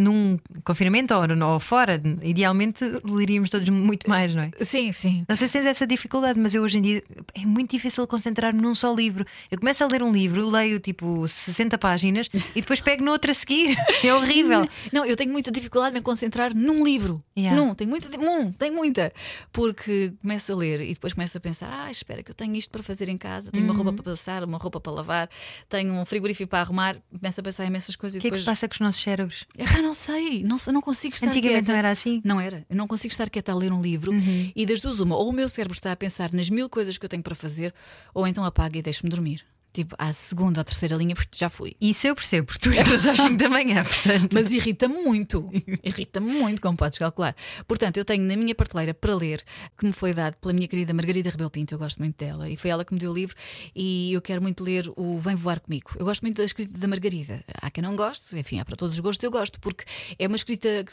Num 0.00 0.38
confinamento 0.64 1.14
ou, 1.14 1.20
ou 1.52 1.60
fora, 1.60 2.00
idealmente 2.22 2.84
leríamos 3.04 3.50
todos 3.50 3.68
muito 3.68 4.08
mais, 4.08 4.34
não 4.34 4.44
é? 4.44 4.50
Sim, 4.60 4.92
sim. 4.92 5.24
Não 5.28 5.36
sei 5.36 5.46
se 5.46 5.52
tens 5.54 5.66
essa 5.66 5.86
dificuldade, 5.86 6.38
mas 6.38 6.54
eu 6.54 6.62
hoje 6.62 6.78
em 6.78 6.82
dia 6.82 7.02
é 7.34 7.44
muito 7.44 7.70
difícil 7.72 8.06
concentrar-me 8.06 8.60
num 8.60 8.74
só 8.74 8.94
livro. 8.94 9.24
Eu 9.50 9.58
começo 9.58 9.84
a 9.84 9.86
ler 9.86 10.02
um 10.02 10.12
livro, 10.12 10.48
leio 10.48 10.80
tipo 10.80 11.26
60 11.28 11.76
páginas 11.78 12.28
e 12.54 12.60
depois 12.60 12.80
pego 12.80 13.04
no 13.04 13.10
outro 13.12 13.30
a 13.30 13.34
seguir. 13.34 13.76
É 14.02 14.14
horrível. 14.14 14.64
Não, 14.92 15.04
eu 15.04 15.14
tenho 15.14 15.30
muita 15.30 15.50
dificuldade 15.50 15.94
em 15.94 15.98
me 15.98 16.02
concentrar 16.02 16.54
num 16.54 16.82
livro. 16.82 17.22
Yeah. 17.36 17.60
Num, 17.60 17.74
tenho 17.74 17.90
muita, 17.90 18.08
um, 18.18 18.50
tenho 18.52 18.74
muita. 18.74 19.12
Porque 19.52 20.12
começo 20.22 20.52
a 20.52 20.56
ler 20.56 20.80
e 20.80 20.94
depois 20.94 21.12
começo 21.12 21.36
a 21.36 21.40
pensar: 21.40 21.68
ah, 21.72 21.90
espera, 21.90 22.22
que 22.22 22.30
eu 22.30 22.34
tenho 22.34 22.54
isto 22.56 22.70
para 22.70 22.82
fazer 22.82 23.08
em 23.08 23.18
casa, 23.18 23.50
tenho 23.50 23.64
uma 23.66 23.72
Uhum. 23.72 23.82
roupa 23.82 23.92
para 24.02 24.12
passar, 24.12 24.42
uma 24.44 24.58
roupa 24.58 24.80
para 24.80 24.92
lavar, 24.92 25.28
tenho 25.68 25.92
um 25.94 26.04
frigorífico 26.04 26.48
para 26.48 26.60
arrumar. 26.60 26.96
Começo 27.20 27.40
a 27.40 27.42
pensar 27.42 27.64
em 27.64 27.68
imensas 27.68 27.94
coisas 27.96 28.18
O 28.18 28.20
que 28.22 28.28
é 28.28 28.30
que 28.30 28.36
depois. 28.36 28.44
se 28.44 28.46
passa 28.50 28.68
com 28.68 28.74
os 28.74 28.80
nossos 28.80 29.02
cérebros? 29.02 29.44
Ah, 29.58 29.82
não 29.90 29.94
sei, 29.94 30.42
não, 30.44 30.56
não 30.72 30.80
consigo 30.80 31.14
estar 31.16 31.26
Antigamente 31.26 31.56
quieta. 31.64 31.72
não 31.72 31.78
era 31.80 31.90
assim? 31.90 32.20
Não 32.24 32.40
era. 32.40 32.64
Eu 32.70 32.76
não 32.76 32.86
consigo 32.86 33.10
estar 33.10 33.28
quieta 33.28 33.50
a 33.50 33.54
ler 33.56 33.72
um 33.72 33.82
livro 33.82 34.12
Uhum. 34.12 34.52
e 34.54 34.64
das 34.64 34.80
duas, 34.80 35.00
uma, 35.00 35.16
ou 35.16 35.28
o 35.28 35.32
meu 35.32 35.48
cérebro 35.48 35.74
está 35.74 35.90
a 35.90 35.96
pensar 35.96 36.32
nas 36.32 36.48
mil 36.48 36.68
coisas 36.70 36.96
que 36.96 37.04
eu 37.04 37.08
tenho 37.08 37.22
para 37.22 37.34
fazer, 37.34 37.74
ou 38.14 38.24
então 38.26 38.44
apaga 38.44 38.78
e 38.78 38.82
deixa-me 38.82 39.10
dormir. 39.10 39.44
Tipo, 39.72 39.94
à 39.98 40.12
segunda 40.12 40.60
ou 40.60 40.64
terceira 40.64 40.96
linha, 40.96 41.14
porque 41.14 41.36
já 41.36 41.48
fui. 41.48 41.76
Isso 41.80 42.06
eu 42.06 42.14
percebo, 42.14 42.48
porque 42.48 42.68
tu 42.68 42.74
entras 42.74 43.06
às 43.06 43.18
5 43.18 43.36
da 43.36 43.48
manhã, 43.48 43.82
portanto. 43.84 44.32
Mas 44.32 44.50
irrita-me 44.50 44.94
muito. 44.94 45.48
Irrita-me 45.84 46.32
muito, 46.32 46.60
como 46.60 46.76
podes 46.76 46.98
calcular. 46.98 47.36
Portanto, 47.68 47.96
eu 47.96 48.04
tenho 48.04 48.24
na 48.24 48.36
minha 48.36 48.54
prateleira 48.54 48.92
para 48.92 49.14
ler, 49.14 49.44
que 49.78 49.86
me 49.86 49.92
foi 49.92 50.12
dado 50.12 50.36
pela 50.38 50.52
minha 50.52 50.66
querida 50.66 50.92
Margarida 50.92 51.30
Rebelo 51.30 51.50
Pinto, 51.50 51.74
eu 51.74 51.78
gosto 51.78 51.98
muito 51.98 52.16
dela, 52.16 52.50
e 52.50 52.56
foi 52.56 52.70
ela 52.70 52.84
que 52.84 52.92
me 52.92 52.98
deu 52.98 53.12
o 53.12 53.14
livro, 53.14 53.36
e 53.74 54.12
eu 54.12 54.20
quero 54.20 54.42
muito 54.42 54.64
ler 54.64 54.90
o 54.96 55.18
Vem 55.18 55.36
Voar 55.36 55.60
Comigo. 55.60 55.92
Eu 55.96 56.04
gosto 56.04 56.22
muito 56.22 56.36
da 56.36 56.44
escrita 56.44 56.76
da 56.76 56.88
Margarida. 56.88 57.44
Há 57.60 57.70
quem 57.70 57.82
não 57.82 57.94
goste, 57.94 58.36
enfim, 58.36 58.58
há 58.58 58.64
para 58.64 58.76
todos 58.76 58.94
os 58.94 59.00
gostos, 59.00 59.22
eu 59.22 59.30
gosto, 59.30 59.60
porque 59.60 59.84
é 60.18 60.26
uma 60.26 60.36
escrita 60.36 60.84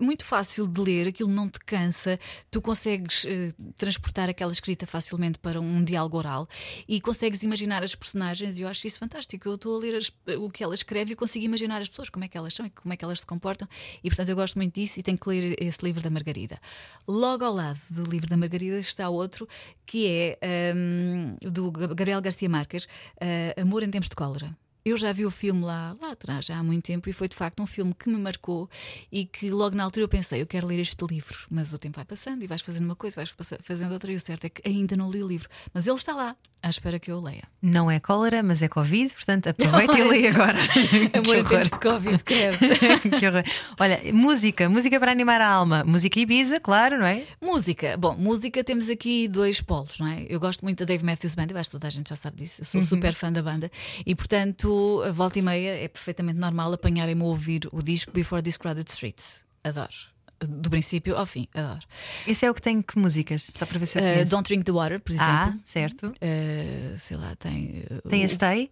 muito 0.00 0.24
fácil 0.24 0.66
de 0.66 0.80
ler, 0.80 1.08
aquilo 1.08 1.30
não 1.30 1.48
te 1.48 1.60
cansa, 1.60 2.18
tu 2.50 2.60
consegues 2.60 3.24
eh, 3.26 3.52
transportar 3.76 4.28
aquela 4.28 4.52
escrita 4.52 4.86
facilmente 4.86 5.38
para 5.38 5.60
um 5.60 5.82
diálogo 5.82 6.18
oral 6.18 6.48
e 6.88 7.00
consegues 7.00 7.42
imaginar 7.42 7.82
as 7.82 7.94
personagens, 8.12 8.58
e 8.58 8.62
eu 8.62 8.68
acho 8.68 8.86
isso 8.86 8.98
fantástico. 8.98 9.48
Eu 9.48 9.54
estou 9.54 9.76
a 9.76 9.78
ler 9.78 9.94
as- 9.96 10.12
o 10.38 10.50
que 10.50 10.62
ela 10.64 10.74
escreve 10.74 11.12
e 11.12 11.16
consigo 11.16 11.44
imaginar 11.44 11.80
as 11.80 11.88
pessoas, 11.88 12.08
como 12.08 12.24
é 12.24 12.28
que 12.28 12.36
elas 12.36 12.54
são 12.54 12.66
e 12.66 12.70
como 12.70 12.92
é 12.92 12.96
que 12.96 13.04
elas 13.04 13.20
se 13.20 13.26
comportam, 13.26 13.68
e 14.02 14.08
portanto 14.10 14.28
eu 14.28 14.36
gosto 14.36 14.56
muito 14.56 14.74
disso 14.74 14.98
e 14.98 15.02
tenho 15.02 15.18
que 15.18 15.28
ler 15.28 15.56
esse 15.62 15.84
livro 15.84 16.02
da 16.02 16.10
Margarida. 16.10 16.58
Logo 17.06 17.44
ao 17.44 17.54
lado 17.54 17.78
do 17.90 18.04
livro 18.04 18.28
da 18.28 18.36
Margarida 18.36 18.78
está 18.80 19.08
outro 19.08 19.48
que 19.86 20.06
é 20.40 20.72
hum, 20.76 21.36
do 21.40 21.70
Gabriel 21.70 22.20
Garcia 22.20 22.48
Marques, 22.48 22.86
eh, 23.20 23.54
Amor 23.60 23.82
em 23.82 23.90
Tempos 23.90 24.08
de 24.08 24.16
Cólera. 24.16 24.56
Eu 24.82 24.96
já 24.96 25.12
vi 25.12 25.26
o 25.26 25.30
filme 25.30 25.62
lá, 25.62 25.94
lá 26.00 26.12
atrás, 26.12 26.46
já 26.46 26.56
há 26.58 26.62
muito 26.62 26.84
tempo, 26.86 27.06
e 27.10 27.12
foi 27.12 27.28
de 27.28 27.36
facto 27.36 27.62
um 27.62 27.66
filme 27.66 27.92
que 27.92 28.08
me 28.08 28.16
marcou 28.16 28.66
e 29.12 29.26
que 29.26 29.50
logo 29.50 29.76
na 29.76 29.84
altura 29.84 30.04
eu 30.04 30.08
pensei, 30.08 30.40
eu 30.40 30.46
quero 30.46 30.66
ler 30.66 30.78
este 30.78 31.04
livro, 31.04 31.38
mas 31.50 31.74
o 31.74 31.78
tempo 31.78 31.96
vai 31.96 32.04
passando 32.06 32.42
e 32.42 32.46
vais 32.46 32.62
fazendo 32.62 32.86
uma 32.86 32.96
coisa, 32.96 33.16
vais 33.16 33.34
fazendo 33.62 33.92
outra, 33.92 34.10
e 34.10 34.16
o 34.16 34.20
certo 34.20 34.46
é 34.46 34.48
que 34.48 34.66
ainda 34.66 34.96
não 34.96 35.10
li 35.10 35.22
o 35.22 35.28
livro, 35.28 35.50
mas 35.74 35.86
ele 35.86 35.96
está 35.96 36.14
lá, 36.14 36.34
À 36.62 36.68
espera 36.68 36.98
que 36.98 37.10
eu 37.10 37.20
leia. 37.20 37.44
Não 37.62 37.90
é 37.90 37.98
cólera, 37.98 38.42
mas 38.42 38.60
é 38.60 38.68
Covid, 38.68 39.14
portanto 39.14 39.46
aproveita 39.50 39.98
e 39.98 40.04
leia 40.04 40.30
agora. 40.30 40.58
Amor 41.16 41.36
em 41.36 41.40
horror. 41.40 41.48
tempos 41.48 41.70
de 41.70 41.80
Covid, 41.80 42.24
quero. 42.24 42.58
que 43.18 43.26
horror. 43.26 43.42
Olha, 43.78 44.00
música, 44.12 44.68
música 44.68 45.00
para 45.00 45.10
animar 45.10 45.40
a 45.40 45.48
alma. 45.48 45.82
Música 45.84 46.20
Ibiza, 46.20 46.60
claro, 46.60 46.98
não 46.98 47.06
é? 47.06 47.24
música. 47.40 47.96
Bom, 47.96 48.14
música 48.16 48.62
temos 48.62 48.90
aqui 48.90 49.26
dois 49.26 49.60
polos, 49.60 49.98
não 49.98 50.06
é? 50.06 50.26
Eu 50.28 50.38
gosto 50.38 50.62
muito 50.62 50.80
da 50.80 50.84
Dave 50.84 51.04
Matthews 51.04 51.34
Band, 51.34 51.46
eu 51.50 51.56
acho 51.56 51.70
que 51.70 51.76
toda 51.76 51.88
a 51.88 51.90
gente 51.90 52.10
já 52.10 52.16
sabe 52.16 52.36
disso. 52.38 52.60
Eu 52.60 52.66
sou 52.66 52.82
super 52.82 53.14
fã 53.14 53.32
da 53.32 53.42
banda 53.42 53.70
e, 54.04 54.14
portanto, 54.14 55.02
a 55.06 55.12
volta 55.12 55.38
e 55.38 55.42
meia 55.42 55.82
é 55.82 55.88
perfeitamente 55.88 56.38
normal 56.38 56.72
apanharem-me 56.72 57.22
a 57.22 57.26
ouvir 57.26 57.68
o 57.72 57.82
disco 57.82 58.12
Before 58.12 58.42
This 58.42 58.56
Crowded 58.56 58.88
Streets. 58.90 59.44
Adoro. 59.64 60.10
Do 60.48 60.70
princípio 60.70 61.16
ao 61.16 61.26
fim, 61.26 61.46
adoro. 61.54 61.86
Esse 62.26 62.46
é 62.46 62.50
o 62.50 62.54
que 62.54 62.62
tem 62.62 62.80
que 62.80 62.98
músicas? 62.98 63.46
Só 63.54 63.66
para 63.66 63.78
ver 63.78 63.86
se 63.86 63.98
eu 63.98 64.02
Uh, 64.02 64.06
conheço. 64.06 64.30
Don't 64.30 64.48
Drink 64.48 64.64
the 64.64 64.72
Water, 64.72 64.98
por 65.00 65.14
Ah, 65.18 65.42
exemplo. 65.48 65.60
certo. 65.66 66.06
Uh, 66.06 66.96
sei 66.98 67.16
lá, 67.18 67.36
tem. 67.36 67.84
uh, 67.90 68.08
Tem 68.08 68.24
a 68.24 68.28
Stay? 68.28 68.70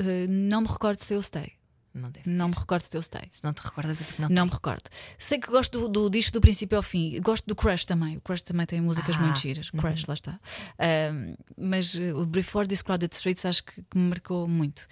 uh, 0.00 0.04
não 0.30 0.60
me 0.60 0.68
recordo 0.68 1.00
se 1.02 1.12
eu 1.14 1.20
stay. 1.20 1.52
Não 1.92 2.10
deve. 2.12 2.30
Não 2.30 2.48
me 2.50 2.54
recordo 2.54 2.82
se 2.84 2.96
eu 2.96 3.02
stay. 3.02 3.22
Se 3.32 3.42
não 3.42 3.52
te 3.52 3.60
recordas, 3.60 4.00
é 4.00 4.04
porque 4.04 4.22
não. 4.22 4.28
Não 4.28 4.44
me 4.46 4.52
recordo. 4.52 4.82
Sei 5.18 5.40
que 5.40 5.48
gosto 5.50 5.80
do, 5.80 5.88
do 5.88 6.08
disco 6.10 6.32
do 6.34 6.40
princípio 6.40 6.76
ao 6.76 6.82
fim. 6.82 7.20
Gosto 7.20 7.44
do 7.46 7.56
Crush 7.56 7.84
também. 7.84 8.16
O 8.18 8.20
Crush 8.20 8.42
também 8.42 8.66
tem 8.66 8.80
músicas 8.80 9.16
Ah, 9.16 9.20
muito 9.20 9.40
giras. 9.40 9.70
Crush, 9.70 10.04
lá 10.06 10.14
está. 10.14 10.38
Mas 11.56 11.94
uh, 11.94 12.16
o 12.16 12.26
Before 12.26 12.68
This 12.68 12.82
Crowded 12.82 13.12
Streets 13.12 13.44
acho 13.44 13.64
que, 13.64 13.82
que 13.82 13.98
me 13.98 14.08
marcou 14.10 14.46
muito. 14.46 14.86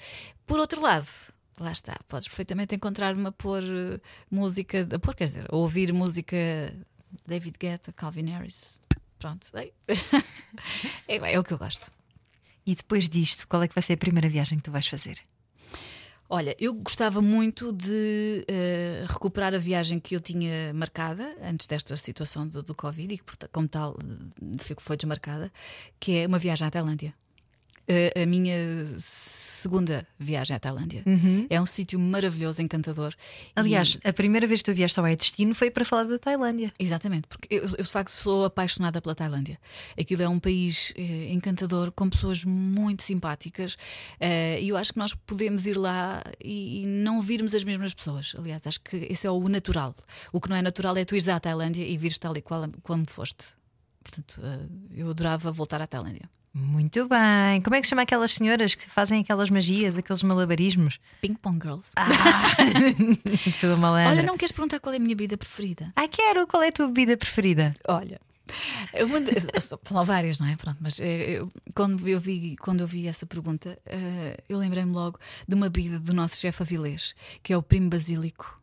Por 0.46 0.58
outro 0.58 0.80
lado, 0.80 1.06
lá 1.58 1.72
está. 1.72 1.98
Podes 2.08 2.28
perfeitamente 2.28 2.74
encontrar-me 2.74 3.26
a 3.26 3.32
pôr 3.32 3.62
uh, 3.62 4.00
música. 4.30 4.86
A 4.92 4.98
pôr, 4.98 5.14
quer 5.14 5.24
dizer, 5.24 5.46
a 5.50 5.56
ouvir 5.56 5.92
música 5.92 6.36
David 7.26 7.56
Guetta, 7.58 7.92
Calvin 7.92 8.30
Harris. 8.30 8.78
Pronto. 9.18 9.46
É, 11.08 11.34
é 11.34 11.38
o 11.38 11.44
que 11.44 11.52
eu 11.52 11.58
gosto. 11.58 11.90
E 12.66 12.74
depois 12.74 13.08
disto, 13.08 13.46
qual 13.46 13.62
é 13.62 13.68
que 13.68 13.74
vai 13.74 13.82
ser 13.82 13.92
a 13.92 13.96
primeira 13.96 14.28
viagem 14.28 14.58
que 14.58 14.64
tu 14.64 14.72
vais 14.72 14.86
fazer? 14.86 15.20
Olha, 16.28 16.56
eu 16.58 16.74
gostava 16.74 17.22
muito 17.22 17.72
de 17.72 18.44
eh, 18.48 19.04
recuperar 19.06 19.54
a 19.54 19.58
viagem 19.58 20.00
que 20.00 20.16
eu 20.16 20.20
tinha 20.20 20.74
marcada 20.74 21.32
antes 21.40 21.68
desta 21.68 21.96
situação 21.96 22.48
do, 22.48 22.64
do 22.64 22.74
Covid 22.74 23.14
e 23.14 23.18
que, 23.18 23.24
como 23.52 23.68
tal, 23.68 23.96
eh, 24.02 24.74
foi 24.80 24.96
desmarcada, 24.96 25.52
que 26.00 26.16
é 26.18 26.26
uma 26.26 26.38
viagem 26.40 26.66
à 26.66 26.70
Tailândia. 26.70 27.14
Eh, 27.88 28.22
a 28.22 28.26
minha 28.26 28.54
segunda 28.98 30.06
viagem 30.18 30.54
à 30.56 30.58
Tailândia. 30.58 31.02
É 31.48 31.60
um 31.60 31.66
sítio 31.66 31.98
maravilhoso, 31.98 32.60
encantador. 32.62 33.12
E- 33.14 33.60
Aliás, 33.60 33.98
a 34.04 34.12
primeira 34.12 34.46
vez 34.46 34.60
que 34.60 34.70
tu 34.72 34.74
vieste 34.74 34.98
ao 34.98 35.06
É 35.06 35.14
Destino 35.16 35.54
foi 35.54 35.70
para 35.70 35.84
falar 35.84 36.04
da 36.04 36.18
Tailândia. 36.18 36.72
Exatamente, 36.78 37.26
porque 37.28 37.54
eu, 37.54 37.62
eu, 37.62 37.84
de 37.84 37.84
facto 37.88 38.10
sou 38.10 38.44
apaixonada 38.44 39.00
pela 39.00 39.14
Tailândia. 39.14 39.58
Aquilo 39.98 40.22
é 40.22 40.28
um 40.28 40.38
país 40.38 40.92
eh, 40.96 41.32
encantador, 41.32 41.90
com 41.92 42.08
pessoas 42.10 42.44
muito 42.44 43.02
simpáticas, 43.02 43.76
eh, 44.20 44.60
e 44.60 44.68
eu 44.68 44.76
acho 44.76 44.92
que 44.92 44.98
nós 44.98 45.14
podemos 45.14 45.66
ir 45.66 45.76
lá 45.76 46.22
e, 46.42 46.82
e 46.82 46.86
não 46.86 47.20
virmos 47.20 47.54
as 47.54 47.64
mesmas 47.64 47.94
pessoas. 47.94 48.34
Aliás, 48.38 48.66
acho 48.66 48.80
que 48.80 48.96
esse 49.10 49.26
é 49.26 49.30
o 49.30 49.48
natural. 49.48 49.94
O 50.32 50.40
que 50.40 50.48
não 50.48 50.56
é 50.56 50.62
natural 50.62 50.96
é 50.96 51.04
tu 51.04 51.14
ires 51.14 51.28
à 51.28 51.38
Tailândia 51.40 51.84
e 51.86 51.96
vires 51.96 52.18
tal 52.18 52.36
e 52.36 52.42
qual 52.42 52.68
como 52.82 53.04
foste. 53.08 53.54
Portanto, 54.02 54.40
eh, 54.44 54.66
eu 55.00 55.10
adorava 55.10 55.50
voltar 55.52 55.80
à 55.80 55.86
Tailândia. 55.86 56.28
Muito 56.58 57.06
bem. 57.06 57.60
Como 57.62 57.76
é 57.76 57.80
que 57.82 57.86
se 57.86 57.90
chama 57.90 58.00
aquelas 58.02 58.32
senhoras 58.32 58.74
que 58.74 58.88
fazem 58.88 59.20
aquelas 59.20 59.50
magias, 59.50 59.94
aqueles 59.98 60.22
malabarismos? 60.22 60.98
Ping 61.20 61.34
Pong 61.34 61.58
Girls. 61.62 61.90
Sua 63.60 63.76
malandra. 63.76 64.10
Olha, 64.12 64.22
não 64.22 64.38
queres 64.38 64.52
perguntar 64.52 64.80
qual 64.80 64.94
é 64.94 64.96
a 64.96 65.00
minha 65.00 65.14
bebida 65.14 65.36
preferida? 65.36 65.88
Ai, 65.94 66.08
quero. 66.08 66.46
Qual 66.46 66.62
é 66.62 66.68
a 66.68 66.72
tua 66.72 66.86
bebida 66.86 67.14
preferida? 67.14 67.74
Olha. 67.86 68.18
São 69.84 70.04
várias, 70.04 70.38
não 70.38 70.46
é? 70.46 70.56
Pronto, 70.56 70.78
mas 70.80 70.98
eh, 70.98 71.32
eu- 71.40 71.52
quando, 71.74 72.08
eu 72.08 72.18
vi, 72.18 72.56
quando 72.56 72.80
eu 72.80 72.86
vi 72.86 73.06
essa 73.06 73.26
pergunta, 73.26 73.78
eh, 73.84 74.36
eu 74.48 74.56
lembrei-me 74.56 74.92
logo 74.92 75.18
de 75.46 75.54
uma 75.54 75.68
bebida 75.68 75.98
do 75.98 76.14
nosso 76.14 76.36
chefe 76.36 76.62
Avilés, 76.62 77.14
que 77.42 77.52
é 77.52 77.56
o 77.56 77.62
primo 77.62 77.90
basílico. 77.90 78.58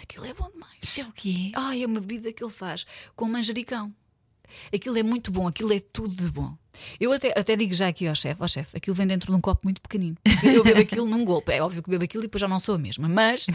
Aquilo 0.00 0.24
é 0.24 0.32
bom 0.32 0.48
demais. 0.50 0.72
Isso 0.82 1.00
é 1.00 1.04
o 1.04 1.12
quê? 1.12 1.50
Ai, 1.54 1.82
é 1.82 1.86
uma 1.86 2.00
bebida 2.00 2.32
que 2.32 2.42
ele 2.42 2.52
faz 2.52 2.86
com 3.14 3.28
manjericão. 3.28 3.92
Aquilo 4.72 4.96
é 4.96 5.02
muito 5.02 5.30
bom, 5.30 5.46
aquilo 5.48 5.72
é 5.72 5.80
tudo 5.80 6.14
de 6.14 6.30
bom. 6.30 6.56
Eu 7.00 7.12
até, 7.12 7.32
até 7.36 7.56
digo 7.56 7.74
já 7.74 7.88
aqui 7.88 8.06
ao 8.06 8.14
chefe, 8.14 8.42
ó 8.42 8.48
chefe, 8.48 8.76
aquilo 8.76 8.94
vem 8.94 9.06
dentro 9.06 9.30
de 9.32 9.36
um 9.36 9.40
copo 9.40 9.62
muito 9.64 9.80
pequenino. 9.80 10.16
Eu 10.42 10.62
bebo 10.62 10.80
aquilo 10.80 11.06
num 11.06 11.24
golpe. 11.24 11.52
É 11.52 11.62
óbvio 11.62 11.82
que 11.82 11.90
bebo 11.90 12.04
aquilo 12.04 12.22
e 12.22 12.26
depois 12.26 12.40
já 12.40 12.48
não 12.48 12.60
sou 12.60 12.74
a 12.74 12.78
mesma, 12.78 13.08
mas 13.08 13.46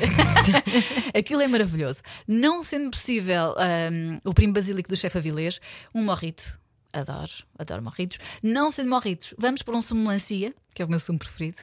aquilo 1.17 1.41
é 1.41 1.47
maravilhoso. 1.47 2.01
Não 2.27 2.63
sendo 2.63 2.91
possível 2.91 3.55
hum, 3.91 4.19
o 4.23 4.34
primo 4.34 4.53
basílico 4.53 4.89
do 4.89 4.95
chefe 4.95 5.17
Avilés, 5.17 5.60
um 5.93 6.03
morrito. 6.03 6.60
Adoro, 6.91 7.32
adoro 7.58 7.84
morritos. 7.84 8.17
Não 8.41 8.71
sendo 8.71 8.89
morritos, 8.89 9.34
vamos 9.38 9.62
para 9.62 9.75
um 9.75 9.82
sumo 9.82 10.01
melancia, 10.01 10.53
que 10.73 10.82
é 10.82 10.86
o 10.86 10.89
meu 10.89 10.99
sumo 10.99 11.19
preferido. 11.19 11.60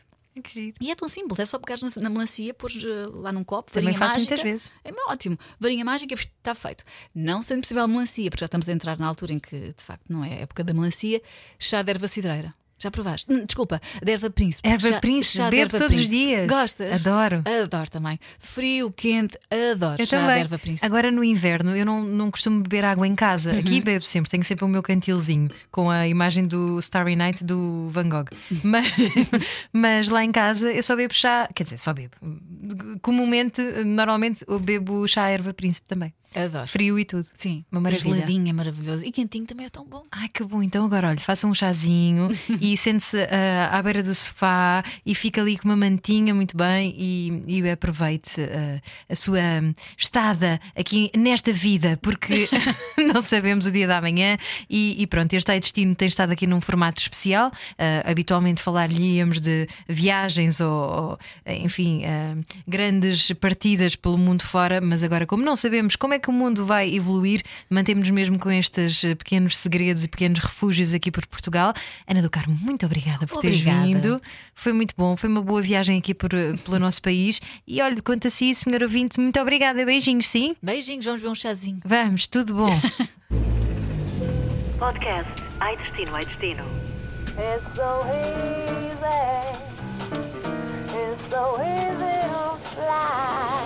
E 0.81 0.91
é 0.91 0.95
tão 0.95 1.09
simples, 1.09 1.41
é 1.41 1.45
só 1.45 1.59
pegar 1.59 1.79
na, 2.01 2.11
melancia, 2.11 2.53
pôr 2.55 2.71
lá 3.15 3.33
num 3.33 3.45
copo, 3.45 3.71
Também 3.73 3.93
varinha 3.93 3.99
faço 3.99 4.15
mágica. 4.17 4.37
muitas 4.37 4.53
vezes. 4.53 4.73
É 4.85 4.93
ótimo. 5.11 5.39
Varinha 5.59 5.85
mágica 5.85 6.15
está 6.15 6.55
feito. 6.55 6.85
Não 7.15 7.43
sendo 7.43 7.63
possível 7.63 7.87
melancia, 7.89 8.31
porque 8.31 8.41
já 8.43 8.47
estamos 8.47 8.69
a 8.69 8.73
entrar 8.73 8.99
na 8.99 9.07
altura 9.07 9.33
em 9.33 9.39
que 9.39 9.73
de 9.73 9.83
facto 9.83 10.05
não 10.09 10.25
é 10.25 10.31
a 10.31 10.41
época 10.41 10.63
da 10.63 10.75
melancia, 10.75 11.23
chá 11.59 11.83
de 11.83 11.91
erva 11.91 12.09
cidreira. 12.09 12.55
Já 12.87 12.91
provaste? 12.93 13.33
Hum, 13.33 13.43
Desculpa, 13.45 13.81
de 14.01 14.13
erva 14.13 14.31
príncipe. 14.31 14.69
Erva 14.69 14.89
Chá- 14.89 15.01
príncipe, 15.01 15.39
chá 15.39 15.51
bebo 15.51 15.71
todos 15.73 15.89
os 15.89 15.97
príncipe. 15.97 16.17
dias. 16.27 16.47
Gostas? 16.47 17.05
Adoro. 17.07 17.43
Adoro 17.65 17.91
também. 17.91 18.17
Frio, 18.39 18.93
quente, 18.93 19.37
adoro. 19.73 20.01
Eu 20.01 20.07
chá 20.07 20.19
também. 20.21 20.35
de 20.37 20.41
erva 20.43 20.59
príncipe. 20.59 20.87
Agora 20.87 21.11
no 21.11 21.25
inverno 21.25 21.75
eu 21.77 21.85
não, 21.85 22.05
não 22.05 22.31
costumo 22.31 22.61
beber 22.63 22.85
água 22.85 23.07
em 23.09 23.17
casa. 23.17 23.51
Uhum. 23.53 23.59
Aqui 23.59 23.81
bebo 23.81 24.05
sempre, 24.05 24.31
tenho 24.31 24.45
sempre 24.45 24.65
o 24.65 24.69
meu 24.69 24.85
cantilzinho 24.85 25.51
com 25.73 25.91
a 25.91 26.07
imagem 26.07 26.47
do 26.47 26.79
Starry 26.79 27.17
Night 27.17 27.43
do 27.43 27.89
Van 27.91 28.09
Gogh. 28.09 28.27
Mas, 28.63 28.87
mas 29.73 30.09
lá 30.09 30.25
em 30.25 30.31
casa 30.31 30.71
eu 30.73 30.83
só 30.83 30.95
bebo 30.95 31.13
chá, 31.13 31.49
quer 31.55 31.65
dizer, 31.65 31.79
só 31.79 31.93
bebo. 31.93 32.15
Comumente, 33.03 33.61
normalmente 33.85 34.45
eu 34.47 34.59
bebo 34.61 35.07
chá 35.09 35.29
erva 35.29 35.53
príncipe 35.53 35.87
também. 35.89 36.15
Adoro. 36.35 36.67
Frio 36.69 36.99
e 36.99 37.05
tudo. 37.05 37.27
Sim, 37.33 37.65
Uma 37.71 37.81
maravilha. 37.81 38.15
geladinho 38.15 38.49
é 38.49 38.53
maravilhoso. 38.53 39.05
E 39.05 39.11
quentinho 39.11 39.47
também 39.47 39.67
é 39.67 39.69
tão 39.69 39.85
bom. 39.85 40.05
Ai 40.11 40.29
que 40.29 40.43
bom, 40.45 40.63
então 40.63 40.85
agora 40.85 41.09
olha, 41.09 41.19
faça 41.19 41.47
um 41.47 41.55
chazinho 41.55 42.29
e 42.61 42.77
sente-se 42.77 43.17
ah, 43.31 43.71
à 43.73 43.83
beira 43.83 44.03
do 44.03 44.15
sofá 44.15 44.85
e 45.05 45.15
fica 45.15 45.41
ali 45.41 45.57
com 45.57 45.69
uma 45.69 45.77
mantinha 45.77 46.35
muito 46.35 46.57
bem 46.57 46.95
e, 46.97 47.43
e 47.47 47.71
aproveite 47.71 48.41
ah, 48.41 48.81
a 49.09 49.17
sua 49.17 49.39
estada 49.97 50.61
aqui 50.77 51.11
nesta 51.17 51.53
vida, 51.53 51.99
porque 52.03 52.49
não 53.13 53.23
sabemos 53.23 53.67
o 53.67 53.71
dia 53.71 53.87
da 53.87 54.01
manhã 54.01 54.37
e, 54.69 55.01
e 55.01 55.07
pronto, 55.07 55.33
este 55.35 55.51
Ai 55.51 55.61
Destino 55.61 55.95
tem 55.95 56.09
estado 56.09 56.33
aqui 56.33 56.47
num 56.47 56.61
formato 56.61 57.01
especial. 57.01 57.51
Ah, 57.79 58.11
habitualmente 58.11 58.63
falar-lhe-íamos 58.63 59.41
de 59.41 59.67
viagens 59.89 60.61
ou, 60.61 60.69
ou, 60.71 61.19
enfim, 61.47 62.03
grandes 62.67 63.33
partidas 63.33 63.97
pelo 63.97 64.19
mundo 64.19 64.43
fora, 64.43 64.81
mas 64.81 65.03
agora, 65.03 65.27
como 65.27 65.43
não 65.43 65.57
sabemos 65.57 65.97
como 65.97 66.15
é 66.15 66.19
que 66.19 66.26
o 66.31 66.35
mundo 66.35 66.65
vai 66.67 66.95
evoluir, 66.95 67.43
mantemos 67.69 68.09
mesmo 68.11 68.39
com 68.39 68.51
estes 68.51 69.05
eh, 69.05 69.15
pequenos 69.15 69.57
segredos 69.57 70.05
e 70.05 70.09
pequenos 70.09 70.39
refúgios 70.39 70.93
aqui 70.95 71.11
por 71.11 71.27
Portugal. 71.27 71.73
Ana 72.07 72.23
do 72.23 72.31
Carmo, 72.31 72.57
muito 72.61 72.85
obrigada 72.87 73.27
por 73.27 73.41
teres 73.41 73.61
Obrigada. 73.61 73.87
vindo. 73.87 74.23
Foi 74.55 74.73
muito 74.73 74.95
bom, 74.97 75.17
foi 75.17 75.29
uma 75.29 75.43
boa 75.43 75.61
viagem 75.63 75.99
aqui 75.99 76.15
por, 76.15 76.33
eh, 76.35 76.53
pelo 76.65 76.79
nosso 76.79 77.01
país. 77.03 77.41
E 77.67 77.81
olha, 77.81 78.01
quanto 78.03 78.27
a 78.29 78.31
si, 78.31 78.55
senhor 78.55 78.83
ouvinte, 78.83 79.19
muito 79.21 79.39
obrigada. 79.41 79.85
Beijinhos, 79.85 80.29
sim? 80.29 80.55
Beijinhos, 80.63 81.05
vamos 81.05 81.21
ver 81.21 81.29
um 81.29 81.35
chazinho. 81.35 81.81
Vamos, 81.85 82.27
tudo 82.27 82.55
bom. 82.55 82.81
Podcast 84.79 85.31
Ai 85.61 85.77
Destino, 85.77 86.15
Ai 86.15 86.25
Destino. 86.27 86.65
It's 87.39 87.75
so 87.75 88.05
easy. 88.13 89.57
It's 90.93 91.31
so 91.31 91.59
easy 91.61 92.17
to 92.29 92.57
fly. 92.75 93.66